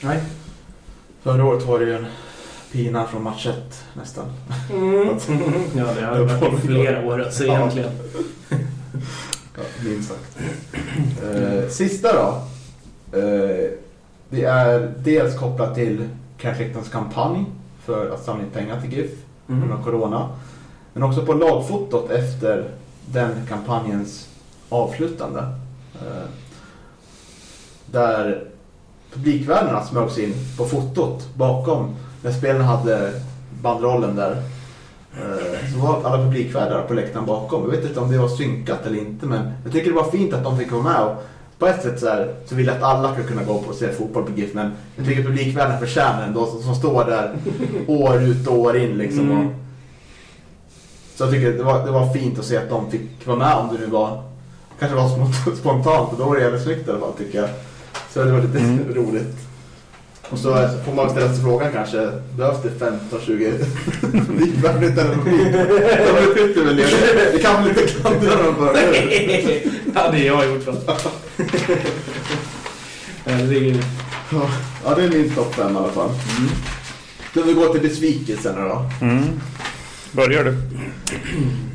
Nej. 0.00 0.18
Förra 1.22 1.44
året 1.44 1.66
var 1.66 1.78
det 1.78 1.84
ju 1.84 1.96
en 1.96 2.06
pina 2.76 3.06
från 3.06 3.22
match 3.22 3.46
ett, 3.46 3.84
nästan. 3.94 4.24
Mm. 4.72 5.08
Ja, 5.76 5.86
det 5.94 6.06
har 6.06 6.40
varit 6.40 6.64
i 6.64 6.66
flera 6.66 7.06
år 7.06 7.22
alltså, 7.22 7.44
egentligen. 7.44 7.90
Ja, 9.56 9.62
minst 9.84 10.08
sagt. 10.08 10.36
Eh, 11.24 11.68
sista 11.68 12.08
då. 12.12 12.42
Eh, 13.18 13.70
det 14.30 14.44
är 14.44 14.92
dels 14.98 15.38
kopplat 15.38 15.74
till 15.74 16.08
Cash 16.38 16.72
kampanj 16.92 17.44
för 17.84 18.10
att 18.10 18.24
samla 18.24 18.42
in 18.44 18.50
pengar 18.50 18.80
till 18.80 18.92
GIF 18.92 19.10
Mm. 19.48 19.62
under 19.62 19.84
corona. 19.84 20.28
Men 20.92 21.02
också 21.02 21.26
på 21.26 21.32
lagfotot 21.32 22.10
efter 22.10 22.68
den 23.06 23.30
kampanjens 23.48 24.28
avslutande. 24.68 25.40
Eh, 25.94 26.28
där 27.86 28.44
publikvärdena 29.12 29.84
smögs 29.84 30.18
in 30.18 30.34
på 30.56 30.64
fotot 30.64 31.28
bakom 31.34 31.94
när 32.26 32.32
spelarna 32.32 32.64
hade 32.64 33.12
bandrollen 33.62 34.16
där. 34.16 34.30
Eh, 35.16 35.72
Så 35.72 35.78
var 35.78 36.02
alla 36.04 36.24
publikvärdar 36.24 36.82
på 36.82 36.94
läktaren 36.94 37.26
bakom. 37.26 37.62
Jag 37.62 37.70
vet 37.70 37.84
inte 37.84 38.00
om 38.00 38.10
det 38.12 38.18
var 38.18 38.28
synkat 38.28 38.86
eller 38.86 38.98
inte 38.98 39.26
men 39.26 39.52
jag 39.64 39.72
tycker 39.72 39.90
det 39.90 39.96
var 39.96 40.10
fint 40.10 40.34
att 40.34 40.44
de 40.44 40.58
fick 40.58 40.72
vara 40.72 40.82
med. 40.82 41.02
Och 41.02 41.24
på 41.58 41.66
ett 41.66 41.82
sätt 41.82 42.00
så, 42.00 42.06
här, 42.06 42.34
så 42.46 42.54
vill 42.54 42.66
jag 42.66 42.76
att 42.76 42.82
alla 42.82 43.14
ska 43.14 43.22
kunna 43.22 43.42
gå 43.42 43.58
på 43.62 43.68
och 43.68 43.74
se 43.74 43.92
fotboll 43.92 44.24
på 44.24 44.30
GIF 44.40 44.54
men 44.54 44.72
jag 44.96 45.06
tycker 45.06 45.22
publikvärdarna 45.22 45.78
förtjänar 45.78 46.26
ändå 46.26 46.46
som, 46.46 46.62
som 46.62 46.74
står 46.74 47.04
där 47.04 47.34
år 47.86 48.22
ut 48.22 48.46
och 48.46 48.58
år 48.58 48.76
in 48.76 48.98
liksom. 48.98 49.30
Mm. 49.30 49.46
Och, 49.46 49.52
så 51.16 51.24
jag 51.24 51.32
tycker 51.32 51.52
det 51.52 51.62
var, 51.62 51.84
det 51.86 51.90
var 51.90 52.12
fint 52.12 52.38
att 52.38 52.44
se 52.44 52.56
att 52.56 52.68
de 52.70 52.90
fick 52.90 53.26
vara 53.26 53.38
med 53.38 53.54
om 53.54 53.68
det 53.72 53.80
nu 53.80 53.86
var 53.86 54.22
kanske 54.78 54.96
var 54.96 55.08
spontant 55.56 56.08
och 56.12 56.18
då 56.18 56.24
var 56.24 56.36
det 56.36 56.42
jävligt 56.42 56.62
snyggt 56.62 56.88
i 56.88 56.90
alla 56.90 57.00
fall 57.00 57.12
tycker 57.12 57.38
jag. 57.40 57.48
Så 58.12 58.24
det 58.24 58.32
var 58.32 58.40
lite 58.42 58.58
Mm. 58.58 58.78
roligt. 58.94 59.45
Och 60.30 60.38
så 60.38 60.68
får 60.84 60.94
man 60.94 61.10
ställa 61.10 61.34
sig 61.34 61.42
frågan 61.42 61.72
kanske, 61.72 62.10
behövs 62.36 62.62
det 62.62 62.84
15-20 62.84 63.64
likvärdigt 64.40 64.98
eller 64.98 65.16
väl 66.64 66.76
det. 66.76 67.38
Kan 67.42 67.62
väl 67.64 67.68
inte 67.68 67.82
klandra 67.82 68.42
dem 68.42 68.56
för 68.56 68.76
ja, 69.94 70.10
det 70.12 70.28
har 70.28 70.44
jag 70.44 70.54
gjort. 70.54 70.68
Herregud. 73.24 73.84
Ja, 74.84 74.94
det 74.96 75.02
är 75.04 75.08
min 75.08 75.30
topp 75.34 75.54
5 75.54 75.74
i 75.74 75.78
alla 75.78 75.88
fall. 75.88 76.10
Ska 77.30 77.42
vi 77.42 77.52
gå 77.52 77.72
till 77.72 77.82
besvikelserna 77.82 78.64
då? 78.68 78.86
Mm. 79.00 79.40
Börjar 80.12 80.44
du? 80.44 80.56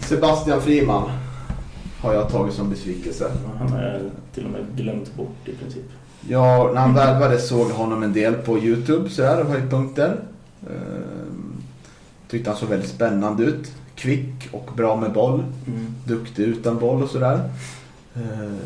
Sebastian 0.08 0.62
Friman 0.62 1.12
har 2.02 2.14
jag 2.14 2.30
tagit 2.30 2.54
som 2.54 2.70
besvikelse. 2.70 3.32
Han 3.60 3.70
har 3.70 4.00
till 4.34 4.46
och 4.46 4.52
med 4.52 4.66
glömt 4.76 5.16
bort 5.16 5.48
i 5.48 5.56
princip. 5.56 5.84
Ja, 6.30 6.72
när 6.74 6.82
han 6.82 6.94
värvades 6.94 7.48
såg 7.48 7.70
jag 7.70 7.76
honom 7.76 8.04
en 8.04 8.14
del 8.14 8.34
på 8.34 8.60
Youtube 8.60 9.10
sådär, 9.10 9.44
höjdpunkter. 9.44 10.20
Ehm, 10.62 11.54
tyckte 12.30 12.50
han 12.50 12.60
såg 12.60 12.70
väldigt 12.70 12.90
spännande 12.90 13.44
ut. 13.44 13.72
Kvick 13.96 14.50
och 14.52 14.70
bra 14.76 14.96
med 14.96 15.14
boll. 15.14 15.44
Mm. 15.68 15.96
Duktig 16.06 16.44
utan 16.44 16.80
boll 16.80 17.04
och 17.04 17.10
sådär. 17.10 17.50
Ehm, 18.16 18.58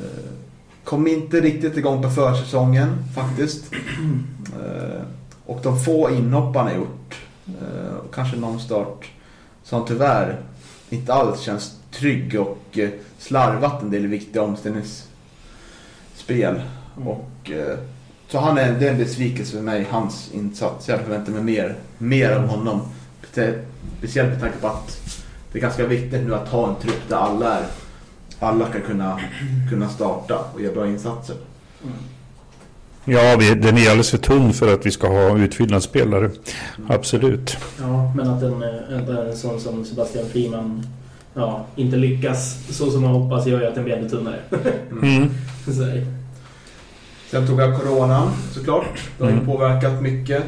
kom 0.83 1.07
inte 1.07 1.41
riktigt 1.41 1.77
igång 1.77 2.03
på 2.03 2.09
försäsongen 2.09 2.87
faktiskt. 3.15 3.71
Ehm, 3.73 5.01
och 5.45 5.59
de 5.63 5.79
få 5.79 6.09
inhopp 6.09 6.55
han 6.55 6.67
har 6.67 6.75
gjort, 6.75 7.15
eh, 7.47 7.95
och 8.05 8.13
kanske 8.13 8.37
någon 8.37 8.59
start, 8.59 9.05
som 9.63 9.85
tyvärr 9.85 10.39
inte 10.89 11.13
alls 11.13 11.39
känns 11.39 11.79
trygg 11.99 12.39
och 12.39 12.79
eh, 12.79 12.89
slarvat 13.19 13.81
en 13.81 13.91
del 13.91 14.07
viktiga 14.07 14.41
omställningsspel. 14.41 16.61
Mm. 16.97 17.07
Och, 17.07 17.51
eh, 17.51 17.77
så 18.27 18.39
han 18.39 18.57
är, 18.57 18.71
det 18.71 18.87
är 18.87 18.91
en 18.91 18.97
besvikelse 18.97 19.51
för 19.51 19.63
mig, 19.63 19.87
hans 19.89 20.31
insats. 20.33 20.89
Jag 20.89 20.99
förväntar 20.99 21.31
mig 21.31 21.43
mer, 21.43 21.75
mer 21.97 22.31
av 22.31 22.47
honom. 22.47 22.81
Spe- 23.33 23.63
Speciellt 23.97 24.29
med 24.29 24.41
tanke 24.41 24.57
på 24.57 24.67
att 24.67 24.97
det 25.51 25.59
är 25.59 25.61
ganska 25.61 25.87
viktigt 25.87 26.25
nu 26.25 26.35
att 26.35 26.47
ha 26.47 26.69
en 26.69 26.75
trupp 26.75 27.09
där 27.09 27.15
alla 27.15 27.59
är 27.59 27.65
alla 28.39 28.69
ska 28.69 28.81
kunna, 28.81 29.19
kunna 29.69 29.89
starta 29.89 30.39
och 30.53 30.61
göra 30.61 30.73
bra 30.73 30.87
insatser. 30.87 31.35
Ja, 33.05 33.35
vi, 33.39 33.55
den 33.55 33.77
är 33.77 33.81
alldeles 33.81 34.11
för 34.11 34.17
tunn 34.17 34.53
för 34.53 34.73
att 34.73 34.85
vi 34.85 34.91
ska 34.91 35.07
ha 35.07 35.37
utfyllnadsspelare. 35.37 36.29
Absolut. 36.89 37.57
Ja, 37.79 38.13
men 38.15 38.29
att 38.29 38.43
en, 38.43 38.63
eh, 38.63 39.01
att 39.01 39.09
en 39.09 39.37
sån 39.37 39.59
som 39.59 39.85
Sebastian 39.85 40.29
Friman 40.29 40.87
ja, 41.35 41.65
inte 41.75 41.95
lyckas 41.97 42.55
så 42.69 42.91
som 42.91 43.01
man 43.01 43.11
hoppas 43.11 43.47
gör 43.47 43.59
ju 43.61 43.67
att 43.67 43.75
den 43.75 43.83
blir 43.83 43.95
ännu 43.95 44.09
tunnare. 44.09 44.39
Mm. 45.01 45.29
Så 45.65 45.83
här. 45.83 46.05
Sen 47.31 47.47
tog 47.47 47.61
jag 47.61 47.81
coronan 47.81 48.31
såklart. 48.53 48.99
Det 49.17 49.23
har 49.23 49.31
ju 49.31 49.37
Mm. 49.37 49.45
påverkat 49.47 50.01
mycket 50.01 50.43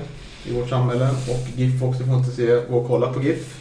i 0.45 0.53
vårt 0.53 0.69
samhälle 0.69 1.09
och 1.09 1.47
GIF 1.55 1.83
också 1.83 2.03
får 2.03 2.15
inte 2.17 2.31
se, 2.31 2.45
gå 2.69 2.77
och 2.77 2.88
kolla 2.88 3.07
på 3.13 3.21
GIF. 3.23 3.53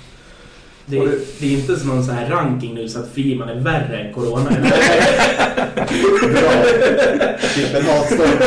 Det, 0.86 0.98
det- 1.00 1.40
det 1.40 1.46
är 1.46 1.50
inte 1.58 1.76
som 1.76 1.88
någon 1.88 2.04
sån 2.04 2.14
här 2.14 2.30
ranking 2.30 2.74
nu 2.74 2.88
så 2.88 2.98
att 2.98 3.08
Friman 3.14 3.48
är 3.48 3.60
värre 3.60 3.98
än 3.98 4.14
Corona. 4.14 4.50
Bra! 6.20 6.52
Typ 7.54 7.86
hatstorm. 7.88 8.38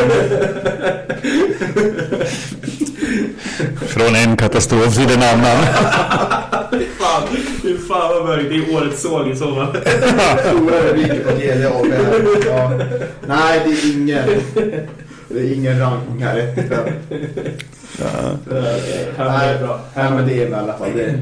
Från 3.88 4.15
en 4.15 4.38
katastrof 4.38 4.95
till 4.95 5.09
en 5.11 5.23
annan. 5.23 5.57
Fy 7.70 7.78
fan, 7.78 8.09
vad 8.13 8.26
mörkt. 8.26 8.49
Det 8.49 8.55
är 8.55 8.76
årets 8.76 9.01
såg 9.01 9.28
i 9.30 9.36
fall. 9.36 9.67
Stora 10.45 10.80
rubriker 10.82 11.24
på 11.24 11.32
GD 11.39 11.65
AB 11.65 11.91
här. 11.91 12.22
Ja. 12.47 12.72
Nej, 13.28 13.61
det 13.65 13.72
är 13.72 13.93
ingen, 13.95 14.28
det 15.30 15.39
är 15.39 15.53
ingen 15.53 15.80
ranking 15.80 16.24
här. 16.24 16.38
ett 16.38 16.55
Nej, 19.17 19.57
bra. 19.59 19.80
nej, 19.95 20.11
men 20.11 20.28
det 20.28 20.43
är 20.43 20.49
med 20.49 20.59
i 20.59 20.63
alla 20.63 20.78
fall. 20.78 20.89
Det, 20.95 21.20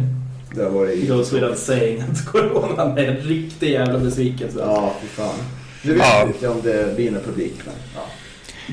det 0.56 0.64
har 0.64 0.70
varit... 0.70 0.98
It 1.04 1.10
goes 1.10 1.34
without 1.34 1.58
saying 1.58 2.02
att 2.12 2.26
Corona 2.26 3.02
är 3.02 3.08
en 3.08 3.16
riktig 3.18 3.72
jävla 3.72 4.00
besvikelse. 4.00 4.60
Ja, 4.60 4.94
fy 5.02 5.08
fan. 5.08 5.36
Nu 5.82 5.94
vet 5.94 6.02
Ja. 6.04 6.28
inte 6.28 6.48
om 6.48 6.62
det 6.64 6.96
blir 6.96 7.12
någon 7.12 7.24
publik. 7.24 7.54
Men, 7.66 7.74
ja. 7.96 8.02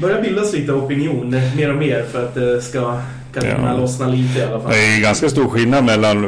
börjar 0.00 0.22
bildas 0.22 0.52
lite 0.52 0.72
opinion 0.72 1.30
mer 1.56 1.70
och 1.70 1.76
mer 1.78 2.02
för 2.12 2.24
att 2.24 2.34
det 2.34 2.62
ska 2.62 3.00
kanske 3.34 3.50
Ja. 3.50 3.56
kunna 3.56 3.76
lossna 3.76 4.06
lite 4.06 4.38
i 4.38 4.42
alla 4.42 4.60
fall. 4.60 4.70
Det 4.72 4.76
är 4.96 5.00
ganska 5.00 5.28
stor 5.28 5.48
skillnad 5.48 5.84
mellan, 5.84 6.24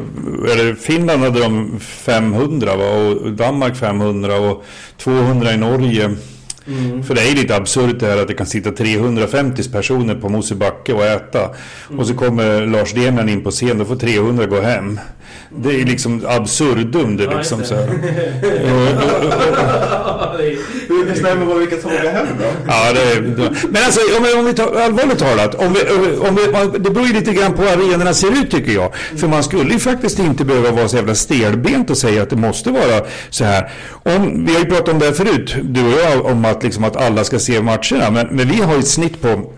eller 0.53 0.75
Finland 0.75 1.23
hade 1.23 1.41
de 1.41 1.81
500 1.81 2.77
va? 2.77 2.85
och 2.85 3.33
Danmark 3.33 3.77
500 3.77 4.37
och 4.37 4.65
200 4.99 5.53
i 5.53 5.57
Norge. 5.57 6.11
Mm. 6.69 7.03
För 7.03 7.15
det 7.15 7.21
är 7.21 7.29
ju 7.29 7.35
lite 7.35 7.57
absurt 7.57 8.01
det 8.01 8.07
här 8.07 8.19
att 8.19 8.29
det 8.29 8.35
kan 8.35 8.47
sitta 8.47 8.71
350 8.71 9.71
personer 9.71 10.15
på 10.15 10.29
Mosebacke 10.29 10.93
och 10.93 11.05
äta. 11.05 11.51
Och 11.99 12.07
så 12.07 12.15
kommer 12.15 12.67
Lars 12.67 12.93
Demian 12.93 13.29
in 13.29 13.45
på 13.45 13.51
scen, 13.51 13.79
då 13.79 13.85
får 13.85 13.97
300 13.97 14.47
gå 14.47 14.61
hem. 14.61 15.01
Det 15.49 15.81
är 15.81 15.85
liksom 15.85 16.23
absurdum 16.27 17.17
det 17.17 17.25
Ja, 17.25 17.39
liksom. 17.39 17.65
Så 17.65 17.75
här. 17.75 17.87
Hur 20.89 21.05
bestämmer 21.05 21.47
vad 21.47 21.59
vilka 21.59 21.77
som 21.77 21.93
åker 21.93 22.13
hem 22.13 22.27
då? 22.39 22.45
Ja, 22.67 22.93
det 22.93 23.01
är, 23.01 23.21
men 23.71 23.83
alltså 23.85 24.01
om 24.19 24.25
vi, 24.25 24.35
om 24.35 24.45
vi 24.45 24.55
tar, 24.55 24.81
allvarligt 24.81 25.19
talat, 25.19 25.55
om 25.55 25.73
vi, 25.73 25.81
om 26.29 26.35
vi, 26.35 26.47
det 26.79 26.91
beror 26.91 27.07
ju 27.07 27.13
lite 27.13 27.33
grann 27.33 27.53
på 27.53 27.63
hur 27.63 27.69
arenorna 27.69 28.15
ser 28.15 28.43
ut 28.43 28.51
tycker 28.51 28.73
jag. 28.73 28.95
För 29.17 29.29
man 29.29 29.43
skulle 29.43 29.73
ju 29.73 29.79
faktiskt 29.79 30.19
inte 30.19 30.45
behöva 30.45 30.71
vara 30.71 30.89
så 30.89 30.97
jävla 30.97 31.15
stelbent 31.15 31.91
och 31.91 31.99
säga 31.99 32.23
att 32.23 32.31
det 32.31 32.37
måste 32.37 32.71
vara 32.71 33.05
så 33.31 33.45
här. 33.45 33.71
Om, 34.03 34.45
vi 34.47 34.53
har 34.53 34.61
ju 34.61 34.67
pratat 34.67 34.89
om 34.89 34.99
det 34.99 35.05
här 35.07 35.13
förut, 35.13 35.57
du 35.63 35.85
och 35.85 35.93
jag, 36.01 36.27
om 36.27 36.45
att, 36.45 36.56
liksom, 36.65 36.85
att 36.85 36.97
alla 36.97 37.25
ska 37.25 37.39
se 37.39 37.63
matcherna. 37.63 38.11
Men, 38.11 38.27
men 38.31 38.49
vi 38.49 38.63
har 38.63 38.73
ju 38.73 38.79
ett 38.79 38.89
snitt 38.89 39.23
på 39.23 39.53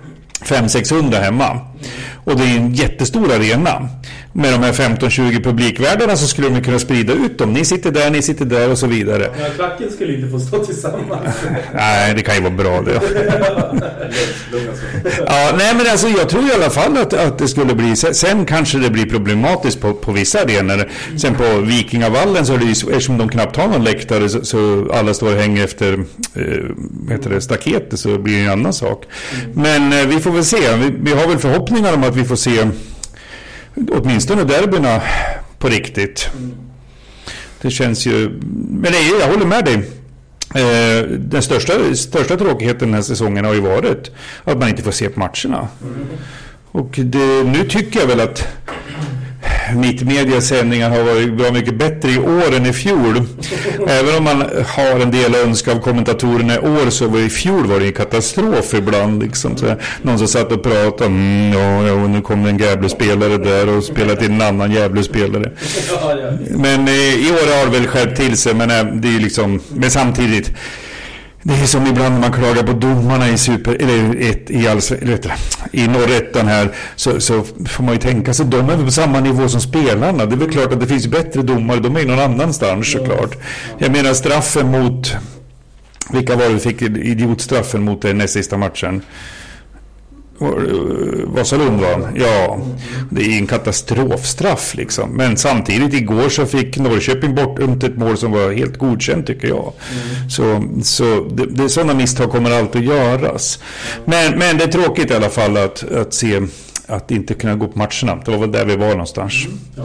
500-600 0.44 1.20
hemma. 1.20 1.60
Och 2.28 2.36
det 2.36 2.44
är 2.44 2.56
en 2.56 2.74
jättestor 2.74 3.32
arena. 3.32 3.88
Med 4.32 4.52
de 4.52 4.62
här 4.62 4.72
15-20 4.72 5.44
publikvärdarna 5.44 6.16
så 6.16 6.26
skulle 6.26 6.48
de 6.48 6.62
kunna 6.62 6.78
sprida 6.78 7.12
ut 7.12 7.38
dem. 7.38 7.52
Ni 7.52 7.64
sitter 7.64 7.90
där, 7.90 8.10
ni 8.10 8.22
sitter 8.22 8.44
där 8.44 8.70
och 8.70 8.78
så 8.78 8.86
vidare. 8.86 9.30
Ja, 9.40 9.44
klacken 9.56 9.90
skulle 9.90 10.14
inte 10.14 10.28
få 10.28 10.38
stå 10.40 10.64
tillsammans. 10.64 11.36
Nej, 11.74 12.14
det 12.14 12.22
kan 12.22 12.34
ju 12.34 12.40
vara 12.40 12.52
bra 12.54 12.80
det. 12.82 13.00
Ja, 15.26 15.50
nej 15.58 15.74
men 15.76 15.86
alltså 15.90 16.08
jag 16.08 16.28
tror 16.28 16.42
i 16.50 16.52
alla 16.54 16.70
fall 16.70 16.96
att, 16.96 17.12
att 17.12 17.38
det 17.38 17.48
skulle 17.48 17.74
bli, 17.74 17.96
sen- 17.96 18.44
kanske 18.46 18.78
det 18.78 18.90
blir 18.90 19.06
problematiskt 19.06 19.80
på, 19.80 19.92
på 19.94 20.12
vissa 20.12 20.40
arenor. 20.40 20.88
Sen 21.18 21.34
på 21.34 21.60
Vikingavallen 21.60 22.46
så 22.46 22.54
är 22.54 22.58
det 22.58 22.64
ju, 22.64 22.70
eftersom 22.70 23.18
de 23.18 23.28
knappt 23.28 23.56
har 23.56 23.68
någon 23.68 23.84
läktare 23.84 24.28
så, 24.28 24.44
så 24.44 24.90
alla 24.94 25.14
står 25.14 25.32
och 25.34 25.40
hänger 25.40 25.64
efter 25.64 25.92
eh, 25.92 25.98
vad 26.78 27.12
heter 27.16 27.30
det, 27.30 27.40
staketet 27.40 27.98
så 28.00 28.18
blir 28.18 28.36
det 28.38 28.44
en 28.44 28.50
annan 28.52 28.72
sak. 28.72 29.04
Men 29.54 29.92
eh, 29.92 30.06
vi 30.06 30.18
får 30.20 30.30
väl 30.30 30.44
se, 30.44 30.76
vi, 30.76 30.94
vi 31.00 31.12
har 31.20 31.28
väl 31.28 31.38
förhoppningar 31.38 31.94
om 31.94 32.04
att 32.04 32.16
vi 32.18 32.24
får 32.24 32.36
se 32.36 32.68
åtminstone 33.90 34.44
derbyna 34.44 35.02
på 35.58 35.68
riktigt. 35.68 36.30
Det 37.60 37.70
känns 37.70 38.06
ju, 38.06 38.28
men 38.70 38.92
nej, 38.92 39.12
jag 39.20 39.28
håller 39.28 39.46
med 39.46 39.64
dig. 39.64 39.74
Eh, 40.54 41.06
den 41.08 41.42
största, 41.42 41.94
största 41.94 42.36
tråkigheten 42.36 42.88
den 42.88 42.94
här 42.94 43.02
säsongen 43.02 43.44
har 43.44 43.54
ju 43.54 43.60
varit 43.60 44.10
att 44.44 44.58
man 44.58 44.68
inte 44.68 44.82
får 44.82 44.92
se 44.92 45.08
på 45.08 45.20
matcherna. 45.20 45.68
Och 46.72 46.90
det, 47.02 47.44
nu 47.44 47.64
tycker 47.68 48.00
jag 48.00 48.06
väl 48.06 48.20
att 48.20 48.48
mittmedias 49.76 50.48
sändningar 50.48 50.90
har 50.90 51.02
varit 51.02 51.32
bra 51.32 51.52
mycket 51.52 51.74
bättre 51.74 52.10
i 52.10 52.18
år 52.18 52.54
än 52.56 52.66
i 52.66 52.72
fjol. 52.72 53.22
Även 53.88 54.16
om 54.18 54.24
man 54.24 54.40
har 54.66 55.00
en 55.00 55.10
del 55.10 55.34
önska 55.34 55.72
av 55.72 55.80
kommentatorerna 55.80 56.54
i 56.54 56.58
år 56.58 56.90
så 56.90 57.08
var 57.08 57.18
i 57.18 57.28
fjol 57.28 57.66
var 57.66 57.80
det 57.80 57.86
en 57.86 57.92
katastrof 57.92 58.74
ibland. 58.74 59.22
Liksom. 59.22 59.56
Så 59.56 59.74
någon 60.02 60.18
som 60.18 60.28
satt 60.28 60.52
och 60.52 60.62
pratade 60.62 61.04
om 61.04 61.52
ja, 61.54 61.86
ja, 61.86 62.06
nu 62.06 62.20
kommer 62.20 62.48
en 62.48 62.58
Gävle-spelare 62.58 63.38
där 63.38 63.68
och 63.76 63.84
spelar 63.84 64.14
till 64.14 64.30
en 64.30 64.42
annan 64.42 64.72
Gävle-spelare. 64.72 65.50
Men 66.50 66.88
eh, 66.88 66.94
i 66.94 67.30
år 67.30 67.58
har 67.58 67.70
det 67.70 67.78
väl 67.78 67.86
skärpt 67.86 68.16
till 68.16 68.36
sig, 68.36 68.54
men 68.54 68.70
eh, 68.70 68.94
det 68.94 69.08
är 69.08 69.12
ju 69.12 69.18
liksom, 69.18 69.60
men 69.68 69.90
samtidigt. 69.90 70.52
Det 71.42 71.54
är 71.54 71.66
som 71.66 71.86
ibland 71.86 72.14
när 72.14 72.20
man 72.20 72.32
klagar 72.32 72.62
på 72.62 72.72
domarna 72.72 73.28
i 73.28 73.38
super, 73.38 73.74
eller 73.74 74.30
ett, 74.30 74.50
i, 74.50 74.68
alls, 74.68 74.92
eller 74.92 75.34
i 75.72 75.88
norrettan 75.88 76.46
här, 76.46 76.70
så, 76.96 77.20
så 77.20 77.44
får 77.44 77.84
man 77.84 77.94
ju 77.94 78.00
tänka 78.00 78.34
sig, 78.34 78.46
de 78.46 78.70
är 78.70 78.84
på 78.84 78.90
samma 78.90 79.20
nivå 79.20 79.48
som 79.48 79.60
spelarna. 79.60 80.26
Det 80.26 80.34
är 80.34 80.38
väl 80.38 80.50
klart 80.50 80.72
att 80.72 80.80
det 80.80 80.86
finns 80.86 81.06
bättre 81.06 81.42
domare, 81.42 81.80
de 81.80 81.96
är 81.96 82.00
ju 82.00 82.06
någon 82.06 82.18
annanstans 82.18 82.92
såklart. 82.92 83.36
Jag 83.78 83.92
menar 83.92 84.14
straffen 84.14 84.70
mot, 84.70 85.16
vilka 86.12 86.36
var 86.36 86.44
det 86.44 86.54
vi 86.54 86.60
fick 86.60 86.82
idiotstraffen 86.82 87.82
mot 87.82 88.02
den 88.02 88.18
näst 88.18 88.34
sista 88.34 88.56
matchen? 88.56 89.02
Eh, 90.40 90.46
Vasalund 91.26 91.80
va? 91.80 92.08
Ja, 92.14 92.58
det 93.10 93.22
är 93.22 93.38
en 93.38 93.46
katastrofstraff 93.46 94.74
liksom. 94.74 95.10
Men 95.10 95.36
samtidigt 95.36 95.94
igår 95.94 96.28
så 96.28 96.46
fick 96.46 96.78
Norrköping 96.78 97.34
bort 97.34 97.82
ett 97.84 97.96
mål 97.96 98.16
som 98.16 98.32
var 98.32 98.52
helt 98.52 98.76
godkänt 98.78 99.26
tycker 99.26 99.48
jag. 99.48 99.72
Så, 100.30 100.64
så 100.82 101.24
det, 101.30 101.46
det 101.46 101.64
är 101.64 101.68
sådana 101.68 101.94
misstag 101.94 102.30
kommer 102.30 102.50
alltid 102.50 102.80
att 102.90 102.96
göras. 102.96 103.58
Men, 104.04 104.38
men 104.38 104.58
det 104.58 104.64
är 104.64 104.68
tråkigt 104.68 105.10
i 105.10 105.14
alla 105.14 105.28
fall 105.30 105.56
att, 105.56 105.92
att 105.92 106.14
se 106.14 106.40
att 106.86 107.10
inte 107.10 107.34
kunna 107.34 107.54
gå 107.54 107.68
på 107.68 107.78
matcherna. 107.78 108.22
Det 108.24 108.30
var 108.30 108.38
väl 108.38 108.52
där 108.52 108.64
vi 108.64 108.76
var 108.76 108.88
någonstans. 108.88 109.34
Ja. 109.76 109.84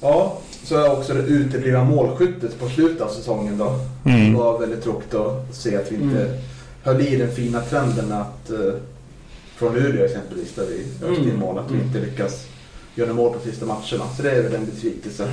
Ja, 0.00 0.38
så 0.64 0.76
är 0.76 0.92
också 0.92 1.14
det 1.14 1.20
uteblivna 1.22 1.84
målskyttet 1.84 2.60
på 2.60 2.68
slutet 2.68 3.00
av 3.00 3.08
säsongen 3.08 3.58
då. 3.58 3.78
Mm. 4.10 4.32
Det 4.32 4.38
var 4.38 4.58
väldigt 4.58 4.82
tråkigt 4.82 5.14
att 5.14 5.46
se 5.54 5.76
att 5.76 5.92
vi 5.92 5.94
inte 5.94 6.20
Mm. 6.22 6.36
höll 6.82 7.00
i 7.00 7.16
den 7.16 7.34
fina 7.34 7.60
trenden 7.60 8.12
att 8.12 8.50
eh, 8.50 8.58
från 9.62 9.74
Luleå 9.74 10.04
exempelvis 10.04 10.54
där 10.54 10.66
vi 10.66 11.06
öste 11.06 11.22
in 11.22 11.28
Mm. 11.28 11.40
mål, 11.40 11.58
att 11.58 11.70
vi 11.70 11.74
Mm. 11.74 11.86
inte 11.86 11.98
lyckas 12.00 12.46
göra 12.94 13.12
mål 13.12 13.32
på 13.34 13.40
sista 13.40 13.66
matcherna. 13.66 14.04
Så 14.16 14.22
det 14.22 14.30
är 14.30 14.42
väl 14.42 14.54
en 14.54 14.66
besvikelse 14.66 15.28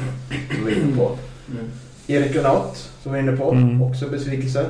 som 0.55 0.65
vi 0.65 0.71
är 0.71 0.81
inne 0.81 0.97
på. 0.97 1.17
Mm. 1.51 1.65
Erik 2.07 2.33
Granath 2.33 2.79
som 3.03 3.11
vi 3.13 3.19
är 3.19 3.23
inne 3.23 3.37
på, 3.37 3.51
Mm. 3.51 3.81
också 3.81 4.07
besvikelse. 4.07 4.65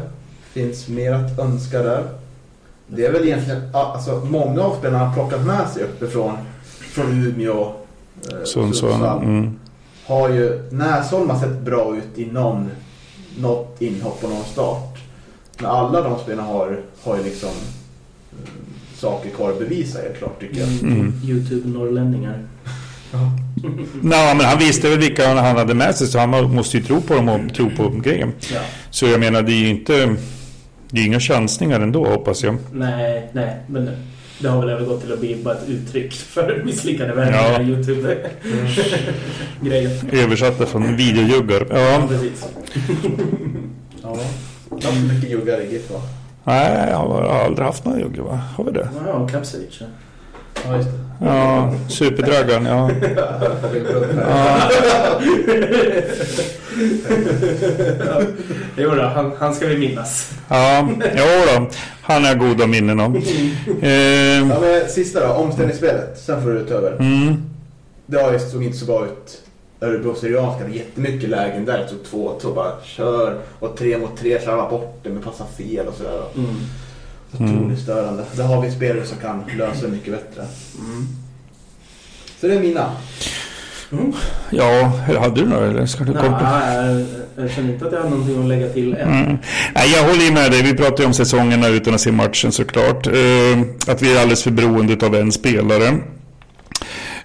Finns 0.51 0.87
mer 0.87 1.11
att 1.13 1.39
önska 1.39 1.81
där. 1.83 2.03
Det 2.87 3.05
är 3.05 3.11
väl 3.11 3.27
egentligen, 3.27 3.69
ja, 3.73 3.91
alltså 3.95 4.15
många 4.25 4.61
av 4.61 4.77
spelarna 4.79 5.05
har 5.05 5.13
plockat 5.13 5.45
med 5.45 5.69
sig 5.69 5.83
uppifrån, 5.83 6.37
från 6.79 7.11
Umeå, 7.25 7.73
eh, 8.31 8.43
Sundsvall. 8.45 9.23
Mm. 9.23 9.59
har 10.05 10.29
ju 10.29 10.61
Näsholm 10.71 11.29
har 11.29 11.39
sett 11.39 11.59
bra 11.61 11.95
ut 11.97 12.17
i 12.17 12.25
någon, 12.25 12.69
något 13.37 13.81
inhopp 13.81 14.23
och 14.23 14.29
någon 14.29 14.43
start. 14.43 14.97
Men 15.57 15.65
alla 15.65 16.01
de 16.01 16.19
spelarna 16.19 16.47
har, 16.47 16.79
har 17.03 17.17
ju 17.17 17.23
liksom 17.23 17.49
mm, 17.49 18.49
saker 18.99 19.29
kvar 19.29 19.51
att 19.51 19.59
bevisa 19.59 19.99
helt 20.01 20.17
klart 20.17 20.39
tycker 20.39 20.59
jag. 20.59 20.69
Mm. 20.69 21.13
Youtube-norrlänningar. 21.23 22.39
Nej, 24.01 24.35
men 24.35 24.45
han 24.45 24.59
visste 24.59 24.89
väl 24.89 24.99
vilka 24.99 25.27
han 25.27 25.37
hade 25.57 25.73
med 25.73 25.95
sig 25.95 26.07
så 26.07 26.19
han 26.19 26.55
måste 26.55 26.77
ju 26.77 26.83
tro 26.83 27.01
på 27.01 27.13
dem 27.13 27.29
och 27.29 27.53
tro 27.53 27.69
på 27.69 27.89
grejen. 27.89 28.31
Ja. 28.53 28.59
Så 28.89 29.05
jag 29.05 29.19
menar 29.19 29.41
det 29.41 29.51
är 29.51 29.55
ju 29.61 29.69
inte, 29.69 30.15
det 30.89 31.01
är 31.01 31.05
inga 31.05 31.19
chansningar 31.19 31.79
ändå 31.79 32.05
hoppas 32.05 32.43
jag. 32.43 32.57
Nej, 32.73 33.29
nej, 33.33 33.55
men 33.67 33.89
det 34.39 34.49
har 34.49 34.59
väl 34.59 34.69
övergått 34.69 35.01
till 35.01 35.13
att 35.13 35.19
bli 35.19 35.35
bara 35.43 35.53
ett 35.53 35.69
uttryck 35.69 36.13
för 36.13 36.61
misslyckade 36.65 37.13
världar 37.13 37.51
Ja. 37.51 37.61
Youtube-grejen. 37.61 39.91
Översatta 40.11 40.65
från 40.65 40.95
videojuggar. 40.95 41.67
Ja. 41.69 42.07
precis. 42.09 42.45
Ja. 44.03 44.17
Inte 44.71 44.87
så 44.87 44.93
mycket 45.13 45.29
juggar 45.29 45.61
i 45.61 45.71
GIF 45.73 45.91
va? 45.91 46.01
Nej, 46.49 46.87
jag 46.89 46.97
har 46.97 47.21
aldrig 47.45 47.65
haft 47.65 47.85
några 47.85 47.99
juggar 47.99 48.23
va? 48.23 48.39
Har 48.57 48.63
vi 48.63 48.71
det? 48.71 48.87
Ja, 49.07 49.27
Kapsevic. 49.27 49.77
ja. 49.81 49.85
Ja 50.69 50.75
just 50.77 50.89
det. 50.89 51.25
Ja, 51.25 51.71
superdraggan, 51.87 52.65
ja. 52.65 52.89
ja. 54.29 54.59
Jo 58.77 58.95
då, 58.95 59.01
han, 59.03 59.31
han 59.39 59.55
ska 59.55 59.67
vi 59.67 59.77
minnas. 59.77 60.31
Ja, 60.47 60.87
jo 61.01 61.25
då. 61.55 61.67
Han 62.01 62.25
har 62.25 62.35
goda 62.35 62.67
minnen 62.67 62.99
om. 62.99 63.15
Eh, 63.81 63.89
Ja, 64.49 64.59
men 64.61 64.89
sista 64.89 65.27
då, 65.27 65.33
omställningsspelet. 65.33 66.19
Sen 66.25 66.43
får 66.43 66.49
du 66.49 66.65
ta 66.65 66.73
över. 66.73 66.91
mm, 66.99 67.43
Det 68.05 68.21
har 68.21 68.31
ju 68.33 68.39
såg 68.39 68.63
inte 68.63 68.77
så 68.77 68.85
bra 68.85 69.05
ut. 69.05 69.41
Örebro 69.81 70.15
Syrianska 70.15 70.63
hade 70.63 70.75
jättemycket 70.75 71.29
lägen 71.29 71.65
där. 71.65 71.87
Så 71.89 71.95
två, 72.09 72.39
två 72.41 72.53
bara 72.53 72.71
kör. 72.83 73.37
Och 73.59 73.77
tre 73.77 73.97
mot 73.97 74.17
tre 74.17 74.41
slarvar 74.41 74.69
bort 74.69 74.99
det 75.03 75.09
men 75.09 75.23
passar 75.23 75.45
fel 75.57 75.87
och 75.87 75.93
sådär. 75.93 76.21
Mm. 76.35 76.55
Otroligt 77.33 77.53
Mm. 77.63 77.77
störande. 77.77 78.23
Där 78.35 78.43
har 78.43 78.61
vi 78.61 78.71
spelare 78.71 79.05
som 79.05 79.17
kan 79.17 79.43
lösa 79.57 79.81
det 79.85 79.91
mycket 79.91 80.13
bättre. 80.13 80.41
Mm. 80.79 81.07
Så 82.41 82.47
det 82.47 82.55
är 82.55 82.59
mina. 82.59 82.91
ja, 84.51 84.91
eller 85.09 85.19
hade 85.19 85.41
du 85.41 85.47
några 85.47 85.65
eller? 85.67 85.85
Ska 85.85 86.03
du 86.03 86.13
komma? 86.13 86.39
Nej, 86.41 87.05
jag, 87.35 87.43
jag 87.45 87.51
känner 87.51 87.73
inte 87.73 87.85
att 87.87 87.91
jag 87.93 88.01
har 88.01 88.09
någonting 88.09 88.39
att 88.39 88.45
lägga 88.49 88.69
till 88.69 88.93
än. 88.93 89.09
Mm. 89.13 89.37
Nej, 89.75 89.91
jag 89.95 90.03
håller 90.03 90.21
ju 90.23 90.31
med 90.31 90.51
dig. 90.51 90.61
Vi 90.63 90.73
pratar 90.73 90.99
ju 91.03 91.05
om 91.07 91.13
säsongerna 91.13 91.67
utan 91.67 91.93
att 91.93 92.01
se 92.01 92.11
matchen 92.11 92.51
såklart. 92.51 93.07
Eh, 93.07 93.59
att 93.87 94.01
vi 94.01 94.13
är 94.15 94.21
alldeles 94.21 94.43
för 94.43 94.51
beroende 94.51 95.05
av 95.05 95.15
en 95.15 95.31
spelare. 95.31 95.97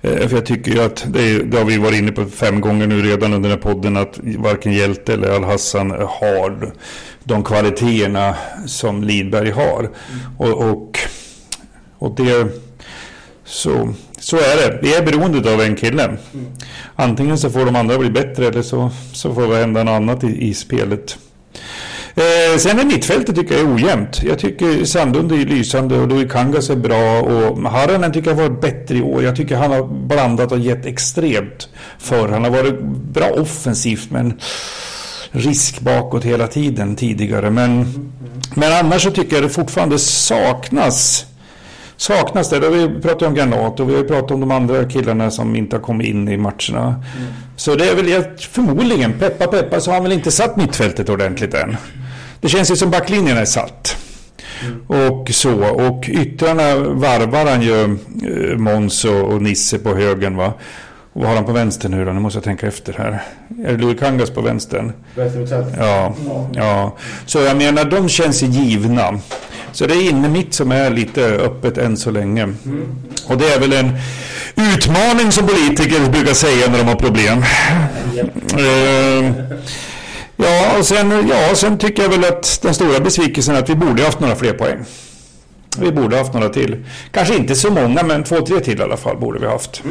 Eh, 0.04 0.28
för 0.28 0.36
jag 0.36 0.46
tycker 0.46 0.72
ju 0.72 0.80
att, 0.82 1.04
det, 1.08 1.20
är, 1.20 1.42
det 1.42 1.58
har 1.58 1.64
vi 1.64 1.78
varit 1.78 1.98
inne 1.98 2.12
på 2.12 2.24
fem 2.24 2.60
gånger 2.60 2.86
nu 2.86 3.02
redan 3.02 3.34
under 3.34 3.48
den 3.50 3.58
här 3.58 3.72
podden, 3.72 3.96
att 3.96 4.18
varken 4.38 4.72
Hjälte 4.72 5.12
eller 5.12 5.30
Al-Hassan 5.30 5.90
har 5.90 6.72
de 7.24 7.44
kvaliteterna 7.44 8.34
som 8.66 9.04
Lidberg 9.04 9.50
har. 9.50 9.90
Och, 10.38 10.70
och, 10.70 10.98
och 11.98 12.16
det, 12.16 12.46
så, 13.44 13.94
så 14.18 14.36
är 14.36 14.56
det. 14.56 14.78
Vi 14.82 14.94
är 14.94 15.02
beroende 15.02 15.54
av 15.54 15.60
en 15.60 15.76
kille. 15.76 16.16
Antingen 16.96 17.38
så 17.38 17.50
får 17.50 17.64
de 17.64 17.76
andra 17.76 17.98
bli 17.98 18.10
bättre 18.10 18.46
eller 18.46 18.62
så, 18.62 18.90
så 19.12 19.34
får 19.34 19.48
det 19.48 19.56
hända 19.56 19.84
något 19.84 19.92
annat 19.92 20.24
i, 20.24 20.48
i 20.48 20.54
spelet. 20.54 21.18
Eh, 22.16 22.58
sen 22.58 22.78
är 22.78 22.84
mittfältet 22.84 23.36
tycker 23.36 23.54
jag 23.54 23.64
är 23.64 23.74
ojämnt. 23.74 24.22
Jag 24.22 24.38
tycker 24.38 24.84
Sandlund 24.84 25.32
är 25.32 25.36
lysande 25.36 25.98
och 25.98 26.08
Louis 26.08 26.32
Kangas 26.32 26.70
är 26.70 26.76
bra 26.76 27.20
och 27.20 27.70
Haranen 27.70 28.12
tycker 28.12 28.30
jag 28.30 28.36
har 28.36 28.48
varit 28.48 28.60
bättre 28.60 28.96
i 28.96 29.02
år. 29.02 29.22
Jag 29.22 29.36
tycker 29.36 29.56
han 29.56 29.70
har 29.70 30.06
blandat 30.06 30.52
och 30.52 30.58
gett 30.58 30.86
extremt 30.86 31.68
för. 31.98 32.28
Han 32.28 32.44
har 32.44 32.50
varit 32.50 32.80
bra 32.82 33.30
offensivt 33.30 34.10
men 34.10 34.40
risk 35.30 35.80
bakåt 35.80 36.24
hela 36.24 36.46
tiden 36.46 36.96
tidigare. 36.96 37.50
Men, 37.50 37.86
men 38.54 38.72
annars 38.72 39.02
så 39.02 39.10
tycker 39.10 39.36
jag 39.36 39.44
det 39.44 39.48
fortfarande 39.48 39.98
saknas 39.98 41.26
Saknas 41.96 42.50
det. 42.50 42.70
Vi 42.70 43.00
pratat 43.00 43.22
om 43.22 43.34
Granat 43.34 43.80
och 43.80 43.90
vi 43.90 43.96
har 43.96 44.02
pratat 44.02 44.30
om 44.30 44.40
de 44.40 44.50
andra 44.50 44.84
killarna 44.84 45.30
som 45.30 45.56
inte 45.56 45.76
har 45.76 45.82
kommit 45.82 46.06
in 46.06 46.28
i 46.28 46.36
matcherna. 46.36 47.04
Så 47.56 47.74
det 47.74 47.88
är 47.88 47.94
väl 47.94 48.24
förmodligen, 48.38 49.12
peppa 49.12 49.46
peppa, 49.46 49.80
så 49.80 49.90
har 49.90 49.94
han 49.94 50.02
väl 50.02 50.12
inte 50.12 50.30
satt 50.30 50.56
mittfältet 50.56 51.08
ordentligt 51.08 51.54
än. 51.54 51.76
Det 52.44 52.50
känns 52.50 52.70
ju 52.70 52.76
som 52.76 52.90
backlinjen 52.90 53.36
är 53.36 53.44
satt. 53.44 53.96
Och 54.86 55.30
så, 55.30 55.64
och 55.64 56.08
yttrarna 56.08 56.76
varvar 56.76 57.46
han 57.50 57.62
ju 57.62 57.82
eh, 57.82 58.56
Måns 58.56 59.04
och, 59.04 59.42
Nisse 59.42 59.78
på 59.78 59.94
högen 59.94 60.36
va. 60.36 60.52
Och 61.12 61.20
vad 61.20 61.28
har 61.28 61.36
han 61.36 61.44
på 61.44 61.52
vänster 61.52 61.88
nu 61.88 62.04
då? 62.04 62.12
Nu 62.12 62.20
måste 62.20 62.36
jag 62.36 62.44
tänka 62.44 62.66
efter 62.66 62.92
här. 62.92 63.22
Är 63.66 63.72
det 63.72 63.78
Louis 63.78 64.00
Kangas 64.00 64.30
på 64.30 64.40
vänstern? 64.40 64.92
Vänstermittfält. 65.14 65.66
Ja, 65.78 66.14
ja. 66.54 66.96
Så 67.26 67.38
jag 67.38 67.56
menar, 67.56 67.84
de 67.84 68.08
känns 68.08 68.42
givna. 68.42 69.20
Så 69.72 69.86
det 69.86 69.94
är 69.94 70.10
inne 70.10 70.28
mitt 70.28 70.54
som 70.54 70.72
är 70.72 70.90
lite 70.90 71.24
öppet 71.24 71.78
än 71.78 71.96
så 71.96 72.10
länge. 72.10 72.42
Mm. 72.42 72.96
Och 73.26 73.38
det 73.38 73.52
är 73.52 73.60
väl 73.60 73.72
en 73.72 73.98
utmaning 74.74 75.32
som 75.32 75.46
politiker 75.46 76.10
brukar 76.10 76.34
säga 76.34 76.70
när 76.70 76.78
de 76.78 76.84
har 76.84 76.96
problem. 76.96 77.44
Eh, 78.58 79.54
ja, 80.36 80.78
och 80.78 80.86
sen, 80.86 81.28
ja, 81.28 81.54
sen 81.54 81.78
tycker 81.78 82.02
jag 82.02 82.10
väl 82.10 82.24
att 82.24 82.58
den 82.62 82.74
stora 82.74 83.00
besvikelsen 83.00 83.54
är 83.54 83.58
att 83.58 83.70
vi 83.70 83.74
borde 83.74 84.02
ha 84.02 84.04
haft 84.08 84.20
några 84.20 84.36
fler 84.36 84.52
poäng. 84.52 84.84
Vi 85.78 85.92
borde 85.92 86.16
ha 86.16 86.22
haft 86.22 86.34
några 86.34 86.48
till. 86.48 86.84
Kanske 87.10 87.36
inte 87.36 87.54
så 87.54 87.70
många, 87.70 88.02
men 88.02 88.24
två, 88.24 88.40
tre 88.40 88.60
till 88.60 88.78
i 88.80 88.82
alla 88.82 88.96
fall 88.96 89.16
borde 89.16 89.38
vi 89.38 89.44
ha 89.46 89.52
haft. 89.52 89.82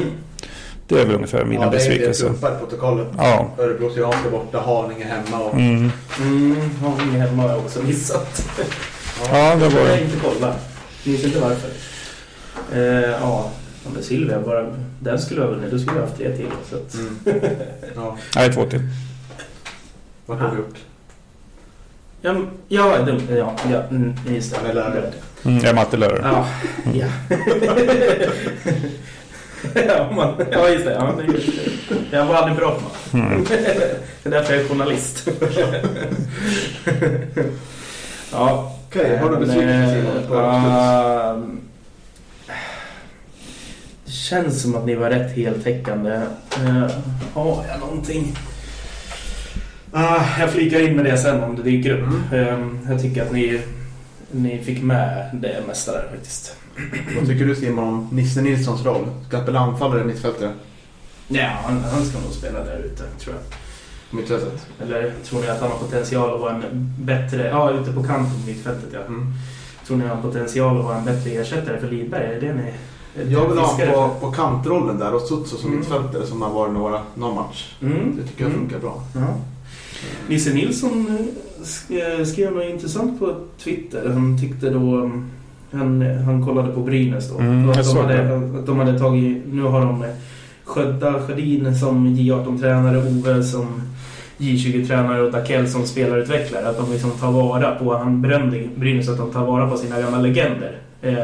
Det 0.88 1.02
är 1.02 1.06
väl 1.06 1.16
ungefär 1.16 1.46
mina 1.46 1.64
ja, 1.66 1.70
det 1.70 1.76
är 1.78 1.80
besvikelser. 1.80 2.26
klumpar 2.26 2.56
i 2.56 2.60
protokollet. 2.60 3.08
Ja. 3.18 3.50
Örebro 3.60 3.90
Syrianska 3.94 4.30
borta, 4.32 4.60
Haninge 4.60 5.06
hemma 5.06 5.44
och... 5.44 5.54
Mm. 5.54 5.92
Mm, 6.20 6.70
Haninge 6.82 7.18
hemma 7.20 7.44
har 7.44 7.50
jag 7.50 7.58
också 7.60 7.82
missat. 7.84 8.46
Ja, 9.32 9.56
det 9.56 9.70
var 9.70 9.80
jag 9.80 9.86
det. 9.88 9.92
har 9.92 9.98
inte 9.98 10.18
kolla. 10.24 10.56
Minns 11.04 11.24
inte 11.24 11.40
varför. 11.40 11.70
Eh, 12.74 13.12
ja, 13.22 13.50
men 13.94 14.04
Silvia, 14.04 14.40
bara, 14.40 14.66
den 15.00 15.20
skulle 15.20 15.42
jag 15.42 15.48
ha 15.48 15.56
vunnit. 15.56 15.72
Då 15.72 15.80
skulle 15.80 15.96
jag 16.00 16.06
haft 16.06 16.18
tre 16.18 16.36
till. 16.36 16.48
Så 16.70 16.76
att, 16.76 16.94
Mm. 16.94 17.20
Ja, 17.96 18.18
Nej, 18.36 18.54
två 18.54 18.66
till. 18.66 18.82
Vad 20.26 20.38
har 20.38 20.50
vi 20.52 20.58
gjort? 20.58 20.78
ja, 22.22 22.36
ja, 22.68 22.98
det, 23.02 23.36
ja, 23.36 23.56
ja, 23.72 23.82
mm, 23.90 24.16
just 24.28 24.52
det. 24.52 24.58
Han 24.58 24.70
är 24.70 24.74
lärare. 24.74 25.12
Mm, 25.46 25.58
jag 25.58 25.66
är 25.70 25.74
mattelärare. 25.74 26.22
Ja, 26.24 26.48
ja. 26.94 27.08
ja, 29.88 30.12
man, 30.16 30.34
ja, 30.52 30.70
just 30.70 30.86
det. 30.86 30.94
Ja, 30.94 31.14
det 32.12 32.18
jag 32.18 32.26
var 32.26 32.36
aldrig 32.36 32.58
bra 32.58 32.76
på 32.76 32.82
matte. 32.82 33.28
Mm. 33.28 33.44
Det 34.24 34.30
är 34.30 34.32
därför 34.32 34.54
jag 34.54 34.64
är 34.64 34.68
journalist. 34.68 35.28
ja. 38.32 38.70
Okej, 38.88 39.18
har 39.18 39.30
du 39.30 39.38
besvikelse 39.38 40.06
ehm, 40.36 41.60
Det 44.06 44.12
känns 44.12 44.62
som 44.62 44.76
att 44.76 44.86
ni 44.86 44.96
var 44.96 45.10
rätt 45.10 45.32
heltäckande. 45.32 46.22
Eh, 46.64 46.88
Har 47.34 47.66
jag 47.68 47.80
någonting? 47.80 48.36
Ah, 49.96 50.22
jag 50.40 50.50
flikar 50.52 50.80
in 50.80 50.96
med 50.96 51.06
det 51.06 51.18
sen 51.18 51.44
om 51.44 51.56
det 51.56 51.64
dyker 51.64 51.92
upp. 52.00 52.34
Ehm, 52.34 52.80
Jag 52.90 53.02
tycker 53.02 53.26
att 53.26 53.32
ni, 53.32 53.62
ni 54.32 54.60
fick 54.64 54.82
med 54.84 55.30
det 55.34 55.64
mesta 55.68 55.92
där 55.92 56.08
faktiskt. 56.12 56.56
Vad 57.18 57.28
tycker 57.28 57.46
du 57.46 57.56
Simon 57.56 57.84
om 57.88 58.08
Nisse 58.12 58.42
Nilssons 58.42 58.86
roll? 58.86 59.06
Ska 59.28 59.38
han 59.38 59.46
spela 59.46 59.60
anfallare 59.60 60.00
eller 60.02 60.14
mittfältare? 60.14 60.52
Ja, 61.28 61.50
han, 61.66 61.84
han 61.84 62.06
ska 62.06 62.20
nog 62.20 62.32
spela 62.32 62.60
där 62.60 62.80
ute 62.86 63.04
tror 63.20 63.36
jag. 63.36 63.44
Mittfältet? 64.20 64.68
Eller 64.82 65.12
tror 65.24 65.42
ni 65.42 65.48
att 65.48 65.62
han 65.62 65.72
har 65.72 65.78
potential 65.78 66.34
att 66.36 66.42
vara 66.42 66.54
en 66.56 66.64
bättre... 67.00 67.48
Ja, 67.48 67.72
ute 67.72 67.92
på 67.94 68.04
kanten 68.04 68.42
på 68.42 68.48
mittfältet 68.48 68.90
ja. 68.94 69.00
Mm. 69.00 69.34
Tror 69.88 69.98
ni 69.98 70.08
han 70.08 70.16
har 70.18 70.24
potential 70.24 70.78
att 70.80 70.86
vara 70.86 70.98
en 70.98 71.06
bättre 71.06 71.30
ersättare 71.32 71.80
för 71.80 71.88
Lidberg? 71.88 72.26
Är 72.26 72.42
det 72.42 72.48
det 72.48 72.54
ni... 72.54 72.74
Jag 73.34 73.48
vill 73.50 73.58
ha 73.58 73.66
honom 73.68 74.10
på, 74.20 74.26
på 74.26 74.32
kantrollen 74.32 75.00
där 75.00 75.14
och 75.14 75.22
Sutso 75.22 75.58
som 75.58 75.68
Mm. 75.68 75.80
mittfältare 75.80 76.26
som 76.26 76.42
har 76.42 76.50
varit 76.50 76.74
några, 76.74 77.02
någon 77.16 77.36
match. 77.36 77.76
Mm. 77.82 78.16
Det 78.18 78.28
tycker 78.28 78.44
jag 78.44 78.50
Mm. 78.52 78.62
funkar 78.62 78.80
bra. 78.80 79.02
Ja. 79.16 79.36
Nisse 80.28 80.54
Nilsson 80.54 81.08
eh, 81.20 81.64
sk- 81.64 82.26
skrev 82.26 82.52
något 82.52 82.66
intressant 82.70 83.20
på 83.20 83.36
Twitter. 83.64 84.10
Han 84.10 84.42
tyckte 84.42 84.70
då... 84.70 85.12
Han, 85.72 86.02
han 86.26 86.46
kollade 86.46 86.72
på 86.72 86.80
Brynäs 86.80 87.30
då. 87.30 87.40
Mm, 87.40 87.70
att, 87.70 87.76
de 87.94 87.98
hade, 87.98 88.36
att 88.36 88.66
de 88.66 88.80
hade 88.80 89.00
tagit... 89.00 89.44
Nu 89.52 89.62
har 89.62 89.82
de 89.82 90.06
Sködda 90.64 91.14
Sjödin 91.28 91.76
som 91.80 92.08
J18-tränare, 92.08 92.98
Ove 92.98 93.44
som 93.44 93.82
J20-tränare 94.38 95.22
och 95.22 95.32
Dakell 95.32 95.70
som 95.70 95.86
spelarutvecklare. 95.86 96.70
Att 96.70 96.78
de 96.78 96.92
liksom 96.92 97.12
tar 97.12 97.32
vara 97.32 97.72
på... 97.76 97.98
Han 97.98 98.22
berömde 98.22 98.64
Brynäs 98.76 99.10
att 99.10 99.18
de 99.18 99.32
tar 99.32 99.46
vara 99.46 99.70
på 99.70 99.78
sina 99.78 100.02
gamla 100.02 100.20
legender. 100.20 100.78
Eh, 101.02 101.16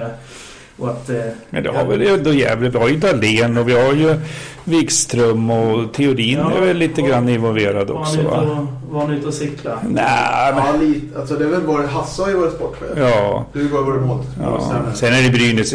och 0.77 0.89
att... 0.89 1.09
Eh, 1.09 1.15
Men 1.49 1.63
det 1.63 1.69
har 1.69 1.85
väl 1.85 2.01
ändå 2.01 2.33
Gävle. 2.33 2.69
Vi 2.69 2.77
har 2.77 2.89
ju 2.89 2.95
Dahlén 2.97 3.57
och 3.57 3.69
vi 3.69 3.73
har 3.73 3.93
ju 3.93 4.15
Wikström 4.63 5.49
och 5.49 5.93
Theorin 5.93 6.37
Ja, 6.37 6.51
är 6.57 6.61
väl 6.61 6.77
lite 6.77 7.01
och- 7.01 7.07
grann 7.07 7.29
involverad 7.29 7.89
också 7.89 8.21
va? 8.21 8.67
var 8.91 9.01
han 9.01 9.11
ute 9.13 9.27
och 9.27 9.33
cykla? 9.33 9.79
Nej, 9.89 10.53
men... 10.55 10.63
Ja, 10.65 10.73
lite. 10.81 11.19
Alltså 11.19 11.35
det 11.35 11.43
är 11.43 11.49
väl 11.49 11.61
varit, 11.61 11.89
Hasse 11.89 12.21
har 12.21 12.29
ju 12.29 12.35
varit 12.35 12.53
sportchef. 12.53 12.87
Ja. 12.97 13.45
Du 13.53 13.69
har 13.69 13.81
varit 13.83 14.01
mål. 14.07 14.23
Ja, 14.41 14.83
sen 14.95 15.13
är 15.13 15.21
det 15.23 15.29
Brynäs. 15.29 15.73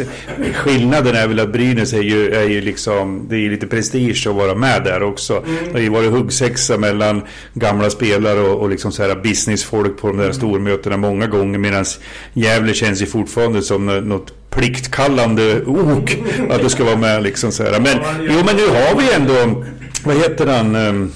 Skillnaden 0.53 1.15
är 1.15 1.27
väl 1.27 1.39
att 1.39 1.49
Brynäs 1.53 1.93
är 1.93 2.01
ju, 2.01 2.31
är 2.35 2.43
ju 2.49 2.61
liksom, 2.61 3.25
det 3.29 3.35
är 3.35 3.39
ju 3.39 3.51
lite 3.51 3.67
prestige 3.67 4.27
att 4.29 4.35
vara 4.35 4.55
med 4.55 4.83
där 4.83 5.03
också. 5.03 5.33
Mm. 5.33 5.55
Det 5.65 5.71
har 5.73 5.79
ju 5.79 5.89
varit 5.89 6.11
huggsexa 6.11 6.77
mellan 6.77 7.21
gamla 7.53 7.89
spelare 7.89 8.39
och, 8.39 8.59
och 8.61 8.69
liksom 8.69 8.91
så 8.91 9.03
här 9.03 9.15
businessfolk 9.15 9.97
på 10.01 10.07
de 10.07 10.17
där 10.17 10.31
stormötena 10.31 10.97
många 10.97 11.27
gånger. 11.27 11.59
Medan 11.59 11.85
Gävle 12.33 12.73
känns 12.73 13.01
ju 13.01 13.05
fortfarande 13.05 13.61
som 13.61 13.85
nå- 13.85 13.93
något 14.01 14.33
pliktkallande 14.49 15.61
ok 15.65 16.17
att 16.49 16.61
det 16.61 16.69
ska 16.69 16.83
vara 16.83 16.95
med 16.97 17.23
liksom 17.23 17.51
så 17.51 17.63
här. 17.63 17.71
Men, 17.79 17.97
jo 18.21 18.33
men 18.45 18.55
nu 18.55 18.61
har 18.77 18.95
vi 19.01 19.13
ändå, 19.13 19.63
vad 20.05 20.15
heter 20.15 20.47
han? 20.47 20.75
ehm, 20.75 21.11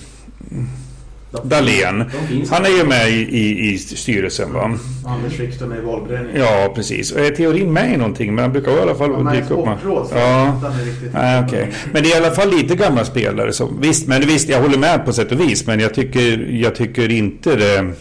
Dahlén. 1.43 2.03
Han 2.51 2.65
är 2.65 2.69
ju 2.69 2.83
med 2.83 3.09
i, 3.09 3.13
i, 3.13 3.71
i 3.73 3.77
styrelsen 3.77 4.53
va? 4.53 4.77
Anders 5.07 5.39
Wikström 5.39 5.71
är 5.71 5.77
i 5.77 5.81
valberedningen. 5.81 6.41
Ja, 6.41 6.71
precis. 6.75 7.11
Och 7.11 7.19
är 7.19 7.29
Theorin 7.31 7.73
med 7.73 7.93
i 7.93 7.97
någonting? 7.97 8.35
Men 8.35 8.43
han 8.43 8.51
brukar 8.51 8.71
i 8.71 8.79
alla 8.81 8.95
fall 8.95 9.27
är 9.27 9.41
dyka 9.41 9.53
upp 9.53 9.65
med. 9.65 9.77
så 9.83 10.07
Ja. 10.15 10.59
han 10.63 10.79
är 10.79 10.85
riktigt- 10.85 11.13
Nej, 11.13 11.43
okej. 11.47 11.71
Men 11.93 12.03
det 12.03 12.11
är 12.11 12.21
i 12.21 12.25
alla 12.25 12.35
fall 12.35 12.49
lite 12.51 12.75
gamla 12.75 13.05
spelare. 13.05 13.53
Som, 13.53 13.81
visst, 13.81 14.07
men 14.07 14.21
visst, 14.21 14.49
jag 14.49 14.61
håller 14.61 14.77
med 14.77 15.05
på 15.05 15.13
sätt 15.13 15.31
och 15.31 15.39
vis. 15.39 15.67
Men 15.67 15.79
jag 15.79 15.93
tycker, 15.93 16.47
jag 16.51 16.75
tycker 16.75 17.11
inte 17.11 17.55
det... 17.55 17.93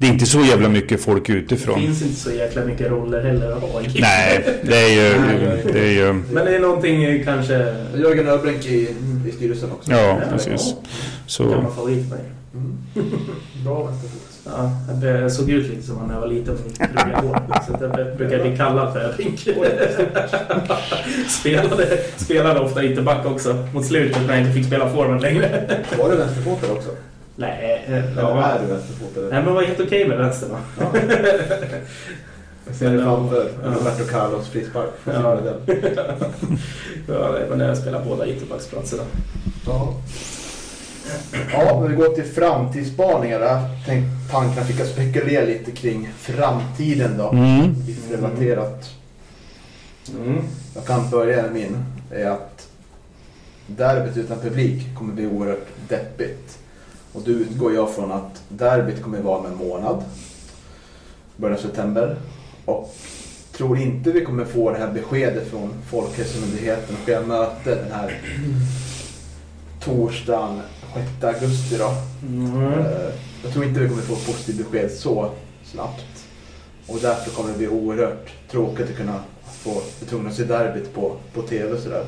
Det 0.00 0.06
är 0.06 0.10
inte 0.12 0.26
så 0.26 0.40
jävla 0.40 0.68
mycket 0.68 1.00
folk 1.00 1.26
Det 1.26 1.32
utifrån. 1.32 1.80
finns 1.80 2.02
inte 2.02 2.20
så 2.20 2.30
jäkla 2.30 2.64
mycket 2.64 2.90
roller 2.90 3.22
heller 3.24 3.52
att 3.52 3.62
ha. 3.62 3.80
Nej, 4.00 4.44
det 4.62 4.76
är 4.76 4.88
ju... 4.88 5.18
Det 5.72 5.80
är 5.80 5.92
ju 5.92 6.12
Men 6.12 6.44
det 6.44 6.56
är 6.56 6.60
någonting 6.60 7.24
kanske... 7.24 7.74
Jörgen 7.96 8.28
Öbrink 8.28 8.66
i, 8.66 8.94
i 9.28 9.32
styrelsen 9.32 9.72
också. 9.72 9.90
ja, 9.92 10.20
precis. 10.30 10.74
Gammal 11.38 11.64
Så... 11.66 11.70
favorit 11.76 12.08
för 12.08 12.16
mig. 12.16 12.24
Mm. 12.54 12.78
Bra 13.64 13.84
vänsterfot. 13.84 14.22
Ja, 14.44 14.70
jag 15.08 15.32
såg 15.32 15.50
ut 15.50 15.70
lite 15.70 15.82
som 15.82 15.96
han 15.98 16.06
när 16.06 16.14
jag 16.14 16.20
var 16.20 16.28
liten 16.28 16.54
med 16.54 16.64
mitt 17.06 17.16
hår. 17.16 17.42
Så 17.66 17.74
att 17.74 17.80
jag 17.98 18.16
brukar 18.16 18.42
bli 18.42 18.56
kallad 18.56 18.92
för 18.92 19.00
Öbrink. 19.00 19.40
spelade, 21.28 21.98
spelade 22.16 22.60
ofta 22.60 22.84
ytterback 22.84 23.26
också 23.26 23.66
mot 23.74 23.86
slutet 23.86 24.26
när 24.26 24.34
jag 24.34 24.42
inte 24.42 24.52
fick 24.52 24.66
spela 24.66 24.90
forward 24.90 25.22
längre. 25.22 25.64
Var 25.98 26.10
du 26.10 26.16
vänsterfotad 26.16 26.72
också? 26.72 26.90
Nej, 27.38 27.84
eh, 27.86 27.94
Eller 27.94 28.22
ja. 28.22 28.42
är 28.44 28.60
du 28.60 28.66
vänsterfotad? 28.66 29.20
Nej 29.20 29.42
men 29.42 29.54
var 29.54 29.62
helt 29.62 29.80
okej 29.80 30.08
med 30.08 30.18
vänster 30.18 30.48
va? 30.48 30.58
Ja. 30.80 30.90
Jag 32.66 32.76
ser 32.76 32.90
det 32.90 33.02
framför 33.02 33.50
Ja. 33.64 33.70
Roberto 33.70 34.04
Carlos 34.10 34.48
frispark 34.48 34.90
från 35.04 35.14
Ja. 35.24 35.42
Det 37.06 37.46
var 37.48 37.56
när 37.56 37.68
jag 37.68 37.78
spelade 37.78 38.04
båda 38.04 38.26
ytterbacksplatserna. 38.26 39.02
Ja. 39.66 39.94
Ja, 41.52 41.80
men 41.80 41.90
vi 41.90 41.96
går 41.96 42.08
till 42.08 42.24
framtidsspaningar. 42.24 43.40
Jag 43.40 43.60
tänkte 43.86 44.32
tankarna 44.32 44.66
fick 44.66 44.80
jag 44.80 44.86
spekulera 44.86 45.44
lite 45.44 45.70
kring 45.70 46.10
framtiden 46.18 47.18
då. 47.18 47.30
Mm. 47.30 47.74
Relaterat. 48.10 48.90
Mm. 50.22 50.42
Jag 50.74 50.86
kan 50.86 51.10
börja 51.10 51.42
med 51.42 51.52
min. 51.52 51.84
är 52.10 52.30
att 52.30 52.68
derbyt 53.66 54.16
utan 54.16 54.38
publik 54.38 54.94
kommer 54.98 55.14
bli 55.14 55.26
oerhört 55.26 55.66
deppigt. 55.88 56.58
Och 57.18 57.24
då 57.24 57.30
utgår 57.30 57.74
jag 57.74 57.94
från 57.94 58.12
att 58.12 58.42
derbyt 58.48 59.02
kommer 59.02 59.20
vara 59.22 59.38
om 59.38 59.46
en 59.46 59.56
månad. 59.56 60.04
Början 61.36 61.58
av 61.58 61.62
september. 61.62 62.16
Och 62.64 62.94
tror 63.52 63.78
inte 63.78 64.12
vi 64.12 64.24
kommer 64.24 64.44
få 64.44 64.70
det 64.70 64.78
här 64.78 64.92
beskedet 64.92 65.50
från 65.50 65.74
Folkhälsomyndigheten 65.90 66.96
och 67.02 67.08
jag 67.08 67.28
möte 67.28 67.74
den 67.74 67.92
här 67.92 68.20
torsdagen 69.84 70.60
6 71.20 71.24
augusti 71.24 71.76
då. 71.78 71.92
Mm. 72.28 72.72
Eh, 72.72 73.10
Jag 73.44 73.52
tror 73.52 73.64
inte 73.64 73.80
vi 73.80 73.88
kommer 73.88 74.02
få 74.02 74.12
ett 74.12 74.26
positivt 74.26 74.56
besked 74.58 74.90
så 74.90 75.30
snabbt. 75.64 76.26
Och 76.86 76.98
därför 77.02 77.30
kommer 77.30 77.52
det 77.52 77.58
bli 77.58 77.68
oerhört 77.68 78.30
tråkigt 78.50 78.90
att 78.90 78.96
kunna 78.96 79.20
få 79.42 79.82
att 80.28 80.34
se 80.34 80.44
derbyt 80.44 80.94
på, 80.94 81.16
på 81.34 81.42
tv 81.42 81.80
sådär. 81.80 82.04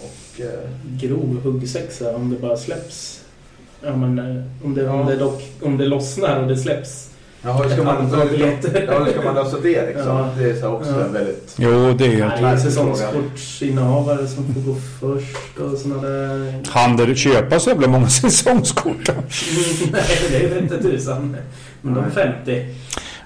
Och, 0.00 0.40
eh, 0.40 0.70
grov 1.00 1.40
huggsexa 1.44 2.16
om 2.16 2.30
det 2.30 2.36
bara 2.36 2.56
släpps. 2.56 3.25
Ja, 3.86 3.96
men, 3.96 4.18
eh, 4.18 4.42
om, 4.66 4.74
det, 4.74 4.88
om, 4.88 4.98
Ja. 5.00 5.06
det 5.06 5.16
dock, 5.16 5.42
om 5.62 5.78
det 5.78 5.86
lossnar 5.86 6.40
och 6.42 6.48
det 6.48 6.56
släpps. 6.56 7.10
ja, 7.42 7.52
hur 7.52 7.70
ska 7.70 7.82
man, 7.82 7.96
antal 7.96 8.28
biljetter. 8.28 8.84
ja, 8.92 9.04
hur 9.04 9.12
ska 9.12 9.22
man 9.22 9.34
lösa 9.34 9.56
det 9.62 9.86
liksom? 9.86 10.06
Ja. 10.08 10.28
Det 10.38 10.50
är 10.50 10.60
så 10.60 10.68
också 10.68 10.90
Ja. 10.90 11.04
en 11.06 11.12
väldigt... 11.12 11.54
Jo, 11.58 11.70
det 11.70 12.04
är. 12.06 12.08
Det 12.08 12.22
är 12.22 12.40
märklig 12.42 12.60
säsongskortsinnehavare 12.62 14.26
som 14.26 14.54
får 14.54 14.60
gå 14.60 14.76
först 15.00 15.58
och 15.60 15.78
sådana 15.78 16.02
där... 16.08 16.54
Han 16.68 16.96
där 16.96 17.14
köpa 17.14 17.60
så 17.60 17.70
jävla 17.70 17.88
många 17.88 18.08
säsongskort. 18.22 19.08
Nej, 19.92 20.02
det 20.30 20.36
är 20.36 20.58
inte 20.62 20.82
tusan. 20.82 21.36
Men 21.80 21.94
de 21.94 22.00
Nej. 22.00 22.10
50. 22.10 22.64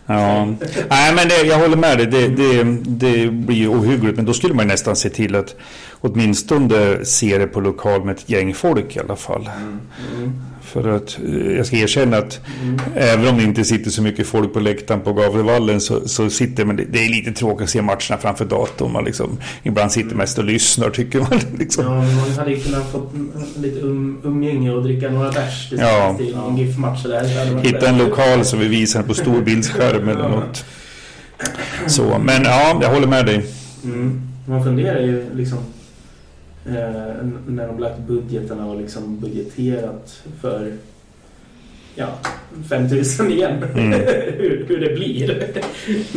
Ja. 0.07 0.44
Nej, 0.90 1.14
men 1.14 1.28
det, 1.28 1.42
jag 1.46 1.59
håller 1.59 1.76
med 1.76 1.98
dig. 1.98 2.07
Det, 2.07 2.28
det, 2.28 2.64
det 2.86 3.30
blir 3.30 3.57
ju 3.57 3.68
ohyggligt. 3.68 4.16
Men 4.16 4.24
då 4.24 4.32
skulle 4.32 4.55
man 4.55 4.66
nästan 4.66 4.96
se 4.96 5.11
till 5.11 5.36
att 5.36 5.55
åtminstone 6.01 7.05
se 7.05 7.38
det 7.38 7.46
på 7.46 7.61
lokal 7.61 8.05
med 8.05 8.16
ett 8.16 8.30
gäng 8.30 8.55
folk 8.55 8.96
i 8.96 9.01
alla 9.01 9.16
fall. 9.16 9.51
Mm. 9.57 9.80
Mm. 10.16 10.42
För 10.62 10.96
att 10.96 11.18
eh, 11.28 11.56
jag 11.56 11.66
ska 11.66 11.76
erkänna 11.76 12.16
att 12.16 12.40
även 12.94 13.28
om 13.28 13.36
det 13.36 13.42
inte 13.44 13.64
sitter 13.64 13.90
så 13.90 14.02
mycket 14.02 14.26
folk 14.26 14.52
på 14.52 14.61
läktaren 14.61 15.00
på 15.00 15.12
Gavlevallen 15.12 15.80
så, 15.80 16.08
så 16.08 16.30
sitter 16.30 16.64
man, 16.64 16.76
det 16.76 17.04
är 17.04 17.08
lite 17.08 17.32
tråkigt 17.32 17.64
att 17.64 17.70
se 17.70 17.82
matcherna 17.82 18.18
framför 18.20 18.44
datorn. 18.44 18.92
Man 18.92 19.04
liksom, 19.04 19.38
ibland 19.62 19.92
sitter 19.92 20.16
mest 20.16 20.38
och 20.38 20.44
lyssnar 20.44 20.90
tycker 20.90 21.18
man. 21.20 21.28
Liksom. 21.58 21.84
Ja, 21.84 22.02
men 22.02 22.16
man 22.16 22.30
hade 22.30 22.50
ju 22.50 22.61
kunnat 22.61 22.90
få 22.92 23.11
lite 23.56 23.80
um, 23.80 24.20
umgänge 24.24 24.70
och 24.70 24.82
dricka 24.82 25.11
några 25.11 25.30
bärs 25.30 25.72
Ja. 25.78 26.16
en 26.48 26.56
GIF-match. 26.56 27.06
Hitta 27.62 27.88
en 27.88 27.98
lokal 27.98 28.44
som 28.44 28.58
vi 28.58 28.68
visar 28.68 29.02
på 29.02 29.14
storbildsskärm 29.14 30.08
eller 30.08 30.28
något. 30.28 30.64
Så, 31.86 32.18
men 32.18 32.42
ja, 32.44 32.78
jag 32.82 32.90
håller 32.90 33.06
med 33.06 33.26
dig. 33.26 33.46
Mm. 33.84 34.22
Man 34.46 34.64
funderar 34.64 35.00
ju 35.00 35.24
liksom 35.34 35.58
eh, 36.76 37.26
när 37.46 37.66
de 37.66 37.78
lagt 37.78 37.98
budgeterna 37.98 38.66
och 38.66 38.80
liksom 38.80 39.20
budgeterat 39.20 40.22
för 40.40 40.72
ja, 41.94 42.08
5000 42.68 43.30
igen. 43.30 43.62
Mm. 43.74 43.92
hur, 44.38 44.64
hur 44.68 44.80
det 44.80 44.94
blir 44.94 45.52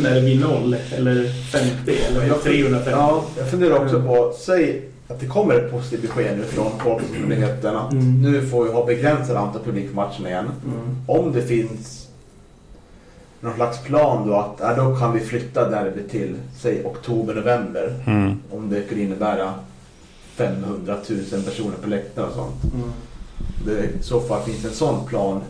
när 0.02 0.14
det 0.14 0.20
blir 0.20 0.40
noll 0.40 0.76
eller 0.96 1.24
50 1.24 1.92
eller 2.10 2.28
350. 2.42 2.90
Ja, 2.90 3.24
jag 3.38 3.50
funderar 3.50 3.84
också 3.84 4.02
på, 4.02 4.32
säg 4.38 4.82
att 5.08 5.20
det 5.20 5.26
kommer 5.26 5.54
ett 5.54 5.70
positivt 5.70 6.02
besked 6.02 6.38
nu 6.38 6.44
från 6.44 6.78
Folkhälsomyndigheten 6.78 7.76
att 7.76 7.92
Mm. 7.92 8.22
nu 8.22 8.46
får 8.46 8.64
vi 8.64 8.72
ha 8.72 8.86
begränsat 8.86 9.36
antal 9.36 9.62
publik 9.62 9.88
på 9.90 9.96
matchen 9.96 10.26
igen. 10.26 10.44
Mm. 10.66 10.96
Om 11.06 11.32
det 11.32 11.42
finns 11.42 12.08
någon 13.40 13.54
slags 13.54 13.82
plan 13.82 14.28
då 14.28 14.34
att 14.34 14.56
ja, 14.60 14.74
då 14.84 14.96
kan 14.96 15.12
vi 15.12 15.20
flytta 15.20 15.70
derby 15.70 16.02
till, 16.10 16.34
säg 16.58 16.84
oktober, 16.84 17.34
november. 17.34 17.94
Mm. 18.06 18.36
Om 18.50 18.70
det 18.70 18.86
skulle 18.86 19.02
innebära 19.02 19.54
500 20.36 20.96
000 21.32 21.42
personer 21.42 21.76
på 21.82 21.88
läktaren 21.88 22.28
och 22.28 22.34
sånt. 22.34 22.74
Mm. 22.74 22.92
Det, 23.64 23.84
I 24.00 24.02
så 24.02 24.20
fall 24.20 24.42
finns 24.42 24.64
en 24.64 24.74
sån 24.74 25.06
plan 25.06 25.40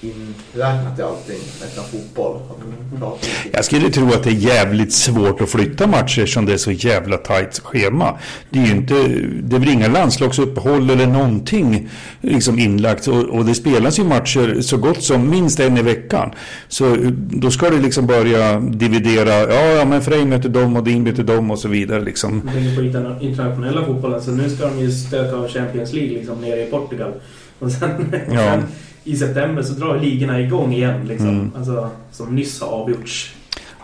inräknat 0.00 0.98
i 0.98 1.02
allting 1.02 1.40
nästan 1.60 1.84
fotboll. 1.84 2.40
Mm. 2.60 3.12
Jag 3.52 3.64
skulle 3.64 3.90
tro 3.90 4.08
att 4.08 4.24
det 4.24 4.30
är 4.30 4.34
jävligt 4.34 4.92
svårt 4.92 5.40
att 5.40 5.50
flytta 5.50 5.86
matcher 5.86 6.26
som 6.26 6.46
det 6.46 6.52
är 6.52 6.56
så 6.56 6.70
jävla 6.70 7.16
tajt 7.16 7.60
schema. 7.64 8.18
Det 8.50 8.58
är 8.58 8.66
ju 8.66 8.72
inte, 8.72 8.94
det 9.42 9.58
väl 9.58 9.68
inga 9.68 9.88
landslagsuppehåll 9.88 10.90
eller 10.90 11.06
någonting 11.06 11.88
liksom 12.20 12.58
inlagt 12.58 13.08
och, 13.08 13.24
och 13.24 13.44
det 13.44 13.54
spelas 13.54 13.98
ju 13.98 14.04
matcher 14.04 14.60
så 14.60 14.76
gott 14.76 15.02
som 15.02 15.30
minst 15.30 15.60
en 15.60 15.78
i 15.78 15.82
veckan. 15.82 16.30
Så 16.68 16.96
då 17.30 17.50
ska 17.50 17.70
det 17.70 17.78
liksom 17.78 18.06
börja 18.06 18.60
dividera, 18.60 19.30
ja, 19.30 19.66
ja 19.66 19.84
men 19.84 20.02
Frej 20.02 20.24
möter 20.24 20.48
dem 20.48 20.76
och 20.76 20.84
Din 20.84 21.02
möter 21.02 21.22
dem 21.22 21.50
och 21.50 21.58
så 21.58 21.68
vidare 21.68 22.00
liksom. 22.00 22.42
Jag 22.44 22.54
tänker 22.54 22.76
på 22.76 22.82
interna- 22.82 23.20
internationella 23.20 23.84
fotbollen, 23.86 24.22
så 24.22 24.30
nu 24.30 24.50
ska 24.50 24.66
de 24.66 24.78
ju 24.80 24.92
stöka 24.92 25.36
av 25.36 25.48
Champions 25.48 25.92
League 25.92 26.12
liksom 26.12 26.40
nere 26.40 26.62
i 26.62 26.70
Portugal. 26.70 27.12
Och 27.60 27.72
sen, 27.72 28.14
Ja. 28.32 28.58
i 29.04 29.16
september 29.16 29.62
så 29.62 29.72
drar 29.72 29.98
ligorna 29.98 30.40
igång 30.40 30.72
igen 30.74 31.04
liksom. 31.08 31.28
Mm. 31.28 31.50
Alltså, 31.56 31.90
som 32.12 32.34
nyss 32.34 32.60
har 32.60 32.68
avgjorts. 32.68 33.34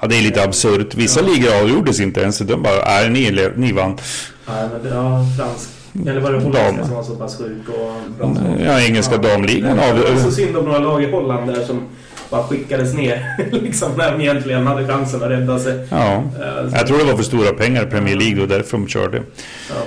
Ja, 0.01 0.07
det 0.07 0.16
är 0.18 0.22
lite 0.22 0.43
absurt. 0.43 0.95
Vissa 0.95 1.20
ligor 1.20 1.61
avgjordes 1.62 2.01
inte 2.01 2.20
ens. 2.20 2.39
De 2.39 2.62
bara, 2.62 2.83
är 2.83 3.11
ni, 3.11 3.51
ni 3.57 3.72
vann. 3.72 3.99
Ja, 4.47 4.53
men 4.72 4.83
det, 4.83 4.89
ja, 4.89 5.20
fransk. 5.39 5.68
Eller 6.09 6.20
var 6.20 6.33
det 6.33 6.39
holländska 6.39 6.85
som 6.87 6.95
var 6.95 7.03
så 7.03 7.16
pass 7.16 7.37
sjuk? 7.39 7.68
Och, 7.68 8.37
Ja, 8.66 8.81
engelska 8.81 9.16
damligan 9.16 9.77
Det 9.77 10.11
var 10.12 10.20
så 10.24 10.31
synd 10.31 10.57
om 10.57 10.64
några 10.64 10.79
lag 10.79 11.03
i 11.03 11.11
Holland 11.11 11.47
där 11.53 11.64
som 11.64 11.83
bara 12.31 12.43
skickades 12.43 12.95
ner. 12.95 13.24
liksom 13.62 13.93
när 13.97 14.12
de 14.12 14.20
egentligen 14.20 14.66
hade 14.66 14.87
chansen 14.87 15.22
att 15.22 15.31
rädda 15.31 15.59
sig. 15.59 15.87
Ja, 15.91 16.14
Eh, 16.14 16.70
så- 16.70 16.77
jag 16.77 16.87
tror 16.87 16.99
det 16.99 17.05
var 17.05 17.16
för 17.16 17.22
stora 17.24 17.53
pengar 17.53 17.83
i 17.83 17.87
Premier 17.87 18.16
League 18.16 18.43
och 18.43 18.49
därför 18.49 18.79
de 18.79 18.89
körde. 18.89 19.22
Ja. 19.68 19.83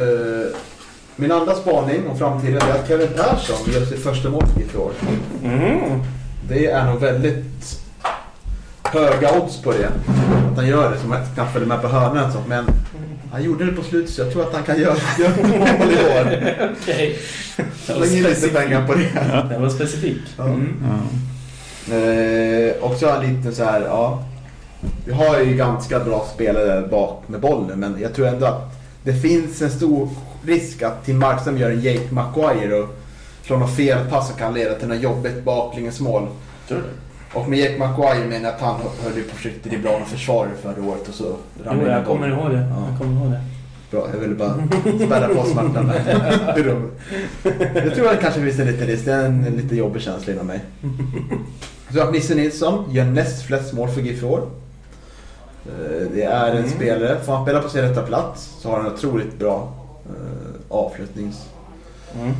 Eh, 0.00 0.46
min 1.16 1.32
andra 1.32 1.54
spaning 1.54 2.08
om 2.10 2.18
framtiden 2.18 2.62
är 2.62 2.70
att 2.70 2.88
Kevin 2.88 3.08
Persson 3.16 3.72
gör 3.72 3.84
sitt 3.84 4.02
första 4.02 4.30
mål 4.30 4.44
i 4.66 4.68
fjol. 4.68 4.92
Mm. 5.44 6.02
Det 6.48 6.66
är 6.66 6.86
nog 6.86 7.00
väldigt 7.00 7.80
höga 8.82 9.40
odds 9.40 9.62
på 9.62 9.72
det. 9.72 9.88
Att 10.50 10.56
han 10.56 10.66
gör 10.66 10.90
det, 10.90 10.98
som 10.98 11.12
att 11.12 11.36
han 11.36 11.52
följer 11.52 11.68
med 11.68 11.82
på 11.82 11.88
hörnan 11.88 12.24
och 12.24 12.32
sånt. 12.32 12.48
Men 12.48 12.64
han 13.32 13.42
gjorde 13.42 13.64
det 13.64 13.72
på 13.72 13.82
slutet 13.82 14.10
så 14.10 14.20
jag 14.20 14.32
tror 14.32 14.42
att 14.42 14.54
han 14.54 14.62
kan 14.62 14.80
göra, 14.80 14.96
göra 15.18 15.48
mål 15.48 15.92
i 15.92 15.96
år. 15.96 16.42
Okej. 16.82 17.18
Släng 17.84 18.16
in 18.16 18.22
lite 18.22 18.48
pengar 18.48 18.86
på 18.86 18.94
det. 18.94 19.10
Den 19.50 19.62
var 19.62 19.68
specifik. 19.68 20.22
Ja. 20.36 20.44
Mm. 20.44 20.76
Ja. 20.88 21.94
Eh, 21.94 22.74
och 22.80 22.96
så 22.96 23.06
har 23.06 23.12
han 23.12 23.34
lite 23.34 23.52
så 23.52 23.64
här, 23.64 23.80
ja. 23.80 24.24
Vi 25.04 25.12
har 25.12 25.40
ju 25.40 25.56
ganska 25.56 26.00
bra 26.00 26.26
spelare 26.34 26.88
bak 26.88 27.22
med 27.26 27.40
bollen 27.40 27.80
men 27.80 27.96
jag 28.00 28.14
tror 28.14 28.26
ändå 28.26 28.46
att 28.46 28.72
det 29.02 29.14
finns 29.14 29.62
en 29.62 29.70
stor 29.70 30.08
risk 30.46 30.82
att 30.82 31.04
Tim 31.04 31.18
Markström 31.18 31.58
gör 31.58 31.70
en 31.70 31.80
Jake 31.80 32.08
Maguire 32.14 32.74
och 32.74 32.88
slår 33.42 33.56
något 33.58 33.76
felpass 33.76 34.28
som 34.28 34.36
kan 34.36 34.54
leda 34.54 34.74
till 34.74 34.88
något 34.88 35.00
jobbigt 35.02 35.44
baklängesmål. 35.44 36.26
Tror 36.68 36.78
du? 36.78 36.84
Och 37.38 37.48
med 37.48 37.58
Jake 37.58 37.78
Maguire 37.78 38.26
menar 38.28 38.44
jag 38.44 38.54
att 38.54 38.60
han 38.60 38.80
höll 39.04 39.16
ju 39.16 39.22
på 39.22 39.30
att 39.48 39.64
dribbla 39.70 39.90
av 39.90 40.00
försvarare 40.00 40.50
förra 40.62 40.84
året 40.84 41.08
och 41.08 41.14
så 41.14 41.24
Jo, 41.58 41.64
ramlade 41.64 41.90
jag 41.90 42.00
in 42.00 42.04
kommer 42.06 42.28
ihåg 42.28 42.50
det. 42.50 42.56
Ja. 42.76 42.86
Jag 42.90 42.98
kommer 42.98 43.20
ihåg 43.22 43.30
det. 43.32 43.40
Bra, 43.90 44.08
jag 44.12 44.20
ville 44.20 44.34
bara 44.34 44.54
spärra 45.06 45.34
på 45.34 45.44
smärtan 45.44 45.86
där. 45.88 46.02
Jag 47.84 47.94
tror 47.94 48.06
att 48.06 48.16
det 48.16 48.22
kanske 48.22 48.40
finns 48.40 48.58
en 48.58 48.66
liten 48.66 48.86
risk. 48.86 49.04
Det 49.04 49.12
är 49.12 49.24
en 49.24 49.42
lite 49.62 49.76
jobbig 49.76 50.02
känsla 50.02 50.32
inom 50.32 50.46
mig. 50.46 50.60
Så 51.92 52.00
att 52.02 52.12
Nisse 52.12 52.34
Nilsson 52.34 52.84
gör 52.90 53.04
näst 53.04 53.42
flest 53.46 53.72
mål 53.72 53.88
för 53.88 54.00
GIF 54.00 54.22
i 54.22 54.26
år. 54.26 54.48
Eh, 55.66 56.06
Det 56.14 56.22
är 56.22 56.50
en 56.50 56.56
Mm. 56.56 56.70
spelare, 56.70 57.20
får 57.24 57.32
han 57.32 57.44
spela 57.44 57.60
på 57.62 57.68
sin 57.68 57.82
rätta 57.82 58.02
plats 58.02 58.54
så 58.60 58.68
har 58.70 58.76
han 58.76 58.86
en 58.86 58.92
otroligt 58.92 59.38
bra 59.38 59.72
eh, 60.08 60.60
avslutningsfot. 60.68 61.48
Mm. 62.20 62.34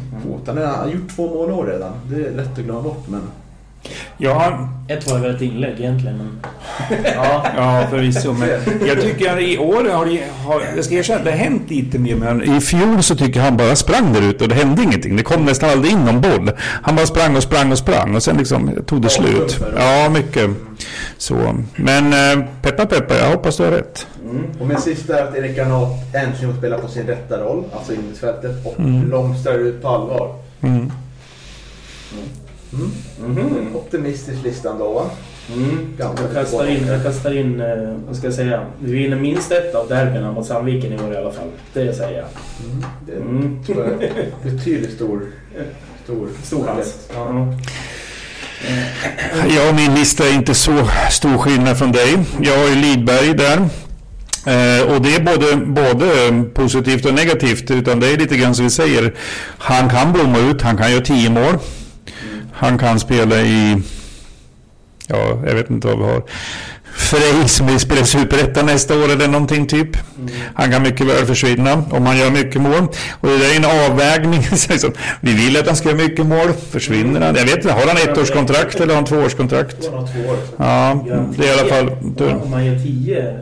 Han 0.46 0.56
har- 0.58 0.64
han 0.66 0.78
har 0.78 0.88
gjort 0.94 1.16
två 1.16 1.28
mål 1.28 1.50
i 1.50 1.52
år 1.52 1.66
redan. 1.66 1.92
Det 2.10 2.16
är 2.26 2.30
lätt 2.30 2.52
att 2.58 2.64
glömma 2.64 2.82
bort 2.82 3.04
men... 3.08 3.20
Ja, 4.18 4.68
Ett 4.88 5.10
var 5.10 5.18
väl 5.18 5.34
ett 5.34 5.42
inlägg 5.42 5.74
egentligen. 5.80 6.16
Men... 6.18 6.38
Ja, 7.14 7.46
ja 7.56 7.86
förvisso. 7.90 8.32
Men 8.32 8.48
jag 8.86 9.00
tycker 9.00 9.32
att 9.34 9.40
i 9.40 9.58
år 9.58 9.90
har 9.92 10.06
det, 10.06 10.20
har, 10.44 10.62
jag 10.76 10.84
ska 10.84 10.94
erkänna 10.94 11.24
det 11.24 11.30
har 11.30 11.38
hänt 11.38 11.62
lite 11.70 11.98
mer. 11.98 12.16
Men 12.16 12.56
i 12.56 12.60
fjol 12.60 13.02
så 13.02 13.16
tycker 13.16 13.40
jag 13.40 13.44
han 13.44 13.56
bara 13.56 13.76
sprang 13.76 14.12
där 14.12 14.22
ute 14.22 14.44
och 14.44 14.48
det 14.48 14.54
hände 14.54 14.82
ingenting. 14.82 15.16
Det 15.16 15.22
kom 15.22 15.44
nästan 15.44 15.70
aldrig 15.70 15.92
in 15.92 16.04
någon 16.04 16.20
boll. 16.20 16.50
Han 16.58 16.96
bara 16.96 17.06
sprang 17.06 17.36
och 17.36 17.42
sprang 17.42 17.72
och 17.72 17.78
sprang 17.78 18.14
och 18.16 18.22
sen 18.22 18.36
liksom 18.36 18.70
tog 18.86 19.02
det 19.02 19.08
Ja, 19.16 19.22
slut. 19.22 19.60
Ja, 19.78 20.08
mycket. 20.08 20.50
Så. 21.18 21.54
Men 21.76 22.12
eh, 22.12 22.44
peppa 22.62 22.86
peppa, 22.86 23.14
jag 23.18 23.30
hoppas 23.30 23.56
du 23.56 23.62
har 23.64 23.70
rätt. 23.70 24.06
Mm. 24.24 24.46
Och 24.60 24.66
min 24.66 24.78
sista 24.80 25.18
är 25.18 25.22
att 25.28 25.36
Erik 25.36 25.56
Granat 25.56 25.88
äntligen 26.14 26.52
får 26.52 26.58
spela 26.58 26.78
på 26.78 26.88
sin 26.88 27.06
rätta 27.06 27.38
roll, 27.38 27.64
alltså 27.76 27.92
innermittfältet, 27.92 28.66
och 28.66 28.78
Mm. 28.80 29.08
blomstrar 29.08 29.54
ut 29.58 29.82
på 29.82 29.88
allvar. 29.88 30.34
Mm. 30.62 30.92
Mm. 32.72 32.90
Mhm. 33.34 33.76
Optimistisk 33.76 34.42
lista 34.44 34.70
ändå 34.70 34.92
va? 34.92 35.02
Mm. 35.54 35.86
Jag 35.98 36.10
kastar 36.34 36.66
in, 36.66 36.86
jag 36.86 37.02
kastar 37.02 37.36
in 37.36 37.60
eh, 37.60 37.96
vad 38.06 38.16
ska 38.16 38.26
jag 38.26 38.34
säga, 38.34 38.66
vi 38.78 38.92
vinner 38.92 39.16
minst 39.16 39.52
ett 39.52 39.74
av 39.74 39.88
derbyna 39.88 40.32
mot 40.32 40.46
Sandviken 40.46 40.92
i 40.92 41.02
år 41.02 41.12
i 41.12 41.16
alla 41.16 41.30
fall. 41.30 41.48
Det 41.72 41.94
säger 41.94 42.18
jag. 42.18 42.26
Mm. 42.70 42.84
Det 43.06 43.12
är 43.12 43.16
Mm. 43.16 43.64
tror 43.64 43.84
jag, 43.84 44.02
är 44.02 44.26
betydligt 44.42 44.92
stor, 44.94 45.20
stor, 46.04 46.28
Stor 46.42 46.64
chans. 46.66 46.94
Ja. 47.14 47.28
Ja. 47.28 47.54
Ja, 49.56 49.72
min 49.72 49.94
lista 49.94 50.24
är 50.28 50.34
inte 50.34 50.54
så 50.54 50.88
stor 51.10 51.38
skillnad 51.38 51.78
från 51.78 51.92
dig. 51.92 52.18
Jag 52.40 52.58
har 52.58 52.68
ju 52.68 52.74
Lidberg 52.74 53.34
där. 53.34 53.68
Eh, 54.46 54.94
och 54.94 55.02
det 55.02 55.14
är 55.14 55.20
både, 55.20 55.56
både 55.66 56.44
positivt 56.54 57.04
och 57.06 57.14
negativt. 57.14 57.70
Utan 57.70 58.00
det 58.00 58.08
är 58.08 58.16
lite 58.16 58.36
grann 58.36 58.54
som 58.54 58.64
vi 58.64 58.70
säger. 58.70 59.14
Han 59.58 59.88
kan 59.90 60.12
blomma 60.12 60.38
ut. 60.38 60.62
Han 60.62 60.76
kan 60.76 60.92
göra 60.92 61.00
tio 61.04 61.30
mål. 61.30 61.54
Han 62.52 62.78
kan 62.78 63.00
spela 63.00 63.40
i... 63.40 63.76
Ja, 65.08 65.42
jag 65.46 65.54
vet 65.54 65.70
inte 65.70 65.86
vad 65.88 65.98
vi 65.98 66.04
har. 66.04 66.22
Frej 66.96 67.48
som 67.48 67.66
vill 67.66 67.78
spela 67.80 68.04
Superettan 68.04 68.66
nästa 68.66 68.94
år 68.98 69.12
eller 69.12 69.28
någonting 69.28 69.66
typ. 69.66 69.88
Han 70.54 70.70
kan 70.70 70.82
mycket 70.82 71.06
väl 71.06 71.26
försvinna 71.26 71.84
om 71.90 72.06
han 72.06 72.18
gör 72.18 72.30
mycket 72.30 72.60
mål. 72.62 72.86
Och 73.20 73.28
det 73.28 73.38
där 73.38 73.52
är 73.52 73.56
en 73.56 73.90
avvägning. 73.90 74.42
Vi 75.20 75.32
vill 75.32 75.56
att 75.56 75.66
han 75.66 75.76
ska 75.76 75.88
göra 75.88 75.98
mycket 75.98 76.26
mål. 76.26 76.48
Försvinner 76.70 77.20
han? 77.20 77.34
Jag 77.34 77.44
vet 77.44 77.56
inte. 77.56 77.72
Har 77.72 77.86
han 77.86 77.96
ett 77.96 78.18
års 78.18 78.30
kontrakt 78.30 78.74
eller 78.74 78.86
har 78.86 78.94
han 78.94 79.04
två 79.04 79.16
års 79.16 79.34
kontrakt? 79.34 79.76
Det 79.82 79.90
var 79.90 79.98
nog 80.00 80.08
två 80.12 80.30
år. 80.30 80.36
Ja, 80.56 81.04
det 81.36 81.48
är 81.48 81.56
i 81.56 81.60
alla 81.60 81.68
fall... 81.68 81.88
Om- 82.42 82.50
man 82.50 82.66
gör 82.66 82.78
10... 82.78 83.38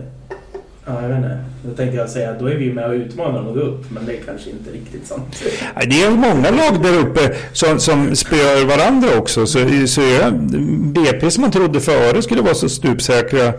Ja, 0.87 1.03
jag 1.03 1.09
vet 1.09 1.17
inte. 1.17 1.39
Då 1.65 1.75
tänkte 1.75 1.97
jag 1.97 2.11
säga 2.11 2.31
att 2.31 2.39
då 2.39 2.47
är 2.47 2.55
vi 2.55 2.73
med 2.73 2.85
och 2.85 2.93
utmanar 2.93 3.39
dem 3.39 3.49
att 3.49 3.55
gå 3.55 3.61
upp. 3.61 3.91
Men 3.91 4.07
det 4.07 4.13
är 4.13 4.21
kanske 4.27 4.51
inte 4.51 4.71
riktigt 4.71 5.07
sant. 5.07 5.43
Det 5.87 6.03
är 6.03 6.11
många 6.11 6.51
lag 6.51 6.83
där 6.83 6.99
uppe 6.99 7.35
som, 7.53 7.81
som 7.81 8.17
spöar 8.17 8.65
varandra 8.65 9.09
också. 9.19 9.47
Så, 9.47 9.59
så 9.87 10.01
jag, 10.01 10.35
BP 10.93 11.31
som 11.31 11.43
man 11.43 11.51
trodde 11.51 11.81
före 11.81 12.23
skulle 12.23 12.43
vara 12.43 12.55
så 12.55 12.69
stupsäkra. 12.69 13.53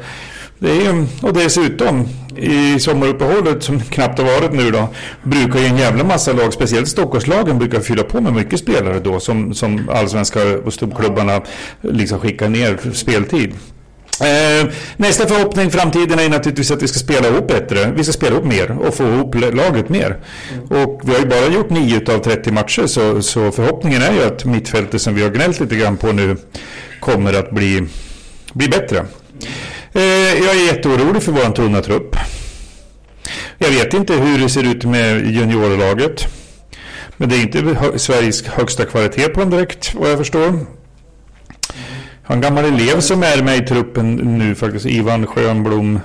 Det 0.60 0.86
är, 0.86 1.06
och 1.22 1.34
dessutom 1.34 2.08
i 2.38 2.80
sommaruppehållet 2.80 3.64
som 3.64 3.80
knappt 3.80 4.20
har 4.20 4.26
varit 4.26 4.54
nu 4.54 4.72
då 4.72 4.90
brukar 5.24 5.60
ju 5.60 5.66
en 5.66 5.78
jävla 5.78 6.04
massa 6.04 6.34
lag, 6.34 6.54
speciellt 6.54 6.88
Stockholmslagen, 6.88 7.60
brukar 7.60 7.80
fylla 7.80 8.04
på 8.04 8.22
med 8.22 8.34
mycket 8.34 8.60
spelare 8.60 9.00
då 9.00 9.20
som, 9.20 9.54
som 9.54 9.90
allsvenska 9.90 10.40
och 10.66 10.74
storklubbarna 10.74 11.42
liksom 11.82 12.20
skickar 12.20 12.50
ner 12.50 12.78
för 12.78 12.92
speltid. 12.92 13.54
Eh, 14.22 14.70
nästa 14.98 15.28
förhoppning 15.28 15.68
i 15.68 15.72
framtiden 15.72 16.20
är 16.20 16.30
naturligtvis 16.30 16.72
att 16.72 16.84
vi 16.84 16.88
ska 16.88 17.00
spela 17.00 17.28
ihop 17.28 17.48
bättre. 17.48 17.92
Vi 17.96 18.04
ska 18.04 18.14
spela 18.14 18.36
ihop 18.36 18.46
mer 18.46 18.72
och 18.72 18.96
få 18.96 19.04
ihop 19.04 19.36
laget 19.36 19.90
mer. 19.90 20.18
Och 20.70 21.02
vi 21.04 21.12
har 21.12 21.20
ju 21.20 21.26
bara 21.26 21.48
gjort 21.48 21.70
9 21.70 22.02
av 22.14 22.20
30 22.20 22.52
matcher 22.52 22.88
så, 22.88 23.22
så 23.22 23.52
förhoppningen 23.52 24.02
är 24.02 24.14
ju 24.14 24.24
att 24.24 24.46
mittfältet 24.46 25.02
som 25.02 25.16
vi 25.16 25.24
har 25.24 25.30
gnällt 25.30 25.60
lite 25.60 25.76
grann 25.76 25.98
på 25.98 26.12
nu 26.12 26.38
kommer 27.00 27.34
att 27.34 27.52
bli, 27.52 27.88
bli 28.54 28.70
bättre. 28.70 29.06
Eh, 29.94 30.44
jag 30.44 30.56
är 30.56 30.66
jätteorolig 30.74 31.24
för 31.24 31.32
vår 31.32 31.54
tunna 31.54 31.82
trupp. 31.82 32.16
Jag 33.58 33.70
vet 33.70 33.94
inte 33.94 34.14
hur 34.14 34.38
det 34.38 34.50
ser 34.50 34.64
ut 34.64 34.86
med 34.86 35.32
juniorlaget. 35.32 36.26
Men 37.18 37.30
det 37.30 37.36
är 37.36 37.42
inte 37.42 38.00
Sveriges 38.00 38.44
högsta 38.44 38.86
kvalitet 38.86 39.28
på 39.30 39.40
dem 39.40 39.50
direkt 39.50 39.96
vad 39.96 40.12
jag 40.12 40.18
förstår. 40.18 40.66
Jag 42.24 42.30
har 42.30 42.36
en 42.36 42.42
gammal 42.42 42.66
elev 42.66 43.00
som 43.00 43.24
är 43.24 43.44
med 43.44 43.58
i 43.58 43.66
truppen 43.68 44.16
nu 44.16 44.56
faktiskt, 44.56 44.86
Ivan 44.86 45.28
Schönblom. 45.28 46.00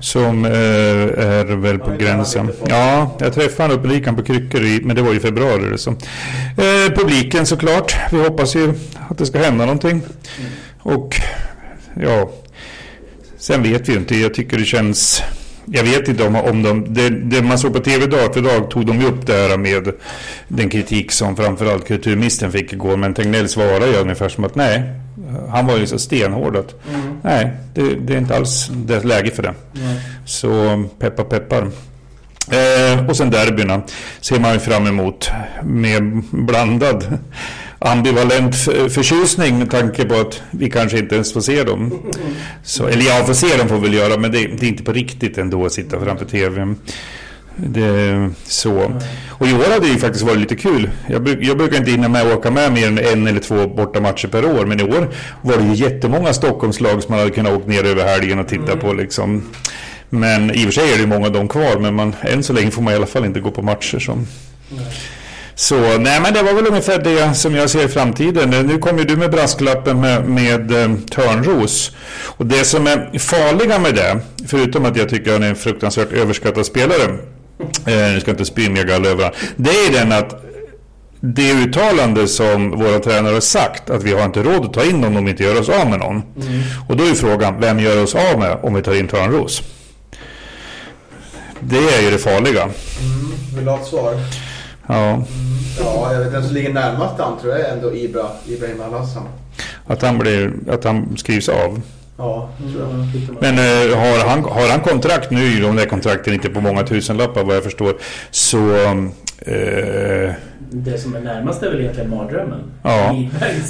Som 0.00 0.44
eh, 0.44 0.50
är 0.50 1.56
väl 1.56 1.78
på 1.78 1.90
gränsen. 1.96 2.52
Ja, 2.68 3.16
jag 3.20 3.34
träffade 3.34 3.62
honom 3.68 3.84
uppe, 3.84 3.94
gick 3.94 4.06
han 4.06 4.16
på 4.16 4.22
kryckor 4.22 4.62
i, 4.62 4.80
men 4.84 4.96
det 4.96 5.02
var 5.02 5.14
i 5.14 5.20
februari. 5.20 5.78
Så. 5.78 5.90
Eh, 5.90 6.94
publiken 6.96 7.46
såklart. 7.46 7.96
Vi 8.12 8.22
hoppas 8.22 8.56
ju 8.56 8.74
att 9.08 9.18
det 9.18 9.26
ska 9.26 9.38
hända 9.38 9.64
någonting. 9.64 10.02
Och 10.78 11.16
ja, 11.94 12.30
sen 13.38 13.62
vet 13.62 13.88
vi 13.88 13.92
ju 13.92 13.98
inte. 13.98 14.16
Jag 14.16 14.34
tycker 14.34 14.58
det 14.58 14.64
känns 14.64 15.22
jag 15.72 15.84
vet 15.84 16.08
inte 16.08 16.26
om, 16.26 16.36
om 16.36 16.62
de... 16.62 16.94
Det, 16.94 17.08
det 17.08 17.42
man 17.42 17.58
såg 17.58 17.74
på 17.74 17.80
tv 17.80 18.06
dag 18.06 18.34
för 18.34 18.40
dag 18.40 18.70
tog 18.70 18.86
de 18.86 19.00
ju 19.00 19.06
upp 19.06 19.26
det 19.26 19.32
här 19.32 19.56
med 19.56 19.92
den 20.48 20.68
kritik 20.68 21.12
som 21.12 21.36
framförallt 21.36 21.86
kulturministern 21.86 22.52
fick 22.52 22.72
igår. 22.72 22.96
Men 22.96 23.14
Tegnell 23.14 23.48
svarade 23.48 23.86
ju 23.86 23.96
ungefär 23.96 24.28
som 24.28 24.44
att 24.44 24.54
nej, 24.54 24.82
han 25.50 25.66
var 25.66 25.76
ju 25.76 25.86
så 25.86 25.98
stenhård 25.98 26.56
att 26.56 26.74
mm. 26.88 27.18
nej, 27.22 27.50
det, 27.74 27.94
det, 27.94 28.14
är 28.14 28.18
inte 28.18 28.36
alls 28.36 28.70
det 28.72 29.04
läge 29.04 29.30
för 29.30 29.42
det. 29.42 29.54
Mm. 29.76 29.96
Så 30.26 30.84
peppa 30.98 31.24
peppar. 31.24 31.70
Eh, 32.50 33.08
och 33.08 33.16
sen 33.16 33.30
derbyna 33.30 33.82
ser 34.20 34.40
man 34.40 34.52
ju 34.52 34.58
fram 34.58 34.86
emot 34.86 35.30
med 35.62 36.22
blandad 36.30 37.18
ambivalent 37.80 38.68
eh, 38.68 38.86
förtjusning 38.88 39.58
med 39.58 39.70
tanke 39.70 40.04
på 40.04 40.14
att 40.14 40.42
vi 40.50 40.70
kanske 40.70 40.98
inte 40.98 41.14
ens 41.14 41.32
får 41.32 41.40
se 41.40 41.64
dem. 41.64 42.12
Så, 42.62 42.86
eller 42.86 43.02
ja, 43.02 43.24
får 43.26 43.34
se 43.34 43.56
dem 43.56 43.68
får 43.68 43.76
vi 43.76 43.82
väl 43.82 43.94
göra, 43.94 44.16
men 44.16 44.32
det, 44.32 44.38
det 44.38 44.66
är 44.66 44.68
inte 44.68 44.82
på 44.82 44.92
riktigt 44.92 45.38
ändå 45.38 45.66
att 45.66 45.72
sitta 45.72 46.00
framför 46.00 46.24
TVn. 46.24 46.76
Det, 47.56 48.30
så. 48.44 49.00
Och 49.28 49.46
i 49.46 49.54
år 49.54 49.72
hade 49.72 49.86
det 49.86 49.92
ju 49.92 49.98
faktiskt 49.98 50.24
varit 50.24 50.38
lite 50.38 50.56
kul. 50.56 50.90
Jag, 51.08 51.44
jag 51.44 51.58
brukar 51.58 51.76
inte 51.76 51.90
hinna 51.90 52.08
med 52.08 52.22
att 52.22 52.38
åka 52.38 52.50
med 52.50 52.72
mer 52.72 52.86
än 52.86 52.98
en 52.98 53.26
eller 53.26 53.40
två 53.40 53.68
bortamatcher 53.68 54.28
per 54.28 54.44
år. 54.44 54.66
Men 54.66 54.80
i 54.80 54.82
år 54.82 55.10
var 55.42 55.56
det 55.56 55.64
ju 55.64 55.74
jättemånga 55.74 56.32
Stockholmslag 56.32 57.02
som 57.02 57.12
man 57.12 57.18
hade 57.18 57.30
kunnat 57.30 57.52
åka 57.52 57.66
ner 57.66 57.84
över 57.84 58.04
helgen 58.04 58.38
och 58.38 58.48
titta 58.48 58.76
på. 58.76 58.92
Liksom. 58.92 59.42
Men 60.08 60.50
i 60.50 60.60
och 60.60 60.64
för 60.64 60.72
sig 60.72 60.92
är 60.92 60.94
det 60.94 61.00
ju 61.00 61.06
många 61.06 61.26
av 61.26 61.32
dem 61.32 61.48
kvar. 61.48 61.78
Men 61.78 61.94
man, 61.94 62.14
än 62.20 62.42
så 62.42 62.52
länge 62.52 62.70
får 62.70 62.82
man 62.82 62.92
i 62.92 62.96
alla 62.96 63.06
fall 63.06 63.24
inte 63.24 63.40
gå 63.40 63.50
på 63.50 63.62
matcher 63.62 63.98
som... 63.98 64.26
Så 65.60 65.98
nej 65.98 66.20
men 66.20 66.34
det 66.34 66.42
var 66.42 66.52
väl 66.52 66.66
ungefär 66.66 66.98
det 66.98 67.34
som 67.34 67.54
jag 67.54 67.70
ser 67.70 67.84
i 67.84 67.88
framtiden. 67.88 68.50
Nu 68.50 68.78
kommer 68.78 69.04
du 69.04 69.16
med 69.16 69.30
brasklappen 69.30 70.00
med, 70.00 70.28
med 70.28 70.72
eh, 70.72 70.96
Törnros. 71.10 71.90
Och 72.26 72.46
det 72.46 72.64
som 72.64 72.86
är 72.86 73.18
farliga 73.18 73.78
med 73.78 73.94
det, 73.94 74.20
förutom 74.46 74.84
att 74.84 74.96
jag 74.96 75.08
tycker 75.08 75.32
han 75.32 75.42
är 75.42 75.48
en 75.48 75.56
fruktansvärt 75.56 76.12
överskattad 76.12 76.66
spelare. 76.66 77.18
Eh, 77.86 78.12
nu 78.12 78.20
ska 78.20 78.30
inte 78.30 78.44
spy 78.44 78.70
mer 78.70 78.84
gall 78.84 79.06
över 79.06 79.34
Det 79.56 79.70
är 79.70 79.92
den 79.92 80.12
att 80.12 80.44
det 81.20 81.52
uttalande 81.52 82.28
som 82.28 82.70
våra 82.70 82.98
tränare 82.98 83.34
har 83.34 83.40
sagt 83.40 83.90
att 83.90 84.02
vi 84.02 84.12
har 84.12 84.24
inte 84.24 84.42
råd 84.42 84.64
att 84.64 84.72
ta 84.72 84.84
in 84.84 85.00
någon 85.00 85.16
om 85.16 85.24
vi 85.24 85.30
inte 85.30 85.42
gör 85.42 85.60
oss 85.60 85.68
av 85.68 85.90
med 85.90 85.98
någon. 85.98 86.16
Mm. 86.16 86.62
Och 86.88 86.96
då 86.96 87.04
är 87.04 87.14
frågan, 87.14 87.60
vem 87.60 87.80
gör 87.80 88.02
oss 88.02 88.14
av 88.14 88.38
med 88.38 88.58
om 88.62 88.74
vi 88.74 88.82
tar 88.82 88.94
in 88.94 89.08
Törnros? 89.08 89.62
Det 91.60 91.78
är 91.78 92.02
ju 92.02 92.10
det 92.10 92.18
farliga. 92.18 92.62
Mm. 92.62 92.72
Vill 93.56 93.64
du 93.64 93.70
ha 93.70 93.80
ett 93.80 93.86
svar? 93.86 94.14
Ja. 94.86 95.24
Mm. 95.78 95.92
Ja, 95.92 96.12
jag 96.12 96.20
vet 96.20 96.32
den 96.32 96.44
som 96.44 96.54
ligger 96.54 96.72
närmast 96.72 97.14
han 97.18 97.38
tror 97.38 97.52
jag 97.52 97.60
är 97.60 97.72
ändå 97.72 97.94
Ibra, 97.94 98.26
Ibrahim 98.46 98.80
Al-Hassan. 98.80 99.28
Att 99.86 100.02
han, 100.02 100.18
blir, 100.18 100.52
att 100.70 100.84
han 100.84 101.16
skrivs 101.16 101.48
av? 101.48 101.80
Ja, 102.16 102.48
tror 102.72 102.82
jag. 102.82 103.36
Men 103.40 103.58
eh, 103.58 103.98
har, 103.98 104.28
han, 104.28 104.44
har 104.44 104.68
han 104.68 104.80
kontrakt 104.80 105.30
nu, 105.30 105.60
de 105.60 105.76
där 105.76 105.86
kontrakten 105.86 106.34
inte 106.34 106.50
på 106.50 106.60
många 106.60 106.82
tusenlappar 106.82 107.44
vad 107.44 107.56
jag 107.56 107.64
förstår, 107.64 107.94
så 108.30 108.74
eh, 109.38 110.34
det 110.72 110.98
som 110.98 111.16
är 111.16 111.20
närmast 111.20 111.62
är 111.62 111.70
väl 111.70 111.80
egentligen 111.80 112.10
mardrömmen. 112.10 112.60
Ja, 112.82 112.90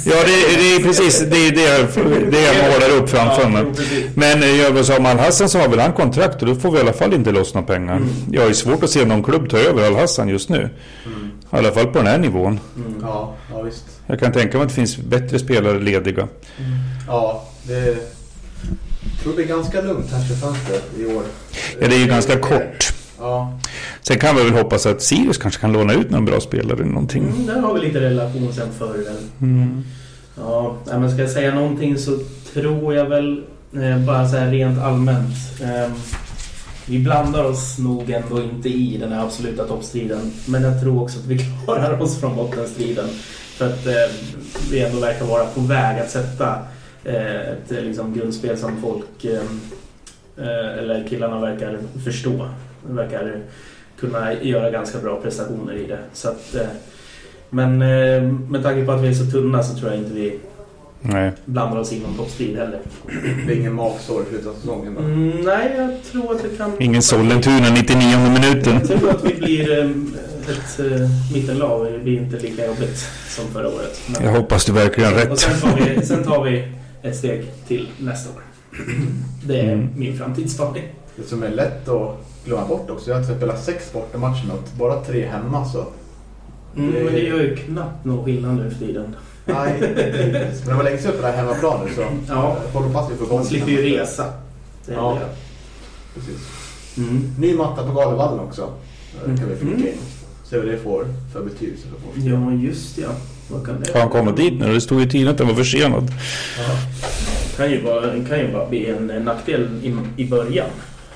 ja 0.05 0.15
det, 0.25 0.57
det 0.57 0.75
är 0.75 0.83
precis 0.83 1.19
det, 1.19 1.47
är 1.47 1.51
det, 1.51 1.61
jag, 1.61 2.31
det 2.31 2.41
jag 2.41 2.55
målar 2.55 2.97
upp 2.97 3.09
framför 3.09 3.49
mig. 3.49 3.65
Men 4.15 4.43
eh, 4.43 4.61
jag 4.61 4.85
sa 4.85 4.97
om 4.97 5.05
Al-Hassan 5.05 5.49
så 5.49 5.59
har 5.59 5.67
väl 5.67 5.79
han 5.79 5.93
kontrakt 5.93 6.41
och 6.41 6.47
då 6.47 6.55
får 6.55 6.71
vi 6.71 6.77
i 6.77 6.81
alla 6.81 6.93
fall 6.93 7.13
inte 7.13 7.31
loss 7.31 7.53
några 7.53 7.67
pengar. 7.67 7.95
Mm. 7.95 8.09
Jag 8.31 8.41
har 8.41 8.51
svårt 8.51 8.83
att 8.83 8.89
se 8.89 9.05
någon 9.05 9.23
klubb 9.23 9.49
ta 9.49 9.57
över 9.57 9.87
Al-Hassan 9.87 10.29
just 10.29 10.49
nu. 10.49 10.69
Mm. 11.05 11.30
I 11.53 11.57
alla 11.57 11.71
fall 11.71 11.87
på 11.87 11.97
den 11.97 12.07
här 12.07 12.17
nivån. 12.17 12.59
Mm. 12.75 12.95
Ja, 13.01 13.35
ja, 13.51 13.61
visst. 13.61 13.85
Jag 14.07 14.19
kan 14.19 14.31
tänka 14.31 14.57
mig 14.57 14.63
att 14.63 14.69
det 14.69 14.75
finns 14.75 14.97
bättre 14.97 15.39
spelare 15.39 15.79
lediga. 15.79 16.21
Mm. 16.21 16.77
Ja, 17.07 17.45
det 17.63 17.97
jag 19.21 19.23
tror 19.23 19.35
det 19.35 19.43
är 19.43 19.47
ganska 19.47 19.81
lugnt 19.81 20.11
här 20.11 20.27
25 20.27 20.53
i 20.97 21.05
år. 21.15 21.23
Ja, 21.79 21.87
det 21.87 21.95
är 21.95 21.99
ju 21.99 22.07
ganska 22.07 22.39
kort. 22.39 22.93
Ja. 23.19 23.59
Sen 24.01 24.19
kan 24.19 24.35
vi 24.35 24.43
väl 24.43 24.53
hoppas 24.53 24.85
att 24.85 25.01
Sirius 25.01 25.37
kanske 25.37 25.61
kan 25.61 25.71
låna 25.71 25.93
ut 25.93 26.09
någon 26.09 26.25
bra 26.25 26.39
spelare 26.39 26.73
eller 26.73 26.85
någonting. 26.85 27.23
Mm, 27.23 27.45
där 27.45 27.59
har 27.59 27.73
vi 27.73 27.79
lite 27.79 27.99
relation 27.99 28.53
sen 28.53 28.67
förr. 28.77 29.05
Mm. 29.41 29.83
Ja, 30.37 30.77
men 30.85 31.11
ska 31.11 31.21
jag 31.21 31.31
säga 31.31 31.55
någonting 31.55 31.97
så 31.97 32.19
tror 32.53 32.95
jag 32.95 33.05
väl 33.05 33.43
eh, 33.73 33.97
bara 33.97 34.27
så 34.27 34.37
här 34.37 34.51
rent 34.51 34.79
allmänt. 34.79 35.35
Eh, 35.61 35.91
vi 36.85 36.99
blandar 36.99 37.43
oss 37.43 37.77
nog 37.79 38.09
ändå 38.09 38.43
inte 38.43 38.69
i 38.69 38.97
den 38.97 39.11
här 39.11 39.25
absoluta 39.25 39.67
toppstriden. 39.67 40.31
Men 40.47 40.63
jag 40.63 40.81
tror 40.81 41.03
också 41.03 41.19
att 41.19 41.25
vi 41.25 41.37
klarar 41.65 42.01
oss 42.01 42.19
från 42.19 42.35
bottenstriden. 42.35 43.07
För 43.57 43.65
att 43.65 43.87
eh, 43.87 44.15
vi 44.71 44.83
ändå 44.83 44.99
verkar 44.99 45.25
vara 45.25 45.45
på 45.45 45.61
väg 45.61 45.99
att 45.99 46.09
sätta 46.09 46.59
eh, 47.03 47.39
ett 47.39 47.71
eh, 47.71 47.81
liksom, 47.81 48.13
grundspel 48.13 48.57
som 48.57 48.81
folk 48.81 49.25
eh, 49.25 49.41
eh 50.37 50.77
eller 50.77 51.07
killarna 51.09 51.39
verkar 51.39 51.79
förstå. 52.03 52.49
De 52.87 52.95
Verkar 52.95 53.41
kunna 53.99 54.33
göra 54.33 54.69
ganska 54.69 54.99
bra 54.99 55.21
prestationer 55.21 55.73
i 55.73 55.85
det. 55.85 55.99
Så 56.13 56.29
att, 56.29 56.55
eh, 56.55 56.67
men 57.49 57.81
eh, 57.81 58.21
med 58.23 58.63
tanke 58.63 58.85
på 58.85 58.91
att 58.91 59.01
vi 59.01 59.07
är 59.07 59.13
så 59.13 59.25
tunna 59.25 59.63
så 59.63 59.77
tror 59.77 59.91
jag 59.91 59.99
inte 59.99 60.13
vi 60.13 60.39
nej. 61.01 61.31
blandar 61.45 61.79
oss 61.79 61.93
i 61.93 61.99
någon 61.99 62.15
toppstrid 62.17 62.57
heller. 62.57 62.79
Det 63.47 63.53
är 63.53 63.57
ingen 63.57 63.73
magsår 63.73 64.21
i 64.21 64.25
slutet 64.25 64.47
av 64.47 64.53
säsongen? 64.53 64.97
Mm, 64.97 65.29
nej, 65.29 65.73
jag 65.77 66.03
tror 66.11 66.35
att 66.35 66.43
det 66.43 66.57
kan... 66.57 66.71
Ingen 66.79 67.01
Sollentuna 67.01 67.69
99 67.69 68.17
minuten. 68.33 68.73
Jag 68.73 68.87
tror 68.87 69.09
att 69.09 69.25
vi 69.25 69.33
blir 69.33 69.79
eh, 69.79 69.89
ett 70.49 70.79
mittenlag. 71.33 71.91
Det 71.91 71.99
blir 71.99 72.21
inte 72.21 72.39
lika 72.39 72.67
jobbigt 72.67 72.97
som 73.27 73.45
förra 73.45 73.67
året. 73.67 74.01
Men, 74.07 74.25
jag 74.25 74.31
hoppas 74.31 74.65
du 74.65 74.71
verkligen 74.71 75.13
har 75.13 75.19
rätt. 75.19 75.39
sen 75.39 75.59
tar, 75.59 75.75
vi, 75.75 76.05
sen 76.05 76.23
tar 76.23 76.43
vi 76.43 76.67
ett 77.01 77.15
steg 77.15 77.45
till 77.67 77.89
nästa 77.99 78.29
år. 78.29 78.41
Det 79.45 79.59
är 79.59 79.73
mm. 79.73 79.89
min 79.95 80.17
framtidsspaning. 80.17 80.83
Det 81.15 81.23
som 81.23 81.43
är 81.43 81.49
lätt 81.49 81.89
att 81.89 82.27
glömma 82.45 82.65
bort 82.65 82.89
också. 82.89 83.09
Jag 83.09 83.17
har 83.17 83.23
spelat 83.23 83.63
sex 83.63 83.93
bortamatcher 83.93 84.51
och 84.53 84.77
bara 84.77 85.03
tre 85.03 85.25
hemma 85.25 85.65
så. 85.65 85.85
Mm, 86.75 86.93
det... 86.93 87.03
Men 87.03 87.13
det 87.13 87.19
gör 87.19 87.39
ju 87.39 87.55
knappt 87.55 88.05
någon 88.05 88.25
skillnad 88.25 88.55
nu 88.55 88.69
för 88.69 88.79
tiden. 88.85 89.15
Nej, 89.53 89.77
Men 89.79 90.67
det 90.67 90.73
var 90.73 90.83
länge 90.83 90.97
sedan 90.97 91.11
på 91.11 91.21
det 91.21 91.27
här 91.27 91.37
hemmaplanen 91.37 91.95
så 91.95 92.01
ja. 92.01 92.57
jag 92.73 92.81
hoppas 92.81 93.11
vi 93.11 93.15
får 93.15 93.25
igång 93.25 93.37
Man 93.37 93.45
slipper 93.45 93.71
ju 93.71 93.97
resa. 93.97 94.25
Det 94.85 94.93
ja, 94.93 95.17
det. 95.19 95.27
precis. 96.19 96.47
Mm. 96.97 97.31
Ny 97.39 97.53
matta 97.53 97.87
på 97.87 97.93
Galevallen 97.93 98.39
också. 98.39 98.69
Det 99.25 99.37
kan 99.37 99.49
vi 99.49 99.55
flika 99.55 99.75
mm. 99.75 99.87
in. 99.87 99.93
Se 100.43 100.57
vad 100.57 100.67
det 100.67 100.77
får 100.77 101.05
för 101.33 101.43
betydelse 101.43 101.87
för 101.87 102.29
Ja, 102.29 102.51
just 102.51 102.97
ja. 102.97 103.09
Vad 103.51 103.65
kan 103.65 103.81
det? 103.81 103.93
Har 103.93 103.99
han 103.99 104.09
kommit 104.09 104.37
dit 104.37 104.59
nu? 104.59 104.73
Det 104.73 104.81
stod 104.81 104.99
ju 104.99 105.05
i 105.05 105.09
tidningen 105.09 105.31
att 105.31 105.37
den 105.37 105.47
var 105.47 105.55
försenad. 105.55 106.03
Ja. 106.57 106.63
Det 107.49 107.57
kan 107.57 107.71
ju 107.71 107.83
bara, 107.83 108.01
kan 108.01 108.39
ju 108.39 108.53
bara 108.53 108.69
bli 108.69 108.89
en 108.89 109.07
nackdel 109.07 109.67
i, 109.83 110.21
i 110.21 110.29
början. 110.29 110.69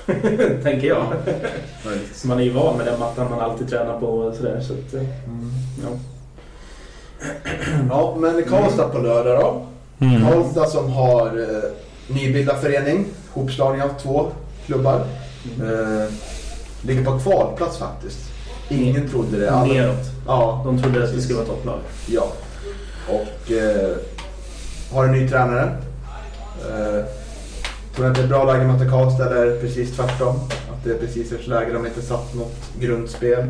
Tänker 0.62 0.86
jag. 0.86 1.06
så 2.14 2.28
man 2.28 2.38
är 2.38 2.42
ju 2.42 2.50
van 2.50 2.76
med 2.76 2.86
den 2.86 3.00
mattan 3.00 3.30
man 3.30 3.40
alltid 3.40 3.68
tränar 3.68 4.00
på 4.00 4.06
och 4.06 4.34
sådär. 4.34 4.60
Så 4.60 4.72
att, 4.72 4.94
eh, 4.94 5.00
mm. 5.00 5.50
ja. 5.82 5.98
ja, 7.90 8.16
men 8.20 8.42
Karlstad 8.42 8.88
på 8.88 8.98
lördag 8.98 9.40
då. 9.40 9.66
Mm. 10.06 10.26
Karlstad 10.26 10.66
som 10.66 10.92
har 10.92 11.26
eh, 11.26 11.70
nybildad 12.14 12.56
förening. 12.56 13.06
Hopslagning 13.32 13.82
av 13.82 13.90
två 14.02 14.26
klubbar. 14.66 15.04
Mm. 15.60 16.00
Eh, 16.00 16.08
ligger 16.82 17.04
på 17.04 17.18
kvalplats 17.18 17.78
faktiskt. 17.78 18.18
Ingen 18.68 19.08
trodde 19.08 19.38
det. 19.38 19.50
Alla... 19.50 19.72
Neråt. 19.72 20.04
Ja. 20.26 20.62
De 20.64 20.82
trodde 20.82 21.04
att 21.04 21.14
det 21.14 21.22
skulle 21.22 21.38
vara 21.38 21.48
topplag. 21.48 21.78
Ja. 22.06 22.26
Och 23.08 23.52
eh, 23.52 23.96
har 24.92 25.04
en 25.04 25.12
ny 25.12 25.28
tränare. 25.28 25.76
Eh, 26.60 27.04
Tror 27.94 28.04
du 28.04 28.10
att 28.10 28.16
det 28.16 28.22
är 28.22 28.28
bra 28.28 28.44
läge 28.44 28.60
att 28.60 28.72
möta 28.72 28.90
Karlstad 28.90 29.30
eller 29.30 29.60
precis 29.60 29.96
tvärtom? 29.96 30.40
Det 30.86 30.92
är 30.92 30.98
precis 30.98 31.32
ett 31.32 31.46
läge 31.46 31.72
de 31.72 31.86
inte 31.86 32.02
satt 32.02 32.34
något 32.34 32.54
grundspel? 32.80 33.44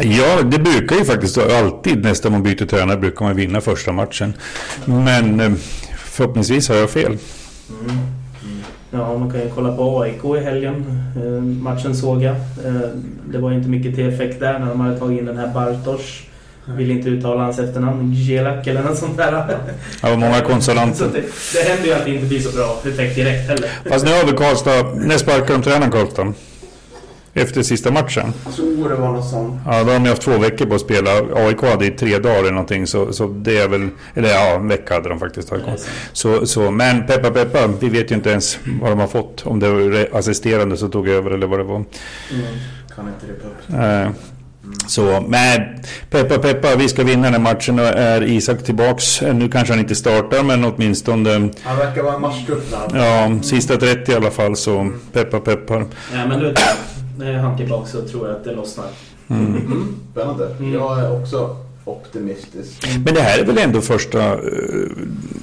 Ja, 0.00 0.42
det 0.42 0.58
brukar 0.58 0.96
ju 0.96 1.04
faktiskt 1.04 1.38
alltid 1.38 2.04
nästan 2.04 2.32
man 2.32 2.42
byter 2.42 2.66
tränare 2.66 2.96
brukar 2.96 3.24
man 3.24 3.36
vinna 3.36 3.60
första 3.60 3.92
matchen. 3.92 4.34
Men 4.84 5.40
eh, 5.40 5.52
förhoppningsvis 5.96 6.68
har 6.68 6.76
jag 6.76 6.90
fel. 6.90 7.06
Mm. 7.06 7.98
Ja, 8.90 9.18
man 9.18 9.30
kan 9.30 9.40
ju 9.40 9.50
kolla 9.54 9.76
på 9.76 10.02
AIK 10.02 10.24
i 10.24 10.44
helgen. 10.44 11.02
Eh, 11.16 11.42
matchen 11.42 11.96
såg 11.96 12.22
jag. 12.22 12.34
Eh, 12.34 12.88
det 13.30 13.38
var 13.38 13.52
inte 13.52 13.68
mycket 13.68 13.94
till 13.94 14.08
effekt 14.08 14.40
där 14.40 14.58
när 14.58 14.66
de 14.66 14.80
hade 14.80 14.98
tagit 14.98 15.18
in 15.18 15.26
den 15.26 15.36
här 15.36 15.48
Bartosz. 15.54 16.22
Vill 16.66 16.90
inte 16.90 17.08
uttala 17.08 17.42
hans 17.42 17.58
efternamn. 17.58 18.14
Gelak 18.14 18.66
eller 18.66 18.82
något 18.82 18.98
sånt 18.98 19.16
där. 19.16 19.32
Det 19.32 20.10
var 20.10 20.16
många 20.16 20.40
konsonanter. 20.40 21.08
det, 21.12 21.20
det 21.54 21.68
händer 21.68 21.86
ju 21.86 21.92
att 21.92 22.04
det 22.04 22.10
inte 22.10 22.26
blir 22.26 22.40
så 22.40 22.56
bra 22.56 22.80
effekt 22.92 23.16
direkt 23.16 23.48
heller. 23.48 23.70
Fast 23.88 24.04
nu 24.04 24.10
har 24.10 24.24
vi 24.24 24.32
Karlstad, 24.32 24.94
när 24.94 25.18
sparkar 25.18 25.54
de 25.54 25.62
tränaren 25.62 25.90
Karlstad? 25.90 26.32
Efter 27.36 27.62
sista 27.62 27.90
matchen. 27.90 28.32
Jag 28.44 28.54
tror 28.54 28.88
det 28.88 28.94
var 28.94 29.12
något 29.12 29.28
sånt. 29.30 29.60
Ja, 29.66 29.84
då 29.84 29.92
har 29.92 29.98
de 29.98 30.08
haft 30.08 30.22
två 30.22 30.38
veckor 30.38 30.66
på 30.66 30.74
att 30.74 30.80
spela. 30.80 31.10
AIK 31.34 31.62
hade 31.62 31.86
i 31.86 31.90
tre 31.90 32.18
dagar 32.18 32.38
eller 32.38 32.50
någonting. 32.50 32.86
Så, 32.86 33.12
så 33.12 33.26
det 33.26 33.58
är 33.58 33.68
väl... 33.68 33.88
Eller 34.14 34.28
ja, 34.28 34.54
en 34.54 34.68
vecka 34.68 34.94
hade 34.94 35.08
de 35.08 35.18
faktiskt. 35.18 35.52
AIK. 35.52 35.62
Så, 36.12 36.46
så, 36.46 36.70
men 36.70 37.06
peppa 37.06 37.30
peppa, 37.30 37.66
vi 37.80 37.88
vet 37.88 38.10
ju 38.10 38.14
inte 38.14 38.30
ens 38.30 38.58
vad 38.80 38.90
de 38.90 38.98
har 39.00 39.06
fått. 39.06 39.46
Om 39.46 39.60
det 39.60 39.68
var 39.68 40.08
assisterande 40.18 40.76
som 40.76 40.90
tog 40.90 41.08
över 41.08 41.30
eller 41.30 41.46
vad 41.46 41.58
det 41.58 41.64
var. 41.64 41.76
Mm. 41.76 41.86
Kan 42.96 43.08
inte 43.08 43.26
det 43.26 43.76
på. 43.76 43.82
Eh, 43.82 44.08
Så, 44.86 45.24
men 45.28 45.60
peppa 46.10 46.38
peppa, 46.38 46.76
vi 46.76 46.88
ska 46.88 47.02
vinna 47.04 47.22
den 47.22 47.32
här 47.32 47.40
matchen 47.54 47.78
och 47.78 47.84
är 47.86 48.22
Isak 48.22 48.62
tillbaks. 48.64 49.22
Nu 49.22 49.48
kanske 49.48 49.72
han 49.72 49.80
inte 49.80 49.94
startar, 49.94 50.42
men 50.42 50.64
åtminstone 50.64 51.30
Han 51.62 51.76
verkar 51.78 52.02
vara 52.02 52.14
en 52.14 52.20
matchtrupp 52.20 52.70
där. 52.70 52.98
ja, 52.98 53.30
sista 53.42 53.76
30 53.76 54.12
i 54.12 54.14
alla 54.14 54.30
fall. 54.30 54.56
Så 54.56 54.90
peppa 55.12 55.40
peppar. 55.40 55.86
Ja, 56.14 56.26
men 56.28 56.40
du, 56.40 56.54
är 57.22 57.32
han 57.32 57.56
tillbaka 57.56 57.86
så 57.86 58.02
tror 58.08 58.28
jag 58.28 58.36
att 58.36 58.44
det 58.44 58.52
lossnar. 58.52 58.86
Mm. 59.28 59.96
Spännande. 60.12 60.46
Mm. 60.58 60.72
Jag 60.74 60.98
är 60.98 61.20
också 61.22 61.56
optimistisk. 61.84 62.88
Men 63.04 63.14
det 63.14 63.20
här 63.20 63.38
är 63.38 63.44
väl 63.44 63.58
ändå 63.58 63.80
första... 63.80 64.18
eh, 64.18 64.34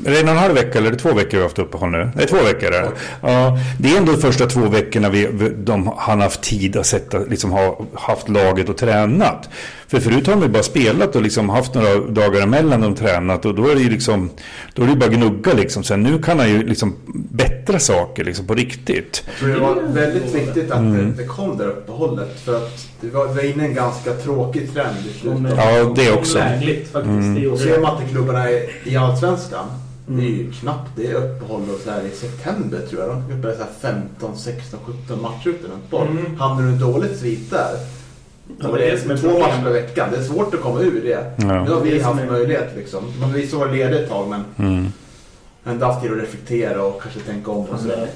Är 0.06 0.12
det 0.12 0.20
en 0.20 0.26
och 0.26 0.32
en 0.32 0.38
halv 0.38 0.54
vecka 0.54 0.78
eller 0.78 0.88
är 0.88 0.92
det 0.92 1.00
två 1.00 1.14
veckor 1.14 1.30
vi 1.32 1.38
har 1.38 1.44
haft 1.44 1.60
uppehåll 1.60 1.92
nu? 1.92 2.10
Nej, 2.16 2.28
två 2.28 2.36
veckor 2.38 2.68
är 2.74 2.82
det. 2.82 2.92
Ja, 3.22 3.58
det 3.80 3.94
är 3.94 3.98
ändå 3.98 4.14
första 4.14 4.46
två 4.46 4.60
veckorna 4.68 5.10
vi, 5.10 5.28
vi, 5.34 5.50
de, 5.50 5.92
han 5.98 6.18
har 6.18 6.24
haft 6.26 6.42
tid 6.42 6.78
att 6.78 6.86
sätta, 6.86 7.20
liksom 7.20 7.52
ha 7.52 7.82
haft 7.94 8.30
laget 8.30 8.70
och 8.70 8.78
tränat. 8.78 9.50
För 9.92 10.00
förut 10.00 10.28
har 10.28 10.34
de 10.34 10.42
ju 10.44 10.50
bara 10.50 10.64
spelat 10.64 11.16
och 11.16 11.22
liksom 11.22 11.50
haft 11.50 11.74
några 11.74 11.96
dagar 12.00 12.42
emellan 12.42 12.82
de 12.82 12.96
tränat 12.96 13.46
och 13.46 13.56
då 13.56 13.68
är 13.70 13.76
det 13.76 13.82
ju 13.82 13.90
liksom... 13.90 14.30
Då 14.74 14.84
är 14.84 14.88
det 14.88 14.96
bara 14.96 15.10
gnugga 15.10 15.54
liksom. 15.54 15.84
Sen 15.84 16.04
nu 16.04 16.20
kan 16.22 16.40
han 16.40 16.50
ju 16.50 16.64
liksom 16.68 16.96
bättra 17.30 17.80
saker 17.80 18.24
liksom 18.24 18.48
på 18.48 18.54
riktigt. 18.54 19.24
Jag 19.28 19.36
tror 19.40 19.50
det 19.50 19.60
var 19.60 19.82
väldigt 19.94 20.36
viktigt 20.36 20.72
att 20.72 20.80
Mm. 20.80 20.94
det, 21.18 21.22
det 21.24 21.28
kom 21.28 21.58
där 21.58 21.68
uppehållet. 21.68 22.40
För 22.46 22.58
att 22.58 22.88
det 23.02 23.10
var, 23.10 23.28
var 23.28 23.44
inne 23.46 23.64
i 23.64 23.68
en 23.68 23.74
ganska 23.76 24.14
tråkig 24.14 24.74
trend 24.74 24.96
i 25.16 25.20
slutet. 25.20 25.54
Ja, 25.58 25.94
det 25.96 26.12
också. 26.12 26.38
Lägligt 26.38 26.92
faktiskt. 26.92 27.08
Mm. 27.08 27.52
Och 27.52 27.60
ser 27.60 27.82
man 27.82 27.98
till 28.02 28.08
klubbarna 28.10 28.52
i, 28.52 28.70
i 28.84 28.96
Allsvenskan. 28.96 29.66
Det 30.08 30.14
är 30.14 30.18
Mm. 30.20 30.34
ju 30.38 30.52
knappt 30.52 30.90
det 30.96 31.14
uppehåll 31.14 31.62
och 31.76 31.80
så 31.84 31.92
här 31.92 32.02
i 32.14 32.16
september 32.16 32.80
tror 32.90 33.02
jag. 33.02 33.10
De 33.10 33.24
ska 33.28 33.38
spela 33.40 33.54
så 33.54 33.88
här 33.88 33.94
15, 33.94 34.38
16, 34.38 34.80
17 35.08 35.22
matcher 35.22 35.48
ute 35.50 35.68
runt 35.68 35.90
boll. 35.90 36.08
Mm. 36.08 36.36
Hamnar 36.40 36.72
du 36.72 36.78
dåligt 36.78 37.20
svit 37.20 37.50
där. 37.52 37.72
Ja, 38.60 38.68
det 38.72 38.90
är 38.92 38.98
som 38.98 39.18
två 39.18 39.40
matcher 39.40 39.64
per 39.64 39.72
vecka. 39.72 40.08
Det 40.12 40.18
är 40.18 40.24
svårt 40.24 40.54
att 40.54 40.62
komma 40.62 40.82
ur 40.82 41.02
det. 41.04 41.34
Ja. 41.38 41.64
Nu 41.64 41.72
har 41.72 41.82
vi 41.82 42.00
som 42.00 42.18
haft 42.18 42.32
möjlighet 42.32 42.70
liksom. 42.78 43.04
Men 43.20 43.34
vi 43.34 43.48
så 43.48 43.58
var 43.60 43.68
lediga 43.72 44.00
ett 44.00 44.10
tag 44.10 44.28
men 44.30 44.44
Mm. 44.68 44.88
ändå 45.66 45.86
haft 45.86 46.02
tid 46.02 46.12
att 46.12 46.18
reflektera 46.18 46.84
och 46.84 47.02
kanske 47.02 47.20
tänka 47.20 47.52
om. 47.52 47.58
Och 47.58 47.70
Fan, 47.70 47.80
så. 47.80 47.88
det- 47.88 48.08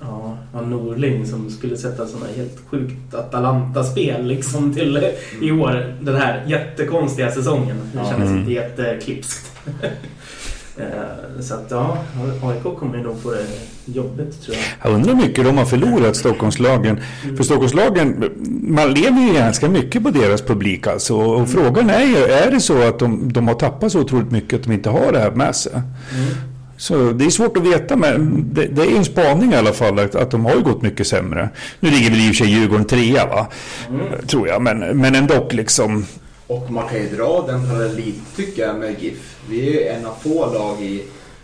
Ja, 0.00 0.38
ja, 0.52 0.60
Norling 0.60 1.26
som 1.26 1.50
skulle 1.50 1.76
sätta 1.76 2.06
sådana 2.06 2.26
helt 2.36 2.58
sjukt 2.70 3.14
Atalanta-spel 3.14 4.24
liksom 4.26 4.74
till 4.74 5.08
i 5.42 5.52
år. 5.52 5.96
Den 6.00 6.16
här 6.16 6.44
jättekonstiga 6.46 7.30
säsongen. 7.30 7.76
Det 7.92 7.98
kändes 8.10 8.28
Mm. 8.30 8.38
inte 8.40 8.52
jätteklipskt. 8.52 9.52
Eh, 10.78 11.40
Så 11.40 11.54
att 11.54 11.66
ja, 11.70 11.98
AIK 12.42 12.78
kommer 12.78 12.98
nog 12.98 13.22
få 13.22 13.30
det 13.30 13.46
jobbigt 13.84 14.42
tror 14.42 14.56
jag. 14.56 14.64
Jag 14.90 14.94
undrar 14.96 15.14
hur 15.14 15.22
mycket 15.22 15.44
de 15.44 15.58
har 15.58 15.64
förlorat 15.64 16.16
Stockholmslagen. 16.16 17.00
Mm. 17.24 17.36
För 17.36 17.44
Stockholmslagen, 17.44 18.24
man 18.62 18.94
lever 18.94 19.20
ju 19.20 19.34
ganska 19.34 19.68
mycket 19.68 20.02
på 20.02 20.10
deras 20.10 20.42
publik 20.42 20.86
alltså. 20.86 21.16
Och 21.16 21.48
frågan 21.48 21.90
är 21.90 22.04
ju, 22.04 22.16
är 22.16 22.50
det 22.50 22.60
så 22.60 22.82
att 22.88 22.98
de, 22.98 23.32
de 23.32 23.48
har 23.48 23.54
tappat 23.54 23.92
så 23.92 24.00
otroligt 24.00 24.30
mycket 24.30 24.54
att 24.60 24.64
de 24.66 24.72
inte 24.72 24.90
har 24.90 25.12
det 25.12 25.18
här 25.18 25.30
med 25.30 25.56
sig? 25.56 25.72
Mm. 25.72 26.26
Så 26.78 27.12
det 27.12 27.24
är 27.24 27.30
svårt 27.30 27.56
att 27.56 27.62
veta, 27.66 27.96
men 27.96 28.44
det, 28.52 28.66
det 28.66 28.82
är 28.82 28.96
en 28.96 29.04
spaning 29.04 29.52
i 29.52 29.56
alla 29.56 29.72
fall 29.72 29.98
att, 29.98 30.14
att 30.14 30.30
de 30.30 30.44
har 30.44 30.54
ju 30.54 30.62
gått 30.62 30.82
mycket 30.82 31.06
sämre. 31.06 31.48
Nu 31.80 31.90
ligger 31.90 32.10
väl 32.10 32.18
i 32.20 32.30
och 32.30 32.34
för 32.34 32.44
sig 32.44 32.52
Djurgården 32.54 32.84
trea, 32.84 33.26
va? 33.26 33.46
Mm. 33.88 34.02
Tror 34.26 34.48
jag, 34.48 34.62
men, 34.62 34.78
men 34.78 35.14
ändå 35.14 35.48
liksom. 35.50 36.06
Och 36.46 36.70
man 36.70 36.88
kan 36.88 36.98
ju 36.98 37.08
dra 37.16 37.44
den 37.46 37.68
parallell 37.68 38.12
tycker 38.36 38.66
jag 38.66 38.76
med 38.76 39.02
GIF. 39.02 39.36
Vi 39.48 39.68
är 39.68 39.72
ju 39.72 39.86
en 39.86 40.06
av 40.06 40.14
få 40.22 40.52
lag 40.52 40.82
i, 40.82 40.94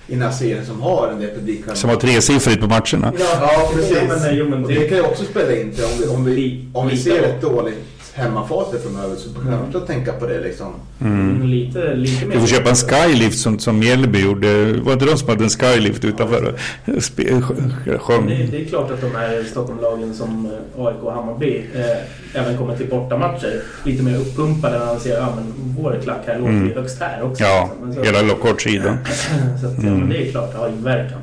i 0.06 0.14
den 0.14 0.22
här 0.22 0.32
serien 0.32 0.66
som 0.66 0.80
har 0.82 1.08
en 1.12 1.20
del 1.20 1.30
publik. 1.34 1.64
Som 1.74 1.90
har 1.90 1.96
tresiffrigt 1.96 2.60
på 2.60 2.66
matcherna. 2.66 3.12
Ja, 3.18 3.70
precis. 3.74 3.96
Ja, 3.96 4.16
men, 4.20 4.36
jo, 4.36 4.48
men 4.48 4.62
och 4.64 4.68
det- 4.70 4.78
det 4.78 4.88
kan 4.88 4.98
ju 4.98 5.04
också 5.04 5.24
spela 5.24 5.56
in 5.56 5.72
till 5.74 5.84
om 5.84 5.90
vi, 6.00 6.06
om 6.06 6.24
vi, 6.24 6.64
om 6.72 6.86
vi 6.88 6.94
Lite 6.94 7.10
ser 7.10 7.22
ett 7.22 7.40
dåligt 7.40 7.78
hemmafacit 8.14 8.82
framöver 8.82 9.16
så 9.16 9.34
kan 9.34 9.44
man 9.50 9.62
också 9.66 9.80
tänka 9.80 10.12
på 10.12 10.26
det 10.26 10.40
liksom. 10.40 10.66
Mm. 11.00 11.42
Lite, 11.46 11.94
lite 11.94 12.26
mer. 12.26 12.34
Du 12.34 12.40
får 12.40 12.46
köpa 12.46 12.70
en 12.70 12.76
skylift 12.76 13.38
som, 13.38 13.58
som 13.58 13.78
Mjällby 13.78 14.20
gjorde. 14.24 14.72
Var 14.72 14.92
inte 14.92 15.04
de 15.04 15.16
som 15.16 15.28
hade 15.28 15.44
en 15.44 15.50
skylift 15.50 16.04
utanför 16.04 16.44
och 16.48 16.58
spe- 16.86 18.28
Det, 18.28 18.46
det 18.50 18.60
är 18.62 18.64
klart 18.64 18.90
att 18.90 19.00
de 19.00 19.10
här 19.14 19.44
Stockholmlagen 19.50 20.14
som 20.14 20.46
eh, 20.76 20.84
AIK 20.86 20.96
och 21.02 21.12
Hammarby 21.12 21.62
eh, 21.74 22.40
även 22.40 22.58
kommer 22.58 22.76
till 22.76 22.88
bortamatcher 22.88 23.62
lite 23.84 24.02
mer 24.02 24.16
uppumpade 24.16 24.78
när 24.78 24.86
de 24.86 25.00
ser 25.00 25.12
att 25.12 25.18
ja, 25.28 25.34
men 25.36 25.74
vår 25.78 26.00
klack 26.02 26.20
här 26.26 26.38
låter 26.38 26.50
Mm. 26.52 26.72
högst 26.74 27.00
här 27.00 27.22
också. 27.22 27.42
Ja, 27.44 27.62
liksom. 27.70 27.86
Men 27.88 27.94
så- 27.94 28.02
hela 28.20 28.34
kortsidan. 28.34 28.98
så 29.60 29.66
att, 29.66 29.72
ja, 29.82 29.88
Mm. 29.88 30.00
men 30.00 30.08
det 30.08 30.28
är 30.28 30.30
klart, 30.30 30.52
det 30.52 30.58
har 30.58 30.68
inverkan. 30.68 31.20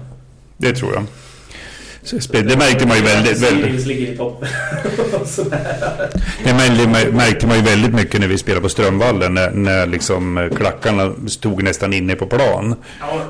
Det 0.57 0.73
tror 0.75 0.93
jag. 0.93 1.03
Det 2.31 2.57
märkte 2.57 2.87
man 2.87 2.97
ju 2.97 3.03
väldigt, 3.03 3.37
väldigt, 3.37 3.85
ligger 3.85 4.13
i 4.13 4.17
toppen. 4.17 4.47
Det 6.43 6.53
märkte- 6.53 7.47
man 7.47 7.55
ju 7.57 7.63
väldigt 7.63 7.93
mycket 7.93 8.19
när 8.21 8.27
vi 8.27 8.37
spelade 8.37 8.61
på 8.61 8.69
Strömvallen. 8.69 9.33
När, 9.33 9.51
när 9.51 9.87
liksom 9.87 10.37
eh, 10.37 10.49
klackarna 10.49 11.13
stod 11.27 11.63
nästan 11.63 11.93
inne 11.93 12.15
på 12.15 12.25
plan. 12.25 12.75
Ja, 12.99 13.21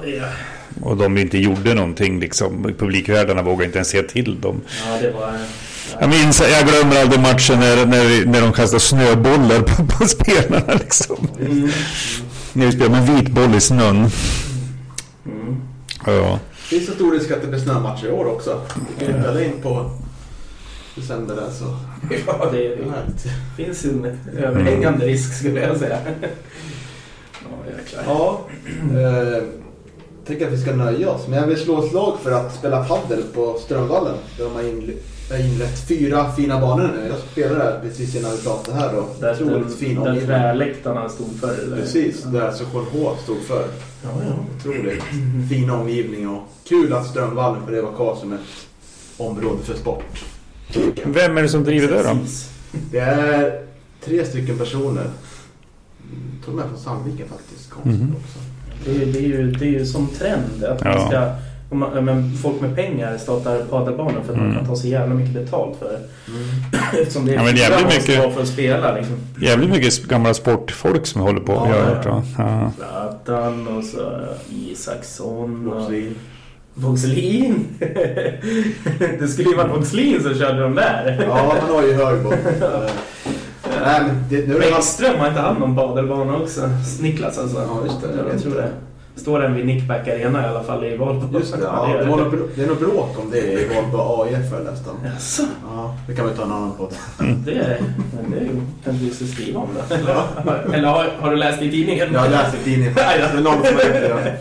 Och 0.82 0.98
de 0.98 1.18
inte 1.18 1.38
gjorde 1.38 1.74
någonting 1.74 2.20
liksom. 2.20 2.74
Publikvärdarna 2.80 3.42
vågade 3.42 3.66
inte 3.66 3.78
ens 3.78 3.90
se 3.90 4.04
till 4.04 4.42
dem. 4.42 4.62
ja, 4.88 4.98
det 5.02 5.12
var... 5.12 5.34
Jag 6.00 6.10
minns, 6.10 6.42
jag 6.52 6.68
glömmer 6.68 7.02
aldrig 7.02 7.20
matchen 7.22 7.60
när, 7.60 7.86
när, 7.86 8.06
vi, 8.06 8.26
när 8.26 8.42
de 8.42 8.54
kastade 8.54 8.80
snöbollar 8.80 9.60
på, 9.62 9.86
på 9.86 10.08
spelarna 10.08 10.74
liksom. 10.74 11.28
Mm. 11.40 11.70
När 12.54 12.66
vi 12.66 12.72
spelade 12.72 12.96
med 13.02 13.16
vit 13.16 13.30
boll 13.30 13.56
i 13.56 13.60
snön. 13.62 13.98
Mm. 15.26 15.62
Ja. 16.06 16.40
Det 16.70 16.76
är 16.76 16.80
så 16.80 16.92
stor 16.92 17.12
risk 17.12 17.32
att 17.32 17.42
det 17.42 17.48
blir 17.48 17.60
snömatcher 17.60 18.06
i 18.08 18.12
år 18.12 18.26
också. 18.26 18.62
Vi 19.00 19.06
kan 19.06 19.16
ju 19.16 19.22
spela 19.24 19.44
in 19.44 19.62
på 19.62 19.92
december 20.96 21.36
där 21.36 21.50
så. 21.52 21.66
Ja, 22.28 22.50
det, 22.52 22.66
är 22.68 22.76
det 22.78 23.64
finns 23.64 23.86
en 23.86 24.18
överhängande 24.38 25.06
risk 25.06 25.34
skulle 25.40 25.62
jag 25.62 25.78
säga. 25.78 26.00
Ja, 27.44 27.72
jäklar. 27.78 28.04
Ja, 28.08 28.42
eh, 29.00 29.44
tänker 30.26 30.48
att 30.48 30.54
vi 30.54 30.58
ska 30.62 30.76
nöja 30.76 31.10
oss. 31.12 31.28
Men 31.28 31.40
jag 31.40 31.48
vill 31.48 31.58
slå 31.58 31.84
ett 31.84 31.90
slag 31.90 32.18
för 32.24 32.32
att 32.32 32.56
spela 32.56 32.84
paddel 32.84 33.24
på 33.34 33.58
Strömvallen. 33.66 34.16
Där 34.38 34.44
de 34.44 34.54
har 34.54 34.62
inle- 34.62 34.98
har 35.32 35.38
inlett 35.40 35.88
fyra 35.88 36.32
fina 36.32 36.62
banor 36.62 36.90
nu. 36.96 37.08
Jag 37.10 37.18
spelar 37.32 37.58
där 37.66 37.80
precis 37.82 38.16
innan 38.16 38.32
vi 38.32 38.38
pratade 38.44 38.78
här 38.78 38.94
då. 38.94 39.08
Där, 39.20 39.34
Otroligt 39.34 39.76
fin 39.76 40.04
där 40.04 40.22
träläktarna 40.26 41.10
stod 41.10 41.40
för. 41.40 41.54
eller? 41.64 41.78
Precis, 41.78 42.24
där 42.24 42.54
H 42.92 43.16
stod 43.24 43.38
för. 43.42 43.66
Ja, 44.04 44.10
ja. 44.28 44.34
Otroligt 44.60 45.04
fin 45.50 45.70
omgivning 45.70 46.30
och 46.30 46.42
kul 46.70 46.94
att 46.94 47.08
Strömvallen 47.08 47.66
får 47.66 47.72
leva 47.72 47.92
kvar 47.92 48.16
som 48.16 48.34
ett 48.34 48.40
område 49.18 49.64
för 49.64 49.74
sport. 49.76 50.04
Vem 51.06 51.38
är 51.38 51.42
det 51.42 51.50
som 51.50 51.64
driver 51.64 51.88
det 51.88 52.04
då? 52.04 52.18
Det 52.92 53.00
är 53.00 53.62
tre 54.06 54.26
stycken 54.26 54.58
personer. 54.58 55.02
Mm, 55.02 56.32
Jag 56.36 56.46
tror 56.46 56.58
de 56.58 56.64
är 56.64 56.68
från 56.68 56.78
Sandviken 56.80 57.28
faktiskt. 57.30 57.70
Konstigt 57.70 58.02
Mhm. 58.02 58.16
också. 58.16 58.40
Det 58.86 58.92
är, 59.02 59.06
det, 59.06 59.20
är 59.20 59.24
ju, 59.24 59.52
det 59.52 59.66
är 59.66 59.70
ju 59.70 59.86
som 59.86 60.08
trend 60.08 60.64
att 60.64 60.82
Ja. 60.84 60.98
man 60.98 61.08
ska, 61.08 61.32
om 61.72 61.80
man, 61.80 62.06
men 62.06 62.34
folk 62.38 62.62
med 62.62 62.76
pengar 62.76 63.18
startar 63.18 63.62
padelbanor 63.64 64.22
för 64.26 64.34
att 64.34 64.38
man 64.40 64.46
Mm. 64.46 64.58
kan 64.58 64.68
ta 64.68 64.76
så 64.76 64.88
jävla 64.88 65.16
mycket 65.16 65.34
betalt 65.34 65.80
för 65.80 65.86
det. 65.90 65.98
Mm. 66.32 66.44
Eftersom 67.02 67.26
det 67.26 67.32
är 67.32 67.36
Ja, 67.36 67.44
men 67.44 67.56
jävligt 67.56 67.82
man 67.82 67.94
mycket- 67.98 68.34
för 68.34 68.42
att 68.42 68.48
spela 68.48 68.96
liksom. 68.96 69.16
Jävligt 69.42 69.70
mycket 69.70 70.04
gamla 70.04 70.34
sportfolk 70.34 71.06
som 71.08 71.22
håller 71.22 71.40
på. 71.42 71.54
Ja, 71.54 71.68
jag 71.70 71.76
har 71.76 71.90
ja. 71.90 71.96
hört, 71.96 72.06
ja. 72.06 72.24
Ja. 72.38 72.72
Zlatan 72.78 73.68
och 73.68 73.84
så 73.84 74.20
Isaksson 74.50 75.68
och 75.74 75.92
Voxlin. 76.80 77.68
det 79.20 79.28
skulle 79.28 79.50
ju 79.50 79.56
varit 79.56 79.78
Voxlin 79.78 80.24
som 80.24 80.36
körde 80.36 80.62
de 80.62 80.76
där. 80.76 81.26
Ja, 81.28 81.56
han 81.62 81.76
har 81.76 81.84
ju 81.84 81.94
hög. 81.94 82.20
Eh, 83.64 83.86
Nej, 83.86 84.02
men 84.08 84.24
det, 84.30 84.48
nu 84.48 84.60
Bäckström 84.60 85.20
har 85.20 85.28
inte 85.28 85.40
han 85.40 85.56
någon 85.56 85.76
padelbana 85.76 86.38
också? 86.38 86.70
Niklas 87.02 87.38
alltså. 87.38 87.58
Ja, 87.58 87.80
just 87.84 88.02
det. 88.02 88.08
Jag 88.32 88.42
tror 88.42 88.56
det. 88.56 88.72
står 89.16 89.40
den 89.40 89.56
vid 89.56 89.66
Nickback 89.66 90.08
Arena 90.08 90.44
i 90.44 90.48
alla 90.48 90.64
fall 90.64 90.86
i 90.86 90.98
Valbo. 90.98 91.40
Just 91.40 91.54
det, 91.54 91.60
ja, 91.64 91.98
det, 92.00 92.06
var 92.06 92.18
något, 92.18 92.56
det 92.56 92.64
är 92.64 92.68
något 92.68 92.80
bråk 92.80 93.20
om 93.20 93.32
det 93.32 93.38
i 93.38 93.68
Valbo 93.76 94.24
AIF 94.24 94.52
har 94.52 94.58
jag 94.58 94.66
läst 94.66 94.88
om. 94.88 94.96
Jaså? 95.06 95.44
Ja, 95.76 95.96
det 96.08 96.16
kan 96.16 96.30
vi 96.30 96.36
ta 96.36 96.44
en 96.44 96.52
annan 96.52 96.72
podd. 96.78 96.94
Det 97.46 97.78
men 98.16 98.32
det 98.32 98.90
en 98.90 98.98
du 98.98 99.10
ska 99.10 99.26
skriva 99.26 99.60
om 99.60 99.70
det. 99.90 99.96
Eller, 99.96 100.74
eller 100.74 100.88
har, 100.88 101.06
har 101.20 101.32
du 101.32 101.38
läst 101.38 101.62
i 101.62 101.72
tidningen? 101.72 102.14
Jag 102.14 102.20
har 102.20 102.30
läst 102.30 102.56
i 102.56 102.64
tidningen. 102.64 102.94
Det 102.96 103.02
är 103.02 103.42
någon 103.42 103.66
som 103.66 103.76
har 103.76 103.84
gjort 103.84 104.24
det. 104.24 104.38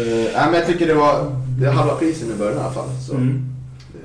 Uh, 0.00 0.06
nej, 0.06 0.32
men 0.46 0.54
jag 0.54 0.66
tycker 0.66 0.86
det 0.86 0.94
var 0.94 1.36
det 1.58 1.70
halva 1.70 1.94
priset 1.94 2.28
i 2.28 2.34
början 2.38 2.56
i 2.56 2.60
alla 2.60 2.72
fall. 2.72 2.88
Så. 3.08 3.14
Mm. 3.14 3.44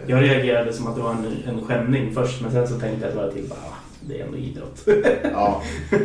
det- 0.05 0.11
Jag 0.11 0.21
reagerade 0.23 0.73
som 0.73 0.87
att 0.87 0.95
det 0.95 1.01
var 1.01 1.11
en, 1.11 1.25
en 1.47 1.65
skämning 1.67 2.11
först, 2.13 2.41
men 2.41 2.51
sen 2.51 2.67
så 2.67 2.79
tänkte 2.79 3.07
jag 3.07 3.15
varv 3.15 3.31
till. 3.31 3.43
Bara, 3.49 3.59
det 4.07 4.19
är 4.21 4.25
ändå 4.25 4.37
idrott. 4.37 4.81
Ja. 5.33 5.61
Eh, 5.91 5.97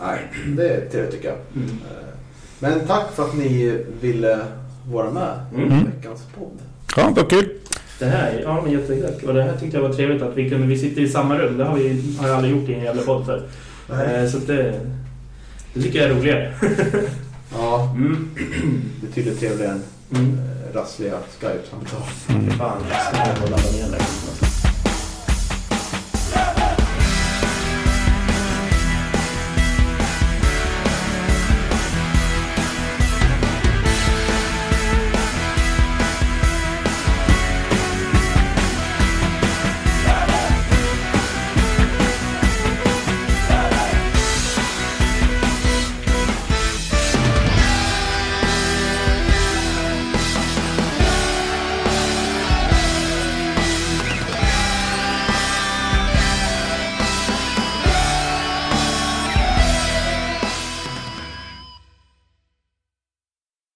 nej, 0.00 0.18
det 0.56 0.68
är 0.68 0.88
trevligt 0.90 1.12
tycker 1.14 1.28
jag. 1.28 1.38
Mm. 1.54 1.68
Eh, 1.70 2.06
Men 2.58 2.80
tack 2.86 3.12
för 3.14 3.22
att 3.24 3.34
ni 3.36 3.78
ville 4.00 4.38
vara 4.92 5.10
med 5.10 5.32
i 5.54 5.62
Mm. 5.62 5.84
veckans 5.84 6.22
podd. 6.38 6.58
Ja, 6.96 7.12
vad 7.16 7.30
kul. 7.30 7.48
Det 7.98 8.04
här, 8.06 8.40
ja 8.44 8.60
men 8.62 8.72
jätteexakt. 8.72 9.22
Och 9.24 9.34
det 9.34 9.42
här 9.42 9.56
tyckte 9.56 9.76
jag 9.76 9.88
var 9.88 9.94
trevligt 9.94 10.22
att 10.22 10.36
vi 10.36 10.50
kunde, 10.50 10.66
vi 10.66 10.78
sitter 10.78 11.02
i 11.02 11.08
samma 11.08 11.38
rum. 11.38 11.58
Det 11.58 11.64
har, 11.64 11.76
vi, 11.76 12.16
har 12.20 12.28
jag 12.28 12.36
aldrig 12.36 12.56
gjort 12.56 12.68
i 12.68 12.74
en 12.74 12.84
jävla 12.84 13.02
podd 13.02 13.26
för. 13.26 13.36
Eh, 13.90 14.28
så 14.30 14.36
att 14.38 14.46
det, 14.46 14.80
det 15.74 15.82
tycker 15.82 15.98
jag 16.02 16.10
är 16.10 16.14
roligare. 16.14 16.52
Ja, 17.54 17.92
Mm. 17.94 18.28
betydligt 19.00 19.40
trevligare 19.40 19.72
än 19.72 19.82
Mm. 20.14 20.38
eh, 20.38 20.74
rassliga 20.74 21.18
Skype-samtal. 21.40 22.02
Mm. 22.28 22.50
Fan, 22.50 22.78
jag 22.90 23.00
ska 23.36 23.50
ladda 23.50 23.70
ner 23.72 23.90
det. 23.90 24.51